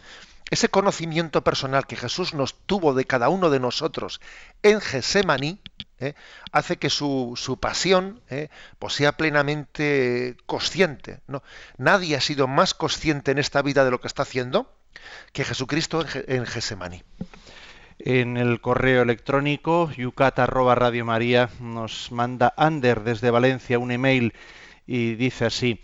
Ese 0.50 0.68
conocimiento 0.68 1.44
personal 1.44 1.86
que 1.86 1.94
Jesús 1.94 2.34
nos 2.34 2.54
tuvo 2.66 2.94
de 2.94 3.04
cada 3.04 3.28
uno 3.28 3.48
de 3.48 3.60
nosotros 3.60 4.20
en 4.64 4.80
Gesemaní 4.80 5.60
¿eh? 6.00 6.14
hace 6.50 6.78
que 6.78 6.90
su, 6.90 7.34
su 7.36 7.60
pasión 7.60 8.22
¿eh? 8.28 8.48
pues 8.80 8.94
sea 8.94 9.12
plenamente 9.12 10.36
consciente. 10.46 11.20
¿no? 11.28 11.44
Nadie 11.78 12.16
ha 12.16 12.20
sido 12.20 12.48
más 12.48 12.74
consciente 12.74 13.30
en 13.30 13.38
esta 13.38 13.62
vida 13.62 13.84
de 13.84 13.92
lo 13.92 14.00
que 14.00 14.08
está 14.08 14.22
haciendo 14.22 14.68
que 15.32 15.44
Jesucristo 15.44 16.00
en, 16.00 16.38
en 16.38 16.46
Gesemaní 16.46 17.04
en 17.98 18.36
el 18.36 18.60
correo 18.60 19.02
electrónico 19.02 19.90
yucata 19.90 20.46
Radio 20.46 21.04
María 21.04 21.50
nos 21.60 22.12
manda 22.12 22.52
Ander 22.56 23.02
desde 23.02 23.30
Valencia 23.30 23.78
un 23.78 23.90
email 23.90 24.34
y 24.86 25.14
dice 25.14 25.46
así. 25.46 25.80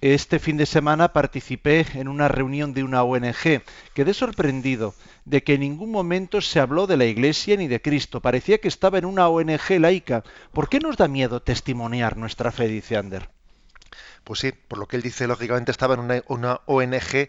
Este 0.00 0.40
fin 0.40 0.56
de 0.56 0.66
semana 0.66 1.12
participé 1.12 1.86
en 1.94 2.08
una 2.08 2.26
reunión 2.26 2.74
de 2.74 2.82
una 2.82 3.04
ONG. 3.04 3.62
Quedé 3.94 4.14
sorprendido 4.14 4.96
de 5.24 5.44
que 5.44 5.54
en 5.54 5.60
ningún 5.60 5.92
momento 5.92 6.40
se 6.40 6.58
habló 6.58 6.88
de 6.88 6.96
la 6.96 7.04
Iglesia 7.04 7.56
ni 7.56 7.68
de 7.68 7.80
Cristo. 7.80 8.20
Parecía 8.20 8.58
que 8.58 8.66
estaba 8.66 8.98
en 8.98 9.04
una 9.04 9.28
ONG 9.28 9.78
laica. 9.78 10.24
¿Por 10.52 10.68
qué 10.68 10.80
nos 10.80 10.96
da 10.96 11.06
miedo 11.06 11.40
testimoniar 11.40 12.16
nuestra 12.16 12.50
fe? 12.50 12.66
dice 12.66 12.96
Ander. 12.96 13.28
Pues 14.24 14.40
sí, 14.40 14.52
por 14.52 14.78
lo 14.78 14.86
que 14.88 14.96
él 14.96 15.02
dice, 15.02 15.28
lógicamente 15.28 15.70
estaba 15.70 15.94
en 15.94 16.00
una, 16.00 16.22
una 16.26 16.60
ONG 16.66 17.28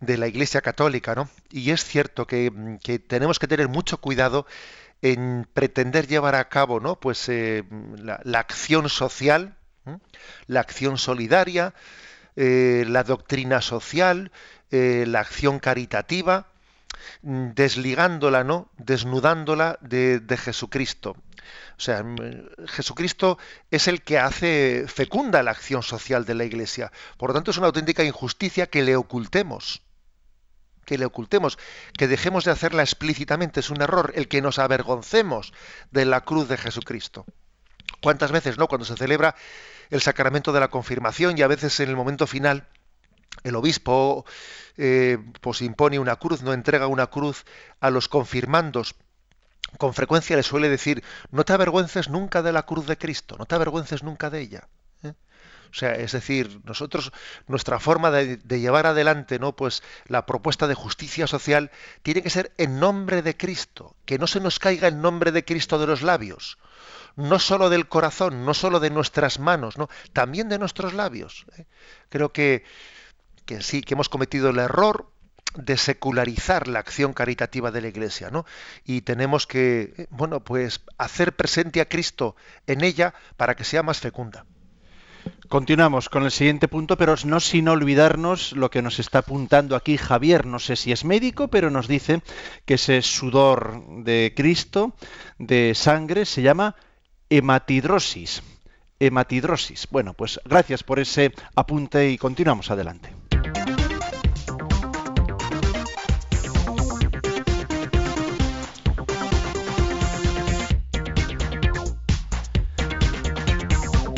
de 0.00 0.16
la 0.16 0.28
Iglesia 0.28 0.60
Católica, 0.60 1.14
¿no? 1.14 1.28
Y 1.50 1.70
es 1.70 1.84
cierto 1.84 2.26
que, 2.26 2.50
tenemos 3.06 3.38
que 3.38 3.48
tener 3.48 3.68
mucho 3.68 3.98
cuidado 3.98 4.46
en 5.02 5.46
pretender 5.52 6.06
llevar 6.06 6.34
a 6.34 6.48
cabo, 6.48 6.80
¿no? 6.80 6.96
Pues 6.96 7.28
eh, 7.28 7.64
la, 7.98 8.38
acción 8.38 8.88
social, 8.88 9.56
la 10.46 10.60
acción 10.60 10.98
solidaria, 10.98 11.74
eh, 12.36 12.84
la 12.88 13.04
doctrina 13.04 13.60
social, 13.60 14.30
eh, 14.70 15.04
la 15.06 15.20
acción 15.20 15.58
caritativa, 15.58 16.46
mm, 17.22 17.50
desligándola, 17.54 18.44
¿no? 18.44 18.70
Desnudándola 18.76 19.78
de, 19.80 20.20
de 20.20 20.36
Jesucristo. 20.36 21.16
O 21.76 21.80
sea, 21.80 22.04
Jesucristo 22.66 23.38
es 23.70 23.88
el 23.88 24.02
que 24.02 24.18
hace 24.18 24.84
fecunda 24.88 25.42
la 25.42 25.52
acción 25.52 25.82
social 25.82 26.24
de 26.24 26.34
la 26.34 26.44
Iglesia. 26.44 26.92
Por 27.16 27.30
lo 27.30 27.34
tanto, 27.34 27.50
es 27.52 27.56
una 27.56 27.68
auténtica 27.68 28.04
injusticia 28.04 28.66
que 28.66 28.82
le 28.82 28.96
ocultemos. 28.96 29.82
Que 30.88 30.96
le 30.96 31.04
ocultemos, 31.04 31.58
que 31.98 32.08
dejemos 32.08 32.46
de 32.46 32.50
hacerla 32.50 32.82
explícitamente. 32.82 33.60
Es 33.60 33.68
un 33.68 33.82
error 33.82 34.10
el 34.14 34.26
que 34.26 34.40
nos 34.40 34.58
avergoncemos 34.58 35.52
de 35.90 36.06
la 36.06 36.22
cruz 36.22 36.48
de 36.48 36.56
Jesucristo. 36.56 37.26
¿Cuántas 38.00 38.32
veces, 38.32 38.56
no? 38.56 38.68
Cuando 38.68 38.86
se 38.86 38.96
celebra 38.96 39.34
el 39.90 40.00
sacramento 40.00 40.50
de 40.50 40.60
la 40.60 40.68
confirmación 40.68 41.36
y 41.36 41.42
a 41.42 41.46
veces 41.46 41.78
en 41.80 41.90
el 41.90 41.96
momento 41.96 42.26
final 42.26 42.66
el 43.44 43.54
obispo 43.54 44.24
eh, 44.78 45.18
pues 45.42 45.60
impone 45.60 45.98
una 45.98 46.16
cruz, 46.16 46.40
no 46.40 46.54
entrega 46.54 46.86
una 46.86 47.08
cruz 47.08 47.44
a 47.80 47.90
los 47.90 48.08
confirmandos 48.08 48.94
con 49.76 49.92
frecuencia 49.92 50.34
le 50.36 50.42
suele 50.42 50.70
decir, 50.70 51.04
no 51.30 51.44
te 51.44 51.52
avergüences 51.52 52.08
nunca 52.08 52.40
de 52.40 52.52
la 52.52 52.64
cruz 52.64 52.86
de 52.86 52.96
Cristo, 52.96 53.36
no 53.38 53.44
te 53.44 53.54
avergüences 53.54 54.02
nunca 54.02 54.30
de 54.30 54.40
ella. 54.40 54.68
¿Eh? 55.68 55.70
O 55.70 55.74
sea, 55.74 55.92
es 55.92 56.12
decir, 56.12 56.60
nosotros, 56.64 57.12
nuestra 57.46 57.78
forma 57.78 58.10
de, 58.10 58.38
llevar 58.58 58.86
adelante, 58.86 59.38
¿no? 59.38 59.54
Pues 59.54 59.82
la 60.06 60.26
propuesta 60.26 60.66
de 60.66 60.74
justicia 60.74 61.26
social 61.26 61.70
tiene 62.02 62.22
que 62.22 62.30
ser 62.30 62.52
en 62.58 62.80
nombre 62.80 63.22
de 63.22 63.36
Cristo, 63.36 63.96
que 64.04 64.18
no 64.18 64.26
se 64.26 64.40
nos 64.40 64.58
caiga 64.58 64.88
el 64.88 65.00
nombre 65.00 65.32
de 65.32 65.44
Cristo 65.44 65.78
de 65.78 65.86
los 65.86 66.02
labios, 66.02 66.58
no 67.16 67.38
solo 67.38 67.70
del 67.70 67.88
corazón, 67.88 68.44
no 68.44 68.54
solo 68.54 68.80
de 68.80 68.90
nuestras 68.90 69.38
manos, 69.38 69.78
¿no? 69.78 69.88
También 70.12 70.48
de 70.48 70.58
nuestros 70.58 70.94
labios. 70.94 71.46
¿eh? 71.56 71.66
Creo 72.08 72.32
que, 72.32 72.64
que 73.44 73.62
sí, 73.62 73.82
que 73.82 73.94
hemos 73.94 74.08
cometido 74.08 74.50
el 74.50 74.58
error 74.58 75.10
de 75.54 75.76
secularizar 75.76 76.68
la 76.68 76.78
acción 76.78 77.12
caritativa 77.12 77.70
de 77.70 77.80
la 77.80 77.88
Iglesia, 77.88 78.30
¿no? 78.30 78.44
Y 78.84 79.00
tenemos 79.00 79.46
que, 79.46 80.06
bueno, 80.10 80.40
pues 80.40 80.82
hacer 80.98 81.34
presente 81.34 81.80
a 81.80 81.88
Cristo 81.88 82.36
en 82.66 82.84
ella 82.84 83.14
para 83.36 83.56
que 83.56 83.64
sea 83.64 83.82
más 83.82 83.98
fecunda. 83.98 84.44
Continuamos 85.48 86.10
con 86.10 86.24
el 86.24 86.30
siguiente 86.30 86.68
punto, 86.68 86.98
pero 86.98 87.14
no 87.24 87.40
sin 87.40 87.68
olvidarnos 87.68 88.52
lo 88.52 88.70
que 88.70 88.82
nos 88.82 88.98
está 88.98 89.20
apuntando 89.20 89.76
aquí 89.76 89.96
Javier. 89.96 90.44
No 90.44 90.58
sé 90.58 90.76
si 90.76 90.92
es 90.92 91.06
médico, 91.06 91.48
pero 91.48 91.70
nos 91.70 91.88
dice 91.88 92.20
que 92.66 92.74
ese 92.74 93.00
sudor 93.00 93.82
de 94.04 94.34
Cristo, 94.36 94.92
de 95.38 95.72
sangre, 95.74 96.26
se 96.26 96.42
llama 96.42 96.76
hematidrosis. 97.30 98.42
Hematidrosis. 99.00 99.88
Bueno, 99.90 100.12
pues 100.12 100.38
gracias 100.44 100.82
por 100.82 100.98
ese 100.98 101.32
apunte 101.54 102.10
y 102.10 102.18
continuamos 102.18 102.70
adelante. 102.70 103.17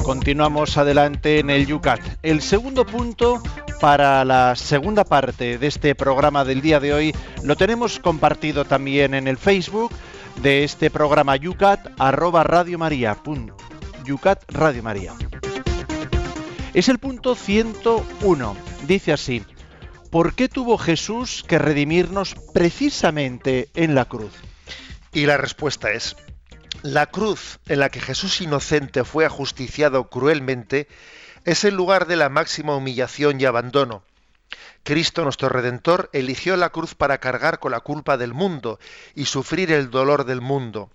Continuamos 0.03 0.77
adelante 0.77 1.39
en 1.39 1.51
el 1.51 1.67
Yucat. 1.67 2.01
El 2.23 2.41
segundo 2.43 2.87
punto 2.87 3.43
para 3.81 4.25
la 4.25 4.57
segunda 4.57 5.05
parte 5.05 5.59
de 5.59 5.67
este 5.67 5.95
programa 5.95 6.45
del 6.45 6.61
día 6.61 6.81
de 6.81 6.93
hoy 6.93 7.15
lo 7.45 7.57
tenemos 7.57 7.99
compartido 7.99 8.65
también 8.65 9.15
en 9.15 9.29
el 9.29 9.37
Facebook 9.37 9.93
de 10.43 10.65
este 10.65 10.91
programa 10.91 11.37
Yucat 11.37 11.89
arroba 11.99 12.45
Radio 12.45 12.79
María. 12.79 13.17
Yucat 14.05 14.43
Radio 14.51 14.83
María. 14.83 15.15
Es 16.73 16.89
el 16.89 16.99
punto 16.99 17.35
101. 17.35 18.57
Dice 18.87 19.13
así. 19.13 19.45
¿Por 20.11 20.35
qué 20.35 20.49
tuvo 20.49 20.77
Jesús 20.77 21.45
que 21.47 21.59
redimirnos 21.59 22.35
precisamente 22.53 23.69
en 23.75 23.95
la 23.95 24.07
cruz? 24.07 24.33
Y 25.13 25.27
la 25.27 25.37
respuesta 25.37 25.93
es, 25.93 26.17
la 26.83 27.07
cruz 27.07 27.59
en 27.67 27.81
la 27.81 27.91
que 27.91 28.01
Jesús 28.01 28.41
inocente 28.41 29.05
fue 29.05 29.27
ajusticiado 29.27 30.09
cruelmente 30.09 30.89
es 31.45 31.65
el 31.65 31.75
lugar 31.75 32.07
de 32.07 32.17
la 32.17 32.29
máxima 32.29 32.75
humillación 32.75 33.41
y 33.41 33.45
abandono. 33.45 34.03
Cristo 34.83 35.23
nuestro 35.25 35.51
Redentor 35.51 36.09
eligió 36.13 36.57
la 36.57 36.71
cruz 36.71 36.95
para 36.95 37.19
cargar 37.19 37.59
con 37.59 37.73
la 37.73 37.81
culpa 37.81 38.17
del 38.17 38.33
mundo 38.33 38.79
y 39.15 39.27
sufrir 39.27 39.73
el 39.73 39.91
dolor 39.91 40.25
del 40.25 40.41
mundo. 40.41 40.91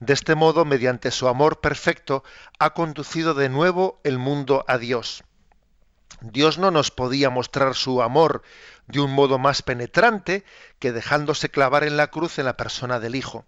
De 0.00 0.12
este 0.12 0.34
modo, 0.34 0.64
mediante 0.64 1.10
su 1.10 1.28
amor 1.28 1.60
perfecto, 1.60 2.24
ha 2.58 2.74
conducido 2.74 3.32
de 3.32 3.48
nuevo 3.48 4.00
el 4.04 4.18
mundo 4.18 4.64
a 4.68 4.76
Dios. 4.76 5.24
Dios 6.20 6.58
no 6.58 6.70
nos 6.70 6.90
podía 6.90 7.30
mostrar 7.30 7.74
su 7.74 8.02
amor 8.02 8.42
de 8.86 9.00
un 9.00 9.12
modo 9.12 9.38
más 9.38 9.62
penetrante 9.62 10.44
que 10.78 10.92
dejándose 10.92 11.48
clavar 11.48 11.84
en 11.84 11.96
la 11.96 12.08
cruz 12.08 12.38
en 12.38 12.44
la 12.44 12.56
persona 12.56 13.00
del 13.00 13.14
Hijo. 13.14 13.46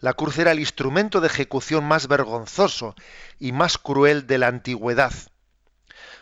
La 0.00 0.14
cruz 0.14 0.38
era 0.38 0.52
el 0.52 0.60
instrumento 0.60 1.20
de 1.20 1.28
ejecución 1.28 1.84
más 1.84 2.08
vergonzoso 2.08 2.94
y 3.38 3.52
más 3.52 3.78
cruel 3.78 4.26
de 4.26 4.38
la 4.38 4.48
antigüedad. 4.48 5.12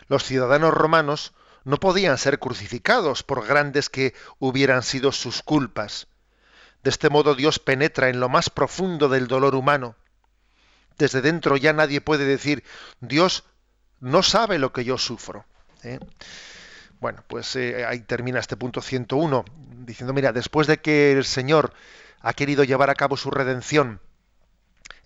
Los 0.07 0.23
ciudadanos 0.23 0.73
romanos 0.73 1.33
no 1.63 1.77
podían 1.77 2.17
ser 2.17 2.39
crucificados 2.39 3.23
por 3.23 3.45
grandes 3.45 3.89
que 3.89 4.13
hubieran 4.39 4.83
sido 4.83 5.11
sus 5.11 5.41
culpas. 5.41 6.07
De 6.83 6.91
este 6.91 7.09
modo 7.09 7.35
Dios 7.35 7.59
penetra 7.59 8.09
en 8.09 8.19
lo 8.19 8.29
más 8.29 8.49
profundo 8.49 9.09
del 9.09 9.27
dolor 9.27 9.55
humano. 9.55 9.95
Desde 10.97 11.21
dentro 11.21 11.57
ya 11.57 11.73
nadie 11.73 11.99
puede 11.99 12.25
decir, 12.25 12.63
Dios 13.01 13.43
no 13.99 14.23
sabe 14.23 14.59
lo 14.59 14.71
que 14.71 14.85
yo 14.85 14.97
sufro. 14.97 15.45
¿eh? 15.83 15.99
Bueno, 16.99 17.23
pues 17.27 17.55
eh, 17.55 17.85
ahí 17.85 17.99
termina 18.01 18.39
este 18.39 18.55
punto 18.55 18.81
101, 18.81 19.43
diciendo, 19.79 20.13
mira, 20.13 20.31
después 20.31 20.67
de 20.67 20.77
que 20.77 21.11
el 21.11 21.25
Señor 21.25 21.73
ha 22.21 22.33
querido 22.33 22.63
llevar 22.63 22.89
a 22.89 22.95
cabo 22.95 23.17
su 23.17 23.31
redención 23.31 23.99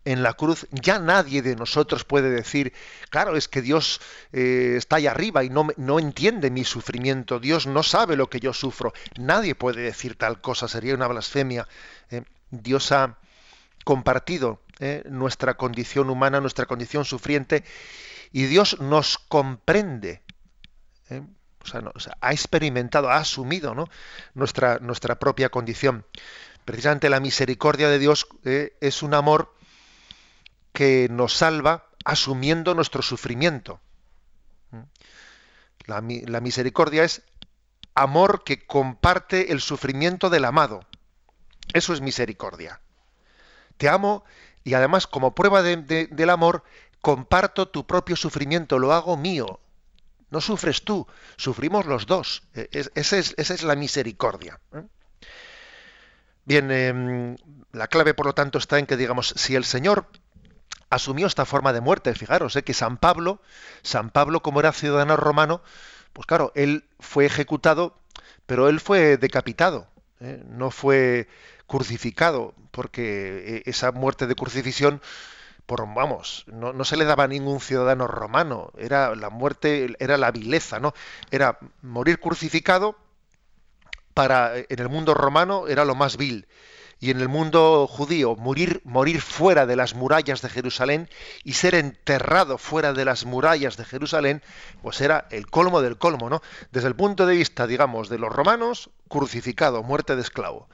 en 0.05 0.24
la 0.24 0.34
cruz, 0.34 0.66
ya 0.72 0.99
nadie 0.99 1.41
de 1.41 1.55
nosotros 1.55 2.05
puede 2.05 2.30
decir, 2.30 2.74
claro, 3.10 3.36
es 3.36 3.47
que 3.47 3.62
Dios 3.62 3.99
eh, 4.32 4.76
está 4.78 4.95
ahí 4.95 5.07
arriba 5.07 5.43
y 5.43 5.49
no, 5.49 5.68
no, 5.78 5.99
entiende 5.99 6.49
mi 6.51 6.64
sufrimiento, 6.64 7.39
Dios 7.39 7.68
no 7.68 7.84
sabe 7.84 8.16
lo 8.16 8.30
que 8.30 8.39
yo 8.39 8.53
sufro. 8.53 8.93
Nadie 9.18 9.55
puede 9.55 9.82
decir 9.82 10.18
tal 10.18 10.41
cosa, 10.41 10.68
sería 10.68 10.95
una 10.95 11.07
blasfemia. 11.07 11.68
Eh, 12.10 12.24
Dios 12.49 12.91
ha 12.91 13.18
compartido 13.84 14.62
eh, 14.80 15.03
nuestra 15.10 15.55
condición 15.55 16.10
humana, 16.10 16.39
nuestra 16.39 16.66
condición 16.66 17.03
sufriente, 17.05 17.64
y 18.32 18.45
Dios 18.45 18.80
nos 18.80 19.18
comprende. 19.18 20.22
O 21.62 21.99
sea, 21.99 22.18
ha 22.22 22.32
experimentado, 22.32 23.10
ha 23.10 23.18
asumido 23.18 23.76
¿no? 23.76 23.89
nuestra, 24.34 24.80
nuestra 24.80 25.20
propia 25.20 25.49
condición 25.49 26.05
precisamente 26.66 27.10
la 27.10 27.20
misericordia 27.20 27.89
de 27.89 27.99
Dios 27.99 28.28
eh, 28.45 28.78
es 28.82 29.03
un 29.03 29.14
amor 29.14 29.53
que 30.74 31.07
nos 31.10 31.34
salva 31.34 31.89
asumiendo 32.05 32.74
nuestro 32.74 33.01
sufrimiento. 33.01 33.82
La, 35.86 36.01
misericordia 36.01 37.03
es 37.03 37.24
amor 37.95 38.43
que 38.43 38.66
comparte 38.68 39.51
el 39.51 39.60
sufrimiento 39.60 40.30
del 40.30 40.45
amado. 40.45 40.86
Eso 41.74 41.93
es 41.93 42.01
misericordia. 42.01 42.80
Te 43.78 43.89
amo 43.89 44.24
y 44.64 44.76
además 44.76 45.07
como 45.07 45.34
prueba 45.34 45.64
del 45.64 46.30
amor 46.30 46.64
comparto 47.01 47.70
tu 47.70 47.88
propio 47.88 48.16
sufrimiento, 48.16 48.78
lo 48.78 48.93
hago 48.93 49.18
mío. 49.18 49.60
No 50.30 50.41
sufres 50.41 50.84
tú, 50.84 51.07
sufrimos 51.38 51.88
los 51.88 52.05
dos. 52.05 52.43
E, 52.53 52.70
esa 52.72 53.18
es, 53.18 53.34
esa 53.38 53.53
es 53.53 53.64
la 53.64 53.76
misericordia. 53.76 54.60
¿eh? 54.74 54.84
Bien, 56.50 56.72
em, 56.72 57.36
la 57.74 57.88
clave 57.88 58.16
por 58.16 58.26
lo 58.26 58.34
tanto 58.34 58.58
está 58.58 58.80
en 58.80 58.88
que, 58.88 58.97
digamos, 58.97 59.36
si 59.38 59.54
el 59.54 59.64
Señor 59.66 60.08
asumió 60.89 61.28
esta 61.28 61.45
forma 61.45 61.74
de 61.74 61.80
muerte, 61.80 62.16
fijaros, 62.16 62.56
eh, 62.56 62.64
que 62.64 62.74
San 62.74 62.97
Pablo, 62.97 63.39
San 63.84 64.10
Pablo 64.10 64.41
como 64.41 64.60
era 64.60 64.72
ciudadano 64.72 65.16
romano, 65.16 65.62
pues 66.12 66.26
claro, 66.26 66.52
él 66.56 66.86
fue 67.00 67.28
ejecutado, 67.28 68.00
pero 68.47 68.68
él 68.68 68.80
fue 68.80 69.18
decapitado, 69.18 69.89
eh, 70.22 70.43
no 70.47 70.72
fue 70.72 71.28
crucificado, 71.68 72.56
porque 72.72 73.58
eh, 73.58 73.64
esa 73.68 73.91
muerte 73.91 74.26
de 74.26 74.34
crucifixión, 74.34 75.04
por, 75.68 75.86
vamos, 75.93 76.45
no, 76.47 76.74
no, 76.74 76.84
se 76.84 76.97
le 76.97 77.06
daba 77.06 77.26
a 77.26 77.28
ningún 77.28 77.60
ciudadano 77.60 78.08
romano, 78.08 78.72
era 78.76 79.16
la 79.16 79.30
muerte, 79.30 79.95
era 80.00 80.18
la 80.18 80.32
vileza, 80.32 80.80
¿no? 80.80 80.95
Era 81.30 81.60
morir 81.84 82.20
crucificado 82.20 82.97
para 84.20 84.58
en 84.58 84.80
el 84.80 84.90
mundo 84.90 85.14
romano 85.14 85.70
era 85.70 85.86
lo 85.86 85.96
más 85.96 86.18
vil. 86.18 86.46
Y 87.00 87.10
en 87.10 87.22
el 87.22 87.30
mundo 87.30 87.88
judío 87.88 88.36
morir 88.36 88.82
morir 88.84 89.22
fuera 89.22 89.66
de 89.66 89.78
las 89.78 89.96
murallas 89.96 90.42
de 90.42 90.50
Jerusalén 90.50 91.08
y 91.46 91.54
ser 91.54 91.74
enterrado 91.74 92.58
fuera 92.58 92.92
de 92.92 93.06
las 93.06 93.24
murallas 93.24 93.78
de 93.78 93.86
Jerusalén 93.86 94.44
pues 94.82 95.00
era 95.00 95.26
el 95.32 95.48
colmo 95.48 95.82
del 95.82 95.98
colmo 95.98 96.30
no 96.30 96.42
desde 96.74 96.90
el 96.90 96.98
punto 96.98 97.26
de 97.26 97.38
vista 97.38 97.66
digamos 97.66 98.10
de 98.10 98.20
los 98.20 98.30
romanos 98.30 98.90
crucificado 99.08 99.84
muerte 99.84 100.18
de 100.18 100.22
esclavo. 100.22 100.68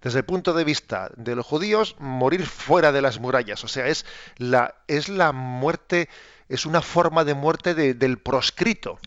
Desde 0.00 0.20
el 0.20 0.24
punto 0.24 0.52
de 0.52 0.62
vista 0.62 1.10
de 1.16 1.34
los 1.34 1.44
judíos 1.44 1.96
morir 1.98 2.46
fuera 2.46 2.92
de 2.92 3.02
las 3.02 3.18
murallas. 3.18 3.64
O 3.64 3.68
sea 3.68 3.88
es 3.88 4.06
la 4.36 4.76
es 4.86 5.08
la 5.08 5.32
muerte 5.32 6.08
es 6.48 6.66
una 6.66 6.82
forma 6.82 7.24
de 7.24 7.34
muerte 7.34 7.74
del 7.74 8.18
proscrito 8.18 9.00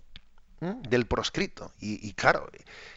del 0.60 1.06
proscrito. 1.06 1.72
Y, 1.80 2.14
claro, 2.14 2.49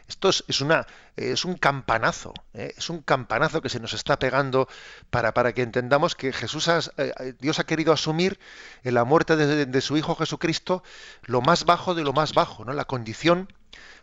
esto 0.07 0.29
es, 0.29 0.61
una, 0.61 0.87
es 1.15 1.45
un 1.45 1.55
campanazo, 1.55 2.33
¿eh? 2.53 2.73
es 2.77 2.89
un 2.89 3.01
campanazo 3.01 3.61
que 3.61 3.69
se 3.69 3.79
nos 3.79 3.93
está 3.93 4.17
pegando 4.17 4.67
para, 5.09 5.33
para 5.33 5.53
que 5.53 5.61
entendamos 5.61 6.15
que 6.15 6.31
Jesús 6.33 6.69
eh, 6.69 7.33
Dios 7.39 7.59
ha 7.59 7.65
querido 7.65 7.93
asumir 7.93 8.39
en 8.83 8.93
la 8.93 9.03
muerte 9.03 9.35
de, 9.35 9.81
su 9.81 9.97
Hijo 9.97 10.15
Jesucristo 10.15 10.83
lo 11.23 11.41
más 11.41 11.65
bajo 11.65 11.95
de 11.95 12.03
lo 12.03 12.13
más 12.13 12.33
bajo, 12.33 12.65
¿no? 12.65 12.73
la 12.73 12.85
condición 12.85 13.51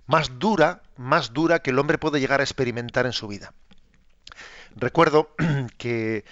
más 0.07 0.39
dura, 0.39 0.83
más 0.97 1.33
dura 1.33 1.61
que 1.61 1.71
el 1.71 1.79
hombre 1.79 1.99
puede 1.99 2.21
llegar 2.21 2.41
a 2.41 2.45
experimentar 2.45 3.07
en 3.07 3.13
su 3.13 3.27
vida. 3.27 3.53
Recuerdo 4.77 5.35
que 5.79 6.25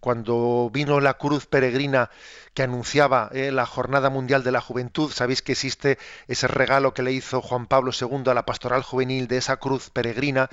cuando 0.00 0.70
vino 0.72 1.00
la 1.00 1.14
cruz 1.14 1.46
peregrina 1.46 2.10
que 2.54 2.62
anunciaba 2.62 3.30
eh, 3.32 3.50
la 3.52 3.66
Jornada 3.66 4.10
Mundial 4.10 4.44
de 4.44 4.52
la 4.52 4.60
Juventud, 4.60 5.10
sabéis 5.12 5.42
que 5.42 5.52
existe 5.52 5.98
ese 6.26 6.48
regalo 6.48 6.94
que 6.94 7.02
le 7.02 7.12
hizo 7.12 7.42
Juan 7.42 7.66
Pablo 7.66 7.90
II 7.98 8.22
a 8.26 8.34
la 8.34 8.46
pastoral 8.46 8.82
juvenil 8.82 9.28
de 9.28 9.38
esa 9.38 9.56
cruz 9.56 9.90
peregrina 9.90 10.48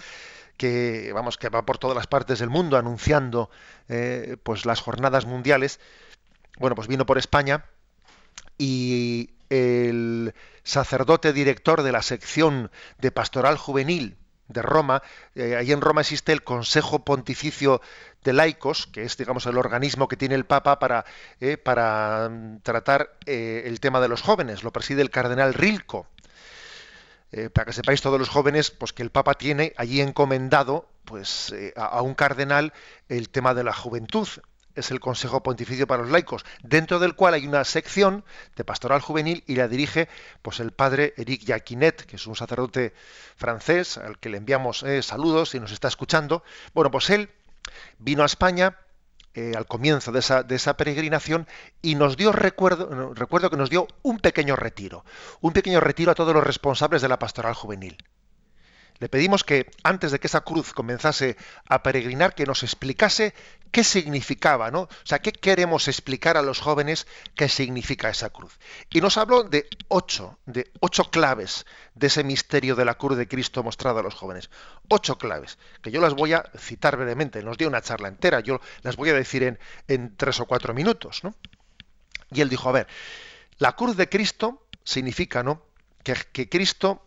que 0.57 1.11
vamos 1.13 1.37
que 1.37 1.49
va 1.49 1.65
por 1.65 1.77
todas 1.77 1.95
las 1.95 2.07
partes 2.07 2.39
del 2.39 2.49
mundo 2.49 2.77
anunciando 2.77 3.49
eh, 3.89 4.37
pues 4.43 4.65
las 4.65 4.81
jornadas 4.81 5.25
mundiales. 5.25 5.79
Bueno, 6.57 6.75
pues 6.75 6.87
vino 6.87 7.05
por 7.05 7.17
España 7.17 7.65
y 8.57 9.31
el 9.49 10.33
sacerdote 10.63 11.33
director 11.33 11.83
de 11.83 11.91
la 11.91 12.01
sección 12.01 12.71
de 12.99 13.11
pastoral 13.11 13.57
juvenil 13.57 14.17
de 14.47 14.61
Roma, 14.61 15.01
eh, 15.33 15.55
ahí 15.55 15.71
en 15.71 15.81
Roma 15.81 16.01
existe 16.01 16.31
el 16.31 16.43
Consejo 16.43 17.03
Pontificio 17.03 17.81
de 18.23 18.33
Laicos, 18.33 18.87
que 18.87 19.03
es, 19.03 19.17
digamos, 19.17 19.45
el 19.45 19.57
organismo 19.57 20.07
que 20.07 20.17
tiene 20.17 20.35
el 20.35 20.45
Papa 20.45 20.79
para, 20.79 21.05
eh, 21.39 21.57
para 21.57 22.29
mm, 22.29 22.59
tratar 22.61 23.17
eh, 23.25 23.63
el 23.65 23.79
tema 23.79 24.01
de 24.01 24.07
los 24.07 24.21
jóvenes. 24.21 24.63
Lo 24.63 24.71
preside 24.71 25.01
el 25.01 25.09
cardenal 25.09 25.53
Rilco. 25.53 26.07
para 27.53 27.65
que 27.65 27.73
sepáis 27.73 28.01
todos 28.01 28.17
los 28.17 28.29
jóvenes, 28.29 28.71
pues 28.71 28.93
que 28.93 29.03
el 29.03 29.09
Papa 29.09 29.33
tiene 29.33 29.73
allí 29.75 29.99
encomendado, 29.99 30.87
pues, 31.03 31.53
a 31.75 32.01
un 32.01 32.13
cardenal 32.13 32.71
el 33.09 33.27
tema 33.27 33.53
de 33.53 33.65
la 33.65 33.73
juventud 33.73 34.27
es 34.75 34.91
el 34.91 34.99
Consejo 34.99 35.41
Pontificio 35.41 35.87
para 35.87 36.03
los 36.03 36.11
Laicos, 36.11 36.45
dentro 36.63 36.99
del 36.99 37.15
cual 37.15 37.33
hay 37.33 37.47
una 37.47 37.63
sección 37.63 38.23
de 38.55 38.63
pastoral 38.63 39.01
juvenil 39.01 39.43
y 39.47 39.55
la 39.55 39.67
dirige 39.67 40.07
pues 40.41 40.59
el 40.59 40.71
padre 40.71 41.13
Eric 41.17 41.45
Jaquinet, 41.45 42.05
que 42.05 42.17
es 42.17 42.27
un 42.27 42.35
sacerdote 42.35 42.93
francés 43.35 43.97
al 43.97 44.19
que 44.19 44.29
le 44.29 44.37
enviamos 44.37 44.83
eh, 44.83 45.01
saludos 45.01 45.55
y 45.55 45.59
nos 45.59 45.71
está 45.71 45.87
escuchando. 45.87 46.43
Bueno, 46.73 46.91
pues 46.91 47.09
él 47.09 47.29
vino 47.99 48.23
a 48.23 48.27
España 48.27 48.77
eh, 49.33 49.53
al 49.55 49.65
comienzo 49.65 50.11
de 50.11 50.19
esa, 50.19 50.43
de 50.43 50.55
esa, 50.55 50.77
peregrinación 50.77 51.45
y 51.81 51.95
nos 51.95 52.15
dio, 52.15 52.31
recuerdo, 52.31 53.13
recuerdo 53.13 53.49
que 53.49 53.57
nos 53.57 53.69
dio 53.69 53.87
un 54.01 54.19
pequeño 54.19 54.55
retiro, 54.55 55.03
un 55.41 55.51
pequeño 55.51 55.81
retiro 55.81 56.11
a 56.11 56.15
todos 56.15 56.33
los 56.33 56.43
responsables 56.43 57.01
de 57.01 57.09
la 57.09 57.19
pastoral 57.19 57.53
juvenil. 57.53 57.97
Le 58.99 59.09
pedimos 59.09 59.43
que 59.43 59.69
antes 59.83 60.11
de 60.11 60.19
que 60.19 60.27
esa 60.27 60.41
cruz 60.41 60.73
comenzase 60.73 61.35
a 61.67 61.83
peregrinar, 61.83 62.33
que 62.33 62.45
nos 62.45 62.63
explicase 62.63 63.33
qué 63.71 63.83
significaba, 63.83 64.71
¿no? 64.71 64.83
O 64.83 64.89
sea, 65.03 65.19
qué 65.19 65.33
queremos 65.33 65.89
explicar 65.89 66.37
a 66.37 66.41
los 66.41 66.61
jóvenes 66.61 67.07
qué 67.35 67.49
significa 67.49 68.09
esa 68.09 68.29
cruz. 68.29 68.57
Y 68.89 69.01
nos 69.01 69.17
habló 69.17 69.43
de 69.43 69.67
ocho, 69.89 70.39
de 70.45 70.71
ocho 70.79 71.11
claves 71.11 71.65
de 71.93 72.07
ese 72.07 72.23
misterio 72.23 72.75
de 72.75 72.85
la 72.85 72.93
cruz 72.93 73.17
de 73.17 73.27
Cristo 73.27 73.63
mostrado 73.63 73.99
a 73.99 74.03
los 74.03 74.13
jóvenes. 74.13 74.49
Ocho 74.87 75.17
claves, 75.17 75.57
que 75.81 75.91
yo 75.91 75.99
las 75.99 76.13
voy 76.13 76.31
a 76.31 76.49
citar 76.57 76.95
brevemente. 76.95 77.43
Nos 77.43 77.57
dio 77.57 77.67
una 77.67 77.81
charla 77.81 78.07
entera, 78.07 78.39
yo 78.39 78.61
las 78.81 78.95
voy 78.95 79.09
a 79.09 79.13
decir 79.13 79.59
en, 79.87 80.15
tres 80.15 80.39
o 80.39 80.45
cuatro 80.45 80.73
minutos, 80.73 81.21
¿no? 81.25 81.35
Y 82.31 82.39
él 82.39 82.47
dijo, 82.47 82.69
a 82.69 82.71
ver, 82.71 82.87
la 83.57 83.75
cruz 83.75 83.97
de 83.97 84.07
Cristo 84.07 84.67
significa, 84.85 85.43
¿no? 85.43 85.63
Que 86.01 86.47
Cristo 86.47 87.05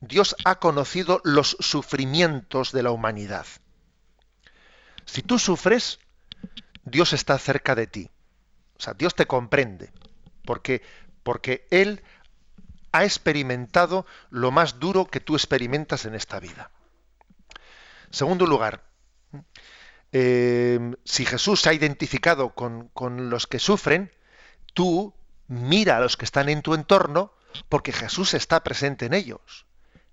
Dios 0.00 0.36
ha 0.44 0.58
conocido 0.58 1.20
los 1.24 1.56
sufrimientos 1.60 2.72
de 2.72 2.82
la 2.82 2.90
humanidad. 2.90 3.46
Si 5.04 5.22
tú 5.22 5.38
sufres, 5.38 6.00
Dios 6.84 7.12
está 7.12 7.38
cerca 7.38 7.74
de 7.74 7.86
ti. 7.86 8.10
O 8.78 8.82
sea, 8.82 8.94
Dios 8.94 9.14
te 9.14 9.26
comprende, 9.26 9.90
porque, 10.44 10.82
porque 11.22 11.66
Él 11.70 12.02
ha 12.92 13.04
experimentado 13.04 14.06
lo 14.30 14.50
más 14.50 14.78
duro 14.78 15.06
que 15.06 15.20
tú 15.20 15.34
experimentas 15.34 16.04
en 16.04 16.14
esta 16.14 16.40
vida. 16.40 16.70
Segundo 18.10 18.46
lugar, 18.46 18.84
eh, 20.12 20.94
si 21.04 21.24
Jesús 21.24 21.62
se 21.62 21.70
ha 21.70 21.74
identificado 21.74 22.54
con, 22.54 22.88
con 22.88 23.30
los 23.30 23.46
que 23.46 23.58
sufren, 23.58 24.12
tú 24.74 25.14
mira 25.48 25.96
a 25.96 26.00
los 26.00 26.16
que 26.16 26.24
están 26.24 26.48
en 26.48 26.62
tu 26.62 26.74
entorno 26.74 27.32
porque 27.68 27.92
Jesús 27.92 28.34
está 28.34 28.62
presente 28.62 29.06
en 29.06 29.14
ellos 29.14 29.65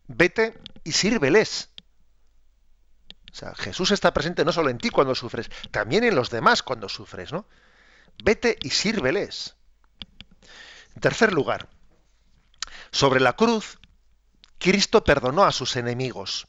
vete 0.08 0.60
y 0.84 0.92
sírveles. 0.92 1.70
O 3.32 3.36
sea, 3.36 3.56
Jesús 3.56 3.92
está 3.92 4.14
presente 4.14 4.46
no 4.46 4.52
solo 4.52 4.70
en 4.70 4.78
ti 4.78 4.90
cuando 4.90 5.16
sufres, 5.16 5.50
también 5.72 6.04
en 6.04 6.16
los 6.16 6.30
demás 6.30 6.62
cuando 6.62 6.88
sufres, 6.88 7.32
¿no? 7.32 7.48
Vete 8.24 8.58
y 8.62 8.70
sírveles. 8.70 9.56
En 10.96 11.02
tercer 11.02 11.34
lugar, 11.34 11.68
sobre 12.92 13.20
la 13.20 13.34
cruz, 13.34 13.80
Cristo 14.60 15.04
perdonó 15.04 15.44
a 15.44 15.52
sus 15.52 15.76
enemigos. 15.76 16.48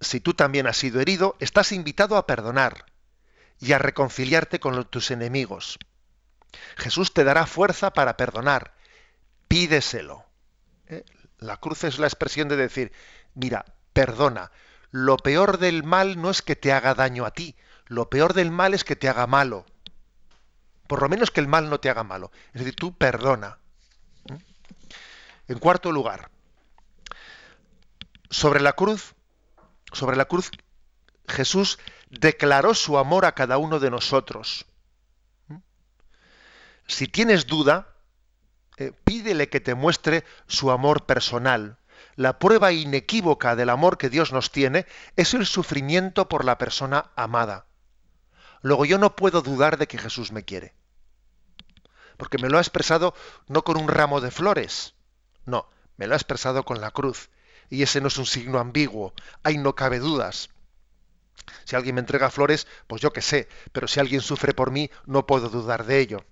Si 0.00 0.20
tú 0.20 0.34
también 0.34 0.66
has 0.66 0.78
sido 0.78 1.00
herido, 1.00 1.36
estás 1.38 1.70
invitado 1.70 2.16
a 2.16 2.26
perdonar 2.26 2.86
y 3.60 3.72
a 3.72 3.78
reconciliarte 3.78 4.58
con 4.58 4.84
tus 4.86 5.10
enemigos. 5.10 5.78
Jesús 6.76 7.12
te 7.12 7.24
dará 7.24 7.46
fuerza 7.46 7.92
para 7.92 8.16
perdonar. 8.16 8.74
Pídeselo. 9.48 10.24
¿Eh? 10.86 11.04
La 11.42 11.56
cruz 11.56 11.84
es 11.84 11.98
la 11.98 12.06
expresión 12.06 12.48
de 12.48 12.56
decir, 12.56 12.92
mira, 13.34 13.64
perdona, 13.92 14.52
lo 14.90 15.16
peor 15.16 15.58
del 15.58 15.82
mal 15.82 16.20
no 16.20 16.30
es 16.30 16.40
que 16.40 16.56
te 16.56 16.72
haga 16.72 16.94
daño 16.94 17.24
a 17.24 17.32
ti, 17.32 17.56
lo 17.86 18.08
peor 18.08 18.32
del 18.32 18.50
mal 18.50 18.74
es 18.74 18.84
que 18.84 18.96
te 18.96 19.08
haga 19.08 19.26
malo. 19.26 19.66
Por 20.86 21.02
lo 21.02 21.08
menos 21.08 21.30
que 21.30 21.40
el 21.40 21.48
mal 21.48 21.68
no 21.68 21.80
te 21.80 21.90
haga 21.90 22.04
malo. 22.04 22.30
Es 22.52 22.60
decir, 22.60 22.76
tú 22.76 22.96
perdona. 22.96 23.58
En 25.48 25.58
cuarto 25.58 25.90
lugar, 25.90 26.30
sobre 28.30 28.60
la 28.60 28.74
cruz, 28.74 29.14
sobre 29.92 30.16
la 30.16 30.26
cruz, 30.26 30.50
Jesús 31.26 31.78
declaró 32.10 32.74
su 32.74 32.98
amor 32.98 33.24
a 33.24 33.32
cada 33.32 33.58
uno 33.58 33.80
de 33.80 33.90
nosotros. 33.90 34.66
Si 36.86 37.08
tienes 37.08 37.46
duda, 37.46 37.91
eh, 38.78 38.92
pídele 39.04 39.48
que 39.48 39.60
te 39.60 39.74
muestre 39.74 40.24
su 40.46 40.70
amor 40.70 41.04
personal. 41.06 41.78
La 42.16 42.38
prueba 42.38 42.72
inequívoca 42.72 43.56
del 43.56 43.70
amor 43.70 43.98
que 43.98 44.10
Dios 44.10 44.32
nos 44.32 44.50
tiene 44.50 44.86
es 45.16 45.34
el 45.34 45.46
sufrimiento 45.46 46.28
por 46.28 46.44
la 46.44 46.58
persona 46.58 47.10
amada. 47.16 47.66
Luego 48.60 48.84
yo 48.84 48.98
no 48.98 49.16
puedo 49.16 49.42
dudar 49.42 49.78
de 49.78 49.86
que 49.86 49.98
Jesús 49.98 50.32
me 50.32 50.44
quiere. 50.44 50.74
Porque 52.16 52.38
me 52.38 52.48
lo 52.48 52.58
ha 52.58 52.60
expresado 52.60 53.14
no 53.48 53.62
con 53.64 53.76
un 53.76 53.88
ramo 53.88 54.20
de 54.20 54.30
flores, 54.30 54.94
no, 55.44 55.68
me 55.96 56.06
lo 56.06 56.14
ha 56.14 56.16
expresado 56.16 56.64
con 56.64 56.80
la 56.80 56.90
cruz. 56.90 57.30
Y 57.68 57.82
ese 57.82 58.00
no 58.00 58.08
es 58.08 58.18
un 58.18 58.26
signo 58.26 58.58
ambiguo, 58.58 59.14
ahí 59.42 59.56
no 59.56 59.74
cabe 59.74 59.98
dudas. 59.98 60.50
Si 61.64 61.74
alguien 61.74 61.94
me 61.94 62.00
entrega 62.00 62.30
flores, 62.30 62.66
pues 62.86 63.00
yo 63.00 63.12
qué 63.12 63.22
sé, 63.22 63.48
pero 63.72 63.88
si 63.88 63.98
alguien 63.98 64.20
sufre 64.20 64.52
por 64.52 64.70
mí, 64.70 64.90
no 65.06 65.26
puedo 65.26 65.48
dudar 65.48 65.84
de 65.84 66.00
ello. 66.00 66.24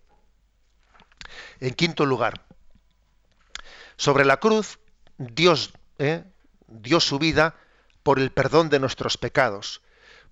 En 1.61 1.75
quinto 1.75 2.07
lugar, 2.07 2.43
sobre 3.97 4.25
la 4.25 4.39
cruz, 4.39 4.79
Dios 5.19 5.73
¿eh? 5.99 6.25
dio 6.69 7.01
su 7.01 7.19
vida 7.19 7.55
por 8.03 8.19
el 8.19 8.33
perdón 8.33 8.71
de 8.71 8.81
nuestros 8.81 9.19
pecados. 9.19 9.83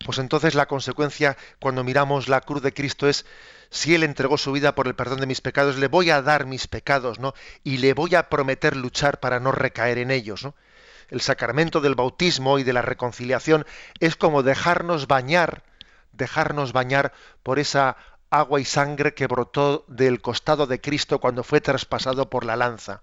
Pues 0.04 0.18
entonces 0.18 0.54
la 0.54 0.66
consecuencia 0.66 1.36
cuando 1.60 1.84
miramos 1.84 2.28
la 2.28 2.40
cruz 2.40 2.62
de 2.62 2.72
Cristo 2.72 3.08
es, 3.08 3.26
si 3.68 3.94
Él 3.94 4.04
entregó 4.04 4.38
su 4.38 4.52
vida 4.52 4.74
por 4.74 4.86
el 4.86 4.94
perdón 4.94 5.20
de 5.20 5.26
mis 5.26 5.40
pecados, 5.40 5.76
le 5.76 5.88
voy 5.88 6.10
a 6.10 6.22
dar 6.22 6.46
mis 6.46 6.66
pecados, 6.66 7.18
¿no? 7.18 7.34
Y 7.64 7.78
le 7.78 7.92
voy 7.92 8.14
a 8.14 8.30
prometer 8.30 8.76
luchar 8.76 9.20
para 9.20 9.40
no 9.40 9.52
recaer 9.52 9.98
en 9.98 10.10
ellos. 10.10 10.48
El 11.08 11.20
sacramento 11.20 11.80
del 11.80 11.94
bautismo 11.94 12.58
y 12.58 12.64
de 12.64 12.72
la 12.72 12.82
reconciliación 12.82 13.66
es 14.00 14.16
como 14.16 14.42
dejarnos 14.42 15.08
bañar, 15.08 15.62
dejarnos 16.12 16.72
bañar 16.72 17.12
por 17.42 17.58
esa 17.58 17.96
agua 18.30 18.60
y 18.60 18.64
sangre 18.64 19.14
que 19.14 19.26
brotó 19.26 19.84
del 19.88 20.20
costado 20.20 20.66
de 20.66 20.80
Cristo 20.80 21.18
cuando 21.18 21.44
fue 21.44 21.60
traspasado 21.60 22.28
por 22.28 22.44
la 22.44 22.56
lanza. 22.56 23.00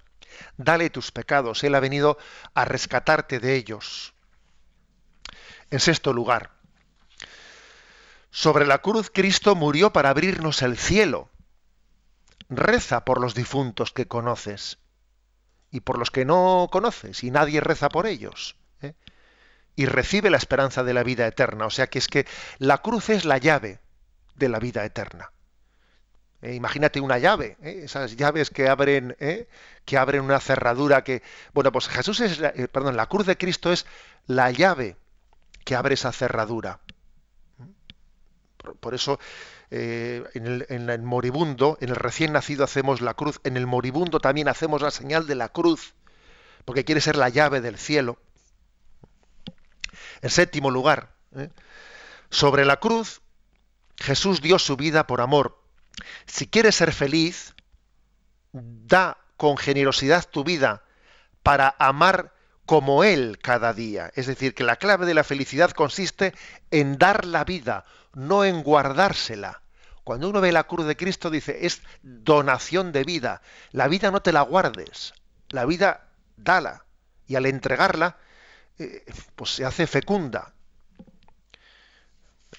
Dale 0.57 0.89
tus 0.89 1.11
pecados, 1.11 1.63
Él 1.63 1.75
ha 1.75 1.79
venido 1.79 2.17
a 2.53 2.65
rescatarte 2.65 3.39
de 3.39 3.55
ellos. 3.55 4.13
En 5.71 5.79
sexto 5.79 6.13
lugar, 6.13 6.51
sobre 8.29 8.65
la 8.65 8.79
cruz 8.79 9.09
Cristo 9.13 9.55
murió 9.55 9.93
para 9.93 10.09
abrirnos 10.09 10.61
el 10.61 10.77
cielo. 10.77 11.29
Reza 12.49 13.05
por 13.05 13.21
los 13.21 13.33
difuntos 13.33 13.91
que 13.91 14.07
conoces 14.07 14.77
y 15.71 15.79
por 15.79 15.97
los 15.97 16.11
que 16.11 16.25
no 16.25 16.67
conoces 16.71 17.23
y 17.23 17.31
nadie 17.31 17.61
reza 17.61 17.89
por 17.89 18.05
ellos. 18.05 18.57
¿eh? 18.81 18.93
Y 19.75 19.85
recibe 19.85 20.29
la 20.29 20.37
esperanza 20.37 20.83
de 20.83 20.93
la 20.93 21.03
vida 21.03 21.25
eterna. 21.25 21.65
O 21.65 21.69
sea 21.69 21.87
que 21.87 21.97
es 21.97 22.07
que 22.07 22.27
la 22.59 22.79
cruz 22.79 23.09
es 23.09 23.25
la 23.25 23.37
llave 23.37 23.79
de 24.35 24.49
la 24.49 24.59
vida 24.59 24.85
eterna. 24.85 25.31
Eh, 26.41 26.53
imagínate 26.53 26.99
una 26.99 27.17
llave, 27.17 27.57
¿eh? 27.63 27.81
esas 27.85 28.15
llaves 28.17 28.51
que 28.51 28.69
abren, 28.69 29.15
¿eh? 29.19 29.47
que 29.83 29.97
abren 29.97 30.21
una 30.21 30.39
cerradura 30.39 31.03
que, 31.03 31.23
bueno, 31.53 31.71
pues 31.71 31.87
Jesús 31.87 32.19
es, 32.19 32.37
perdón, 32.69 32.95
la 32.95 33.07
cruz 33.07 33.25
de 33.25 33.35
Cristo 33.35 33.71
es 33.71 33.87
la 34.27 34.51
llave 34.51 34.95
que 35.63 35.75
abre 35.75 35.95
esa 35.95 36.11
cerradura. 36.11 36.81
Por, 38.79 38.93
eso 38.93 39.19
en 39.71 40.45
el, 40.45 40.65
en, 40.69 40.89
el, 40.89 41.01
moribundo, 41.01 41.77
en 41.81 41.89
el 41.89 41.95
recién 41.95 42.33
nacido 42.33 42.63
hacemos 42.63 43.01
la 43.01 43.15
cruz, 43.15 43.39
en 43.43 43.57
el 43.57 43.65
moribundo 43.65 44.19
también 44.19 44.47
hacemos 44.47 44.81
la 44.81 44.91
señal 44.91 45.25
de 45.25 45.35
la 45.35 45.49
cruz, 45.49 45.95
porque 46.63 46.85
quiere 46.85 47.01
ser 47.01 47.15
la 47.15 47.29
llave 47.29 47.61
del 47.61 47.77
cielo. 47.77 48.19
En 50.21 50.29
séptimo 50.29 50.69
lugar, 50.69 51.09
sobre 52.29 52.65
la 52.65 52.77
cruz, 52.77 53.21
Jesús 53.97 54.41
dio 54.41 54.59
su 54.59 54.75
vida 54.77 55.07
por 55.07 55.21
amor. 55.21 55.61
Si 56.25 56.47
quieres 56.47 56.75
ser 56.75 56.91
feliz, 56.91 57.55
da 58.51 59.17
con 59.37 59.57
generosidad 59.57 60.25
tu 60.29 60.43
vida 60.43 60.83
para 61.43 61.75
amar 61.79 62.33
como 62.65 63.03
Él 63.03 63.37
cada 63.41 63.73
día. 63.73 64.11
Es 64.15 64.27
decir, 64.27 64.53
que 64.53 64.63
la 64.63 64.77
clave 64.77 65.05
de 65.05 65.13
la 65.13 65.23
felicidad 65.23 65.71
consiste 65.71 66.33
en 66.71 66.97
dar 66.97 67.25
la 67.25 67.43
vida, 67.43 67.85
no 68.13 68.43
en 68.43 68.63
guardársela. 68.63 69.61
Cuando 70.03 70.29
uno 70.29 70.41
ve 70.41 70.51
la 70.51 70.65
cruz 70.65 70.85
de 70.85 70.97
Cristo 70.97 71.29
dice, 71.29 71.65
es 71.65 71.81
donación 72.01 72.91
de 72.91 73.03
vida. 73.03 73.41
La 73.71 73.87
vida 73.87 74.11
no 74.11 74.21
te 74.21 74.31
la 74.31 74.41
guardes, 74.41 75.13
la 75.49 75.65
vida 75.65 76.09
dala. 76.37 76.85
Y 77.27 77.35
al 77.35 77.45
entregarla, 77.45 78.17
eh, 78.77 79.03
pues 79.35 79.51
se 79.51 79.65
hace 79.65 79.87
fecunda, 79.87 80.53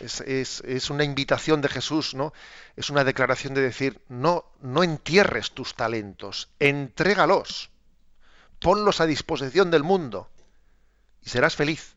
es, 0.01 0.91
una 0.91 1.05
invitación 1.05 1.61
de 1.61 1.69
Jesús, 1.69 2.15
¿no? 2.15 2.33
Es 2.77 2.91
una 2.91 3.05
declaración 3.05 3.55
de 3.55 3.63
decir, 3.63 4.01
no, 4.09 4.45
no 4.61 4.83
entierres 4.83 5.53
tus 5.53 5.75
talentos, 5.75 6.51
entrégalos, 6.59 7.71
ponlos 8.61 9.01
a 9.01 9.07
disposición 9.07 9.71
del 9.71 9.83
mundo 9.83 10.31
y 11.23 11.31
serás 11.31 11.57
feliz. 11.57 11.97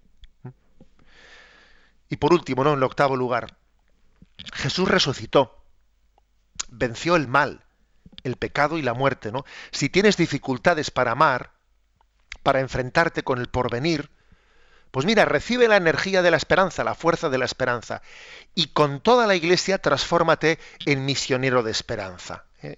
Y 2.10 2.18
por 2.18 2.34
último, 2.34 2.64
¿no? 2.64 2.72
En 2.72 2.78
el 2.78 2.84
octavo 2.84 3.16
lugar, 3.16 3.58
Jesús 4.54 4.90
resucitó, 4.90 5.64
venció 6.70 7.16
el 7.16 7.28
mal, 7.28 7.66
el 8.24 8.36
pecado 8.36 8.78
y 8.78 8.82
la 8.82 8.94
muerte, 8.94 9.32
¿no? 9.32 9.46
Si 9.72 9.90
tienes 9.90 10.18
dificultades 10.18 10.90
para 10.92 11.12
amar, 11.12 11.52
para 12.44 12.62
enfrentarte 12.62 13.24
con 13.24 13.40
el 13.40 13.48
porvenir, 13.48 14.10
pues 14.92 15.06
mira, 15.06 15.26
recibe 15.26 15.68
la 15.68 15.78
energía 15.78 16.22
de 16.22 16.32
la 16.32 16.38
esperanza, 16.38 16.84
la 16.84 16.96
fuerza 16.96 17.30
de 17.30 17.38
la 17.38 17.46
esperanza, 17.46 18.02
y 18.56 18.68
con 18.68 19.02
toda 19.02 19.28
la 19.28 19.36
iglesia 19.36 19.78
transfórmate 19.78 20.60
en 20.86 21.06
misionero 21.06 21.64
de 21.64 21.72
esperanza. 21.72 22.46
¿eh? 22.62 22.78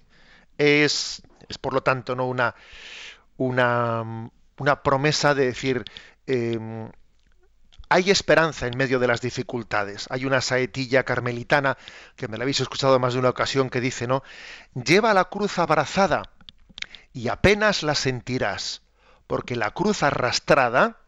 Es, 0.58 1.22
es, 1.48 1.58
por 1.58 1.72
lo 1.72 1.82
tanto, 1.82 2.14
no 2.14 2.26
una, 2.26 2.54
una, 3.36 4.30
una 4.58 4.82
promesa 4.82 5.34
de 5.34 5.46
decir 5.46 5.84
em, 6.26 6.90
hay 7.92 8.10
esperanza 8.10 8.66
en 8.66 8.78
medio 8.78 8.98
de 8.98 9.06
las 9.06 9.20
dificultades. 9.20 10.06
Hay 10.08 10.24
una 10.24 10.40
saetilla 10.40 11.04
carmelitana 11.04 11.76
que 12.16 12.26
me 12.26 12.38
la 12.38 12.44
habéis 12.44 12.60
escuchado 12.60 12.98
más 12.98 13.12
de 13.12 13.18
una 13.18 13.28
ocasión 13.28 13.68
que 13.68 13.82
dice, 13.82 14.06
¿no? 14.06 14.22
Lleva 14.74 15.12
la 15.12 15.26
cruz 15.26 15.58
abrazada 15.58 16.30
y 17.12 17.28
apenas 17.28 17.82
la 17.82 17.94
sentirás, 17.94 18.80
porque 19.26 19.56
la 19.56 19.72
cruz 19.72 20.02
arrastrada 20.02 21.01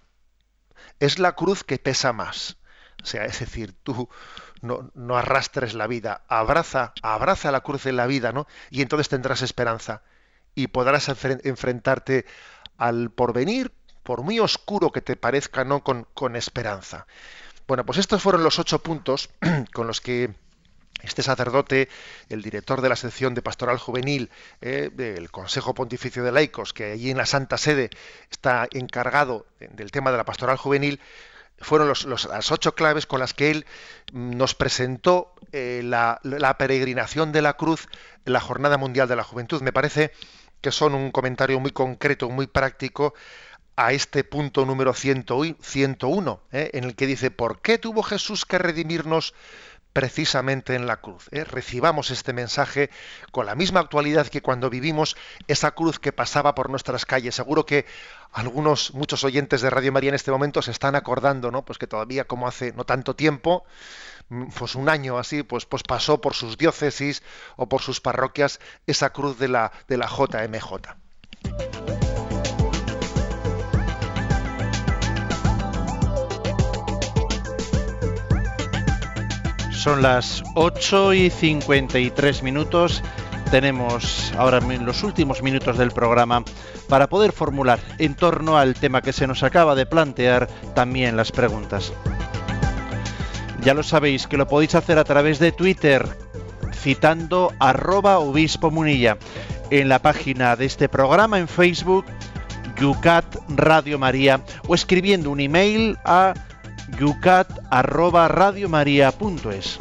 es 1.01 1.19
la 1.19 1.33
cruz 1.33 1.65
que 1.65 1.79
pesa 1.79 2.13
más. 2.13 2.57
O 3.03 3.07
sea, 3.07 3.25
es 3.25 3.41
decir, 3.41 3.75
tú 3.83 4.09
no, 4.63 4.91
no, 4.95 5.17
arrastres 5.17 5.75
la 5.75 5.87
vida, 5.87 6.23
abraza, 6.29 6.93
abraza 7.03 7.53
la 7.53 7.61
cruz 7.61 7.87
en 7.87 7.97
la 7.97 8.07
vida, 8.07 8.33
¿no? 8.33 8.47
Y 8.71 8.83
entonces 8.83 9.09
tendrás 9.09 9.43
esperanza 9.43 10.03
y 10.55 10.69
podrás 10.69 11.09
enfrentarte 11.09 12.25
al 12.79 13.11
porvenir, 13.11 13.73
por 14.03 14.23
muy 14.23 14.39
oscuro 14.39 14.93
que 14.93 15.01
te 15.01 15.17
parezca, 15.17 15.65
¿no? 15.65 15.83
Con, 15.83 16.07
con 16.15 16.37
esperanza. 16.37 17.07
Bueno, 17.67 17.85
pues 17.85 17.99
estos 17.99 18.23
fueron 18.23 18.45
los 18.45 18.59
ocho 18.59 18.81
puntos 18.81 19.31
con 19.73 19.87
los 19.87 20.01
que 20.01 20.35
este 21.05 21.23
sacerdote, 21.23 21.89
el 22.29 22.43
director 22.43 22.81
de 22.81 22.89
la 22.89 22.97
sección 22.97 23.35
de 23.35 23.43
pastoral 23.43 23.79
juvenil 23.79 24.31
eh, 24.61 24.91
del 24.93 25.31
Consejo 25.31 25.75
Pontificio 25.75 26.25
de 26.25 26.33
Laicos, 26.33 26.73
que 26.73 26.93
allí 26.93 27.11
en 27.11 27.17
la 27.17 27.27
Santa 27.27 27.59
Sede 27.59 27.91
está 28.31 28.69
encargado 28.73 29.47
del 29.59 29.91
tema 29.91 30.11
de 30.11 30.17
la 30.17 30.25
pastoral 30.25 30.57
juvenil, 30.57 31.01
fueron 31.59 31.89
las 31.89 32.53
ocho 32.53 32.75
claves 32.75 33.07
con 33.07 33.21
las 33.21 33.35
que 33.35 33.51
él 33.51 33.67
nos 34.13 34.55
presentó 34.55 35.35
eh, 35.53 35.83
la, 35.85 36.21
peregrinación 36.59 37.33
de 37.33 37.43
la 37.43 37.55
cruz 37.55 37.89
la 38.25 38.41
Jornada 38.41 38.77
Mundial 38.77 39.09
de 39.09 39.17
la 39.17 39.25
Juventud. 39.25 39.63
Me 39.63 39.73
parece 39.73 40.13
que 40.61 40.73
son 40.73 40.95
un 40.95 41.11
comentario 41.11 41.61
muy 41.61 41.71
concreto, 41.71 42.29
muy 42.31 42.47
práctico 42.47 43.15
a 43.77 43.93
este 43.93 44.25
punto 44.25 44.65
número 44.65 44.95
101, 44.95 46.41
eh, 46.53 46.71
en 46.75 46.85
el 46.85 46.95
que 46.95 47.07
dice, 47.07 47.31
¿por 47.31 47.61
qué 47.61 47.79
tuvo 47.79 48.03
Jesús 48.03 48.45
que 48.45 48.59
redimirnos 48.59 49.35
precisamente 49.95 50.75
en 50.75 50.87
la 50.87 50.99
cruz. 50.99 51.29
¿eh? 51.31 51.45
Recibamos 51.45 52.11
este 52.11 52.35
mensaje 52.35 52.91
con 53.31 53.47
la 53.47 53.55
misma 53.55 53.81
actualidad 53.81 54.27
que 54.27 54.43
cuando 54.43 54.69
vivimos 54.69 55.17
esa 55.47 55.71
cruz 55.71 56.01
que 56.01 56.13
pasaba 56.13 56.55
por 56.55 56.69
nuestras 56.69 57.07
calles. 57.07 57.37
Seguro 57.37 57.65
que 57.65 57.87
algunos, 58.33 58.93
muchos 58.93 59.23
oyentes 59.23 59.63
de 59.63 59.71
Radio 59.71 59.93
María 59.93 60.09
en 60.09 60.17
este 60.17 60.33
momento 60.33 60.61
se 60.63 60.73
están 60.73 60.97
acordando, 60.97 61.53
¿no? 61.53 61.65
Pues 61.65 61.79
que 61.79 61.87
todavía 61.87 62.25
como 62.25 62.49
hace 62.49 62.73
no 62.73 62.85
tanto 62.85 63.15
tiempo, 63.15 63.65
mm, 64.31 64.49
pues 64.59 64.75
un 64.75 64.89
año 64.89 65.17
así, 65.17 65.45
pues, 65.45 65.65
pues 65.65 65.85
pasó 65.85 66.21
por 66.21 66.35
sus 66.35 66.59
diócesis 66.59 67.23
o 67.57 67.69
por 67.69 67.81
sus 67.81 68.01
parroquias 68.01 68.59
esa 68.89 69.11
cruz 69.11 69.39
de 69.39 69.47
la, 69.47 69.71
de 69.87 69.97
la 69.97 70.09
JMJ. 70.09 71.84
Son 79.85 80.01
las 80.01 80.43
8 80.55 81.13
y 81.13 81.29
53 81.29 82.43
minutos. 82.43 83.03
Tenemos 83.51 84.33
ahora 84.39 84.59
los 84.61 85.03
últimos 85.03 85.43
minutos 85.43 85.77
del 85.77 85.91
programa 85.91 86.43
para 86.89 87.11
poder 87.11 87.33
formular 87.33 87.79
en 87.99 88.15
torno 88.15 88.57
al 88.57 88.77
tema 88.77 89.03
que 89.03 89.13
se 89.13 89.27
nos 89.27 89.43
acaba 89.43 89.75
de 89.75 89.85
plantear 89.85 90.49
también 90.75 91.19
las 91.19 91.33
preguntas. 91.33 91.93
Ya 93.63 93.75
lo 93.75 93.83
sabéis 93.83 94.27
que 94.27 94.39
lo 94.39 94.49
podéis 94.49 94.75
hacer 94.75 94.99
a 94.99 95.05
través 95.05 95.39
de 95.39 95.53
Twitter 95.53 96.09
citando 96.73 97.53
arroba 97.59 98.21
obispo 98.21 98.71
munilla. 98.71 99.19
En 99.69 99.91
la 99.91 99.99
página 99.99 100.57
de 100.57 100.65
este 100.65 100.89
programa 100.89 101.39
en 101.39 101.47
Facebook, 101.47 102.07
Yucat 102.81 103.27
Radio 103.51 103.99
María 103.99 104.41
o 104.67 104.75
escribiendo 104.75 105.31
un 105.31 105.41
email 105.41 105.99
a 106.07 106.33
yucat@radiomaria.es. 106.99 109.79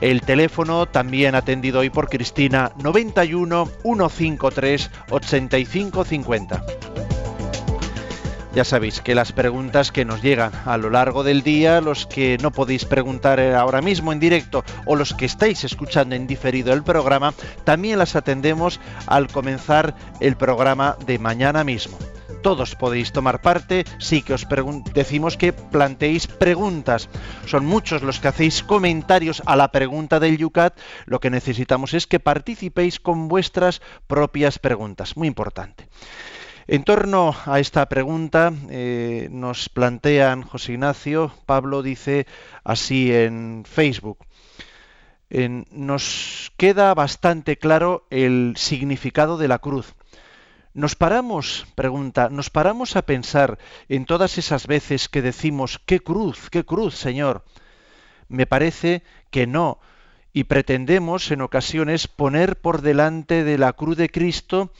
El 0.00 0.22
teléfono 0.22 0.86
también 0.86 1.36
atendido 1.36 1.80
hoy 1.80 1.90
por 1.90 2.08
Cristina 2.08 2.72
91 2.82 3.68
153 3.82 4.90
8550. 5.10 6.64
Ya 8.54 8.64
sabéis 8.64 9.00
que 9.00 9.14
las 9.14 9.32
preguntas 9.32 9.92
que 9.92 10.04
nos 10.04 10.20
llegan 10.20 10.52
a 10.66 10.76
lo 10.76 10.90
largo 10.90 11.24
del 11.24 11.42
día, 11.42 11.80
los 11.80 12.06
que 12.06 12.36
no 12.42 12.50
podéis 12.50 12.84
preguntar 12.84 13.40
ahora 13.40 13.80
mismo 13.80 14.12
en 14.12 14.20
directo 14.20 14.62
o 14.84 14.94
los 14.94 15.14
que 15.14 15.24
estáis 15.24 15.64
escuchando 15.64 16.14
en 16.14 16.26
diferido 16.26 16.74
el 16.74 16.82
programa, 16.82 17.32
también 17.64 17.98
las 17.98 18.14
atendemos 18.14 18.78
al 19.06 19.28
comenzar 19.28 19.94
el 20.20 20.36
programa 20.36 20.96
de 21.06 21.18
mañana 21.18 21.64
mismo 21.64 21.96
todos 22.42 22.74
podéis 22.74 23.12
tomar 23.12 23.40
parte, 23.40 23.84
sí 23.98 24.22
que 24.22 24.34
os 24.34 24.46
decimos 24.92 25.36
que 25.36 25.52
planteéis 25.52 26.26
preguntas. 26.26 27.08
Son 27.46 27.64
muchos 27.64 28.02
los 28.02 28.20
que 28.20 28.28
hacéis 28.28 28.62
comentarios 28.62 29.42
a 29.46 29.56
la 29.56 29.70
pregunta 29.70 30.20
del 30.20 30.36
Yucat, 30.36 30.78
lo 31.06 31.20
que 31.20 31.30
necesitamos 31.30 31.94
es 31.94 32.06
que 32.06 32.20
participéis 32.20 33.00
con 33.00 33.28
vuestras 33.28 33.80
propias 34.06 34.58
preguntas, 34.58 35.16
muy 35.16 35.28
importante. 35.28 35.88
En 36.66 36.84
torno 36.84 37.34
a 37.46 37.58
esta 37.58 37.88
pregunta 37.88 38.52
eh, 38.70 39.28
nos 39.30 39.68
plantean 39.68 40.42
José 40.42 40.72
Ignacio, 40.72 41.32
Pablo 41.46 41.82
dice 41.82 42.26
así 42.64 43.12
en 43.12 43.64
Facebook. 43.66 44.18
nos 45.30 46.52
queda 46.56 46.94
bastante 46.94 47.56
claro 47.56 48.06
el 48.10 48.54
significado 48.56 49.38
de 49.38 49.48
la 49.48 49.58
cruz. 49.58 49.94
Nos 50.74 50.94
paramos, 50.96 51.66
pregunta, 51.74 52.30
nos 52.30 52.48
paramos 52.48 52.96
a 52.96 53.02
pensar 53.02 53.58
en 53.90 54.06
todas 54.06 54.38
esas 54.38 54.66
veces 54.66 55.10
que 55.10 55.20
decimos, 55.20 55.78
qué 55.84 56.00
cruz, 56.00 56.48
qué 56.50 56.64
cruz, 56.64 56.94
Señor. 56.94 57.44
Me 58.28 58.46
parece 58.46 59.02
que 59.30 59.46
no, 59.46 59.80
y 60.32 60.44
pretendemos 60.44 61.30
en 61.30 61.42
ocasiones 61.42 62.08
poner 62.08 62.56
por 62.56 62.80
delante 62.80 63.44
de 63.44 63.58
la 63.58 63.74
cruz 63.74 63.98
de 63.98 64.08
Cristo, 64.08 64.72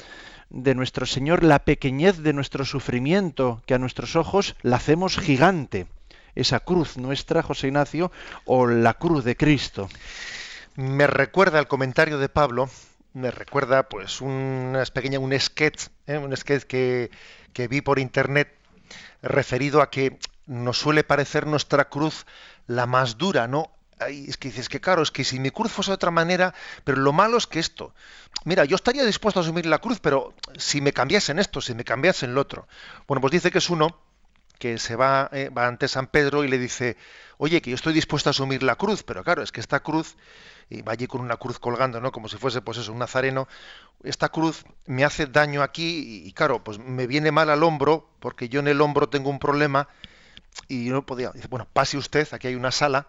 de 0.49 0.75
nuestro 0.75 1.05
Señor, 1.05 1.45
la 1.45 1.59
pequeñez 1.59 2.23
de 2.23 2.33
nuestro 2.33 2.65
sufrimiento, 2.65 3.63
que 3.67 3.75
a 3.75 3.79
nuestros 3.79 4.17
ojos 4.17 4.57
la 4.63 4.77
hacemos 4.77 5.19
gigante. 5.19 5.89
Esa 6.35 6.61
cruz 6.61 6.97
nuestra, 6.97 7.43
José 7.43 7.67
Ignacio, 7.67 8.11
o 8.47 8.67
la 8.67 8.95
cruz 8.95 9.25
de 9.25 9.37
Cristo. 9.37 9.91
me 10.75 11.07
recuerda 11.07 11.59
el 11.59 11.67
comentario 11.67 12.17
de 12.17 12.31
Pablo, 12.31 12.71
me 13.15 13.31
recuerda 13.31 13.89
pues 13.89 14.21
una 14.21 14.85
pequeña, 14.87 15.19
un 15.19 15.39
sketch, 15.39 15.89
¿eh? 16.07 16.19
un 16.19 16.37
sketch 16.37 16.65
que, 16.65 17.11
que 17.53 17.69
vi 17.69 17.81
por 17.81 17.99
internet 17.99 18.55
referido 19.23 19.83
a 19.83 19.91
que 19.91 20.19
nos 20.47 20.79
suele 20.79 21.05
parecer 21.05 21.47
nuestra 21.47 21.89
cruz 21.89 22.27
la 22.67 22.87
más 22.87 23.19
dura, 23.19 23.47
¿no? 23.47 23.71
es 24.09 24.37
que 24.37 24.49
dices 24.49 24.69
que 24.69 24.81
claro, 24.81 25.03
es 25.03 25.11
que 25.11 25.25
si 25.25 25.39
mi 25.39 25.51
cruz 25.51 25.71
fuese 25.71 25.91
de 25.91 25.95
otra 25.95 26.11
manera, 26.11 26.55
pero 26.85 26.99
lo 26.99 27.13
malo 27.13 27.37
es 27.37 27.47
que 27.47 27.61
esto, 27.61 27.95
mira, 28.45 28.65
yo 28.65 28.77
estaría 28.77 29.05
dispuesto 29.05 29.41
a 29.41 29.43
asumir 29.43 29.67
la 29.67 29.79
cruz, 29.79 30.01
pero 30.01 30.35
si 30.57 30.81
me 30.81 30.93
cambiasen 30.93 31.39
esto, 31.39 31.61
si 31.61 31.75
me 31.75 31.85
cambiasen 31.85 32.35
lo 32.35 32.41
otro. 32.41 32.67
Bueno, 33.07 33.21
pues 33.21 33.31
dice 33.31 33.51
que 33.51 33.59
es 33.59 33.71
uno 33.71 34.01
que 34.63 34.79
se 34.79 34.95
va, 34.95 35.29
eh, 35.33 35.49
va 35.49 35.67
ante 35.67 35.89
San 35.89 36.07
Pedro 36.07 36.45
y 36.45 36.49
le 36.49 36.57
dice, 36.57 36.97
oye, 37.39 37.61
que 37.61 37.71
yo 37.71 37.75
estoy 37.75 37.93
dispuesto 37.93 38.29
a 38.29 38.31
asumir 38.31 38.63
la 38.63 38.77
cruz, 38.77 39.03
pero 39.03 39.25
claro, 39.25 39.43
es 39.43 39.51
que 39.51 39.59
esta 39.59 39.81
cruz, 39.81 40.15
y 40.71 40.83
va 40.83 40.93
allí 40.93 41.09
con 41.09 41.21
una 41.21 41.37
cruz 41.37 41.59
colgando, 41.59 42.01
¿no? 42.01 42.13
Como 42.13 42.29
si 42.29 42.37
fuese, 42.37 42.63
pues 42.63 42.79
eso, 42.79 42.93
un 42.93 43.01
nazareno, 43.01 43.49
esta 44.05 44.29
cruz 44.29 44.65
me 44.87 45.05
hace 45.05 45.27
daño 45.27 45.65
aquí 45.65 46.23
y, 46.25 46.33
claro, 46.33 46.63
pues 46.63 46.79
me 46.79 47.09
viene 47.09 47.33
mal 47.33 47.51
al 47.51 47.65
hombro, 47.65 48.09
porque 48.21 48.49
yo 48.49 48.61
en 48.61 48.69
el 48.69 48.81
hombro 48.81 49.09
tengo 49.09 49.31
un 49.31 49.41
problema 49.41 49.89
y 50.69 50.91
no 50.91 51.05
podía. 51.05 51.33
Dice, 51.33 51.49
bueno, 51.49 51.67
pase 51.73 51.99
usted, 51.99 52.29
aquí 52.31 52.47
hay 52.47 52.55
una 52.55 52.71
sala, 52.71 53.09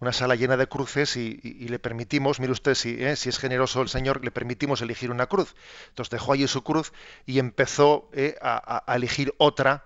una 0.00 0.14
sala 0.14 0.36
llena 0.36 0.56
de 0.56 0.68
cruces 0.68 1.18
y, 1.18 1.36
le 1.68 1.78
permitimos, 1.80 2.40
mire 2.40 2.52
usted 2.52 2.74
si, 2.74 2.96
eh, 3.04 3.16
si 3.16 3.28
es 3.28 3.38
generoso 3.38 3.82
el 3.82 3.90
Señor, 3.90 4.24
le 4.24 4.30
permitimos 4.30 4.80
elegir 4.80 5.10
una 5.10 5.26
cruz. 5.26 5.54
Entonces 5.90 6.08
dejó 6.08 6.32
allí 6.32 6.48
su 6.48 6.62
cruz 6.62 6.94
y 7.26 7.40
empezó 7.40 8.08
eh, 8.14 8.36
a, 8.40 8.90
a, 8.90 8.96
elegir 8.96 9.34
otra 9.36 9.84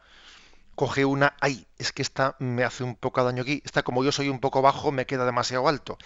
coge 0.76 1.06
una, 1.06 1.34
ay, 1.40 1.66
es 1.78 1.90
que 1.90 2.02
esta 2.02 2.36
me 2.38 2.62
hace 2.62 2.84
un 2.84 2.96
poco 2.96 3.24
daño 3.24 3.42
aquí, 3.42 3.62
esta 3.64 3.82
como 3.82 4.04
yo 4.04 4.12
soy 4.12 4.28
un 4.28 4.40
poco 4.40 4.60
bajo 4.62 4.92
me 4.92 5.06
queda 5.06 5.24
demasiado 5.24 5.66
alto. 5.68 5.98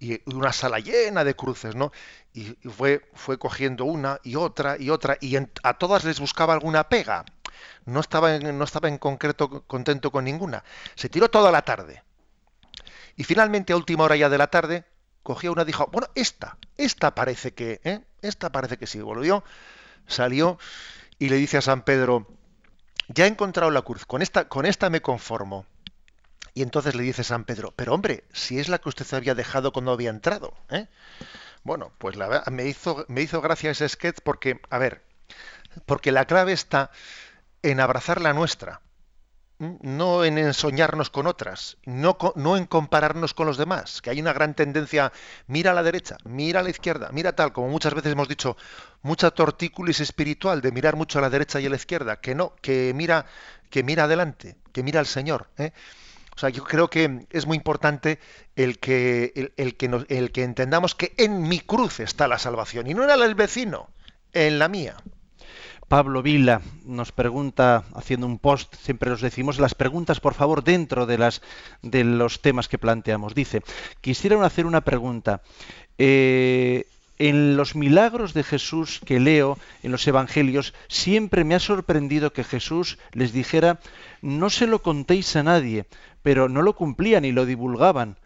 Y 0.00 0.20
una 0.34 0.52
sala 0.52 0.80
llena 0.80 1.24
de 1.24 1.34
cruces, 1.34 1.76
¿no? 1.76 1.92
Y, 2.34 2.56
fue, 2.68 3.08
fue 3.14 3.38
cogiendo 3.38 3.84
una 3.84 4.20
y 4.24 4.34
otra 4.34 4.76
y 4.78 4.90
otra 4.90 5.16
y 5.20 5.36
a 5.36 5.74
todas 5.74 6.04
les 6.04 6.20
buscaba 6.20 6.52
alguna 6.52 6.88
pega. 6.88 7.24
No 7.86 8.00
estaba, 8.00 8.34
en, 8.34 8.58
no 8.58 8.64
estaba 8.64 8.88
en 8.88 8.98
concreto 8.98 9.62
contento 9.66 10.10
con 10.10 10.24
ninguna. 10.24 10.64
Se 10.96 11.08
tiró 11.08 11.30
toda 11.30 11.52
la 11.52 11.62
tarde. 11.62 12.02
Y 13.16 13.24
finalmente 13.24 13.72
a 13.72 13.76
última 13.76 14.04
hora 14.04 14.16
ya 14.16 14.28
de 14.28 14.38
la 14.38 14.48
tarde 14.48 14.84
cogió 15.22 15.52
una 15.52 15.62
y 15.62 15.66
dijo, 15.66 15.88
bueno, 15.92 16.08
esta, 16.16 16.58
esta 16.76 17.14
parece 17.14 17.54
que, 17.54 17.80
¿eh? 17.84 18.00
esta 18.22 18.50
parece 18.50 18.76
que 18.76 18.88
sí. 18.88 19.00
Volvió, 19.00 19.44
salió 20.06 20.58
y 21.18 21.28
le 21.28 21.36
dice 21.36 21.58
a 21.58 21.62
San 21.62 21.82
Pedro, 21.82 22.26
ya 23.08 23.24
he 23.24 23.28
encontrado 23.28 23.70
la 23.70 23.82
cruz, 23.82 24.04
con 24.06 24.22
esta, 24.22 24.48
con 24.48 24.66
esta 24.66 24.90
me 24.90 25.02
conformo. 25.02 25.66
Y 26.54 26.62
entonces 26.62 26.94
le 26.94 27.02
dice 27.02 27.22
San 27.22 27.44
Pedro, 27.44 27.72
pero 27.76 27.92
hombre, 27.92 28.24
si 28.32 28.58
es 28.58 28.68
la 28.68 28.78
que 28.78 28.88
usted 28.88 29.06
había 29.14 29.34
dejado 29.34 29.72
cuando 29.72 29.92
había 29.92 30.10
entrado. 30.10 30.54
¿eh? 30.70 30.86
Bueno, 31.64 31.92
pues 31.98 32.16
la, 32.16 32.44
me, 32.50 32.66
hizo, 32.66 33.04
me 33.08 33.20
hizo 33.20 33.42
gracia 33.42 33.70
ese 33.70 33.88
sketch 33.88 34.20
porque, 34.22 34.60
a 34.70 34.78
ver, 34.78 35.02
porque 35.84 36.12
la 36.12 36.24
clave 36.24 36.52
está 36.52 36.90
en 37.62 37.80
abrazar 37.80 38.22
la 38.22 38.32
nuestra 38.32 38.80
no 39.58 40.24
en 40.24 40.38
ensoñarnos 40.38 41.10
con 41.10 41.26
otras, 41.26 41.78
no, 41.84 42.18
no, 42.34 42.56
en 42.56 42.66
compararnos 42.66 43.32
con 43.32 43.46
los 43.46 43.56
demás, 43.56 44.02
que 44.02 44.10
hay 44.10 44.20
una 44.20 44.32
gran 44.32 44.54
tendencia, 44.54 45.12
mira 45.46 45.70
a 45.70 45.74
la 45.74 45.82
derecha, 45.82 46.16
mira 46.24 46.60
a 46.60 46.62
la 46.62 46.70
izquierda, 46.70 47.08
mira 47.12 47.34
tal, 47.34 47.52
como 47.52 47.68
muchas 47.68 47.94
veces 47.94 48.12
hemos 48.12 48.28
dicho, 48.28 48.56
mucha 49.02 49.30
tortículis 49.30 50.00
espiritual 50.00 50.60
de 50.60 50.72
mirar 50.72 50.96
mucho 50.96 51.18
a 51.18 51.22
la 51.22 51.30
derecha 51.30 51.60
y 51.60 51.66
a 51.66 51.70
la 51.70 51.76
izquierda, 51.76 52.20
que 52.20 52.34
no, 52.34 52.54
que 52.60 52.92
mira, 52.94 53.26
que 53.70 53.82
mira 53.82 54.04
adelante, 54.04 54.56
que 54.72 54.82
mira 54.82 55.00
al 55.00 55.06
Señor. 55.06 55.48
¿eh? 55.56 55.72
O 56.36 56.38
sea, 56.38 56.50
yo 56.50 56.62
creo 56.64 56.90
que 56.90 57.26
es 57.30 57.46
muy 57.46 57.56
importante 57.56 58.20
el 58.56 58.78
que, 58.78 59.52
el, 59.56 59.76
que 59.76 60.04
el 60.08 60.32
que 60.32 60.42
entendamos 60.42 60.94
que 60.94 61.14
en 61.16 61.48
mi 61.48 61.60
cruz 61.60 62.00
está 62.00 62.28
la 62.28 62.38
salvación, 62.38 62.86
y 62.86 62.94
no 62.94 63.02
en 63.02 63.08
la 63.08 63.16
del 63.16 63.34
vecino, 63.34 63.88
en 64.34 64.58
la 64.58 64.68
mía. 64.68 64.96
Pablo 65.88 66.22
Vila 66.22 66.62
nos 66.84 67.12
pregunta, 67.12 67.84
haciendo 67.94 68.26
un 68.26 68.38
post, 68.38 68.74
siempre 68.74 69.10
los 69.10 69.20
decimos, 69.20 69.60
las 69.60 69.74
preguntas, 69.74 70.18
por 70.18 70.34
favor, 70.34 70.64
dentro 70.64 71.06
de, 71.06 71.16
los 72.04 72.42
temas 72.42 72.68
que 72.68 72.78
planteamos. 72.78 73.34
Dice, 73.34 73.62
quisiera 74.00 74.44
hacer 74.44 74.66
una 74.66 74.80
pregunta. 74.80 75.42
Eh, 75.98 76.86
en 77.18 77.56
los 77.56 77.76
milagros 77.76 78.34
de 78.34 78.42
Jesús 78.42 79.00
que 79.04 79.20
leo 79.20 79.58
en 79.82 79.92
los 79.92 80.06
evangelios, 80.06 80.74
siempre 80.88 81.44
me 81.44 81.54
ha 81.54 81.60
sorprendido 81.60 82.32
que 82.32 82.44
Jesús 82.44 82.98
les 83.12 83.32
dijera, 83.32 83.78
no 84.22 84.50
se 84.50 84.66
lo 84.66 84.82
contéis 84.82 85.36
a 85.36 85.42
nadie, 85.42 85.86
pero 86.22 86.48
no 86.48 86.62
lo 86.62 86.74
cumplían 86.74 87.24
y 87.24 87.32
lo 87.32 87.46
divulgaban. 87.46 88.18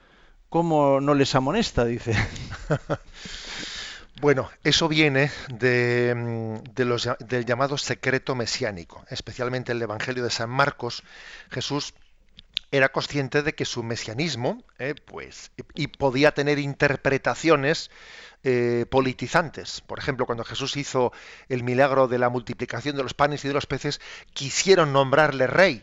¿Cómo 0.48 1.00
no 1.00 1.14
les 1.14 1.34
amonesta? 1.34 1.84
Dice. 1.84 2.16
Bueno, 4.20 4.50
eso 4.64 4.86
viene 4.86 5.30
de, 5.48 6.14
mm, 6.14 6.74
del 6.74 7.46
llamado 7.46 7.78
secreto 7.78 8.34
mesiánico, 8.34 9.02
especialmente 9.08 9.72
el 9.72 9.80
Evangelio 9.80 10.22
de 10.22 10.28
San 10.28 10.50
Marcos. 10.50 11.02
Jesús 11.50 11.94
era 12.70 12.90
consciente 12.90 13.42
de 13.42 13.54
que 13.54 13.64
su 13.64 13.82
mesianismo, 13.82 14.62
eh, 14.78 14.94
pues, 15.06 15.52
y 15.74 15.86
podía 15.86 16.32
tener 16.32 16.58
interpretaciones 16.58 17.90
eh, 18.44 18.84
politizantes. 18.90 19.80
Por 19.80 19.98
ejemplo, 19.98 20.26
cuando 20.26 20.44
Jesús 20.44 20.76
hizo 20.76 21.12
el 21.48 21.62
milagro 21.62 22.06
de 22.06 22.18
la 22.18 22.28
multiplicación 22.28 22.96
de 22.96 23.02
los 23.02 23.14
panes 23.14 23.44
y 23.46 23.48
de 23.48 23.54
los 23.54 23.64
peces, 23.64 24.02
quisieron 24.34 24.92
nombrarle 24.92 25.46
rey. 25.46 25.82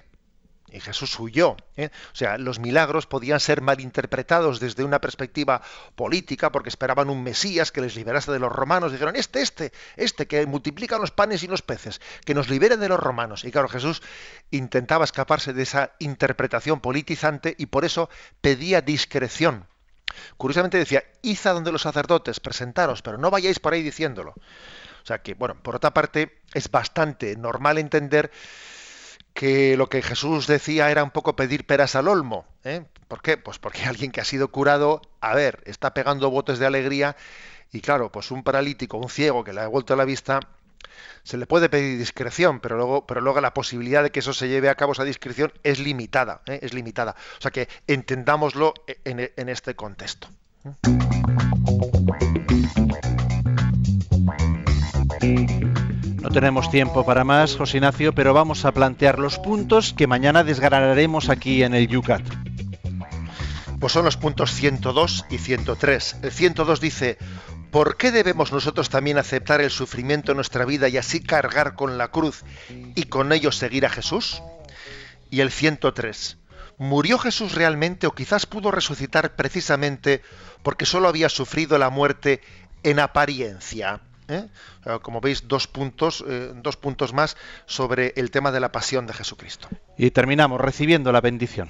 Y 0.69 0.81
Jesús 0.81 1.17
huyó. 1.19 1.55
¿eh? 1.77 1.89
O 2.11 2.15
sea, 2.15 2.37
los 2.37 2.59
milagros 2.59 3.07
podían 3.07 3.39
ser 3.39 3.61
malinterpretados 3.61 4.59
desde 4.59 4.83
una 4.83 4.99
perspectiva 4.99 5.61
política 5.95 6.51
porque 6.51 6.69
esperaban 6.69 7.09
un 7.09 7.23
Mesías 7.23 7.71
que 7.71 7.79
les 7.79 7.95
liberase 7.95 8.31
de 8.31 8.39
los 8.39 8.51
romanos. 8.51 8.91
Dijeron, 8.91 9.15
este, 9.15 9.41
este, 9.41 9.71
este 9.95 10.27
que 10.27 10.45
multiplica 10.45 10.97
los 10.97 11.11
panes 11.11 11.41
y 11.43 11.47
los 11.47 11.61
peces, 11.61 12.01
que 12.25 12.33
nos 12.33 12.49
libere 12.49 12.75
de 12.75 12.89
los 12.89 12.99
romanos. 12.99 13.45
Y 13.45 13.51
claro, 13.51 13.69
Jesús 13.69 14.01
intentaba 14.51 15.05
escaparse 15.05 15.53
de 15.53 15.63
esa 15.63 15.93
interpretación 15.99 16.81
politizante 16.81 17.55
y 17.57 17.67
por 17.67 17.85
eso 17.85 18.09
pedía 18.41 18.81
discreción. 18.81 19.67
Curiosamente 20.35 20.77
decía, 20.77 21.03
id 21.21 21.39
donde 21.43 21.71
los 21.71 21.83
sacerdotes, 21.83 22.39
presentaros, 22.39 23.01
pero 23.01 23.17
no 23.17 23.31
vayáis 23.31 23.59
por 23.59 23.73
ahí 23.73 23.83
diciéndolo. 23.83 24.31
O 24.31 25.05
sea 25.07 25.21
que, 25.21 25.35
bueno, 25.35 25.55
por 25.61 25.75
otra 25.75 25.93
parte, 25.93 26.41
es 26.53 26.69
bastante 26.69 27.37
normal 27.37 27.77
entender 27.77 28.31
que 29.37 29.77
lo 29.77 29.87
que 29.87 30.01
Jesús 30.01 30.47
decía 30.47 30.89
era 30.89 31.03
un 31.03 31.11
poco 31.11 31.35
pedir 31.35 31.67
peras 31.67 31.95
al 31.95 32.07
olmo. 32.07 32.47
¿eh? 32.63 32.85
¿Por 33.07 33.21
qué? 33.21 33.37
Pues 33.37 33.59
porque 33.59 33.83
alguien 33.85 34.11
que 34.11 34.19
ha 34.19 34.25
sido 34.25 34.47
curado, 34.47 34.99
a 35.21 35.35
ver, 35.35 35.61
está 35.65 35.93
pegando 35.93 36.31
botes 36.31 36.57
de 36.57 36.65
alegría 36.65 37.15
y 37.71 37.81
claro, 37.81 38.11
pues 38.11 38.31
un 38.31 38.41
paralítico, 38.43 38.97
un 38.97 39.09
ciego 39.09 39.43
que 39.43 39.53
le 39.53 39.61
ha 39.61 39.67
vuelto 39.67 39.95
la 39.95 40.05
vista, 40.05 40.39
se 41.21 41.37
le 41.37 41.45
puede 41.45 41.69
pedir 41.69 41.99
discreción, 41.99 42.59
pero 42.59 42.77
luego, 42.77 43.05
pero 43.05 43.21
luego 43.21 43.39
la 43.39 43.53
posibilidad 43.53 44.01
de 44.01 44.09
que 44.09 44.21
eso 44.21 44.33
se 44.33 44.49
lleve 44.49 44.69
a 44.69 44.75
cabo 44.75 44.93
esa 44.93 45.03
discreción 45.03 45.53
es 45.61 45.77
limitada, 45.77 46.41
¿eh? 46.47 46.57
es 46.63 46.73
limitada. 46.73 47.15
O 47.37 47.41
sea 47.41 47.51
que 47.51 47.69
entendámoslo 47.85 48.73
en, 49.05 49.49
este 49.49 49.75
contexto. 49.75 50.29
No 55.21 55.66
tenemos 56.37 56.69
tiempo 56.69 57.03
para 57.03 57.23
más, 57.23 57.55
José 57.55 57.77
Ignacio, 57.77 58.13
pero 58.13 58.31
vamos 58.31 58.63
a 58.63 58.71
plantear 58.71 59.17
los 59.17 59.39
puntos 59.39 59.95
que 59.97 60.05
mañana 60.05 60.43
desgranaremos 60.43 61.29
aquí 61.29 61.63
en 61.63 61.73
el 61.73 61.87
Yucat. 61.87 62.21
Pues 63.79 63.91
son 63.91 64.05
los 64.05 64.17
puntos 64.17 64.53
102 64.53 65.25
y 65.31 65.39
103. 65.39 66.17
El 66.21 66.31
102 66.31 66.79
dice, 66.79 67.17
¿por 67.71 67.97
qué 67.97 68.11
debemos 68.11 68.51
nosotros 68.51 68.91
también 68.91 69.17
aceptar 69.17 69.61
el 69.61 69.71
sufrimiento 69.71 70.31
en 70.31 70.35
nuestra 70.35 70.63
vida 70.63 70.87
y 70.89 70.97
así 70.97 71.23
cargar 71.23 71.73
con 71.73 71.97
la 71.97 72.09
cruz 72.09 72.43
y 72.93 73.05
con 73.05 73.33
ello 73.33 73.51
seguir 73.51 73.87
a 73.87 73.89
Jesús? 73.89 74.43
Y 75.31 75.39
el 75.39 75.49
103, 75.49 76.37
¿murió 76.77 77.17
Jesús 77.17 77.55
realmente 77.55 78.05
o 78.05 78.13
quizás 78.13 78.45
pudo 78.45 78.69
resucitar 78.69 79.35
precisamente 79.35 80.21
porque 80.61 80.85
solo 80.85 81.07
había 81.07 81.29
sufrido 81.29 81.79
la 81.79 81.89
muerte 81.89 82.41
en 82.83 82.99
apariencia? 82.99 84.01
¿Eh? 84.27 84.47
Como 85.01 85.21
veis, 85.21 85.47
dos 85.47 85.67
puntos, 85.67 86.23
eh, 86.27 86.51
dos 86.55 86.77
puntos 86.77 87.13
más 87.13 87.37
sobre 87.65 88.13
el 88.15 88.31
tema 88.31 88.51
de 88.51 88.59
la 88.59 88.71
pasión 88.71 89.07
de 89.07 89.13
Jesucristo. 89.13 89.67
Y 89.97 90.11
terminamos 90.11 90.61
recibiendo 90.61 91.11
la 91.11 91.21
bendición. 91.21 91.69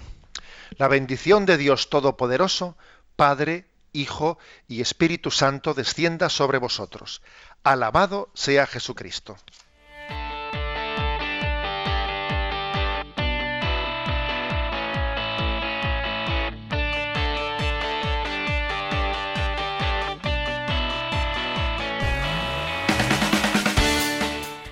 La 0.78 0.88
bendición 0.88 1.46
de 1.46 1.58
Dios 1.58 1.90
Todopoderoso, 1.90 2.78
Padre, 3.16 3.66
Hijo 3.94 4.38
y 4.68 4.82
Espíritu 4.82 5.32
Santo 5.32 5.74
descienda 5.74 6.30
sobre 6.30 6.58
vosotros. 6.58 7.22
Alabado 7.64 8.30
sea 8.34 8.68
Jesucristo. 8.68 9.38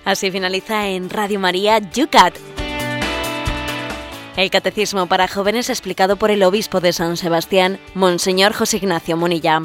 Así 0.06 0.30
finaliza 0.30 0.88
en 0.88 1.10
Radio 1.10 1.40
María 1.40 1.80
Yucat. 1.80 2.36
El 4.38 4.52
Catecismo 4.52 5.08
para 5.08 5.28
Jóvenes 5.28 5.70
explicado 5.70 6.18
por 6.18 6.30
el 6.30 6.44
Obispo 6.44 6.80
de 6.80 6.94
San 6.94 7.18
Sebastián, 7.18 7.80
Monseñor 7.96 8.54
José 8.54 8.78
Ignacio 8.78 9.18
Munilla. 9.18 9.62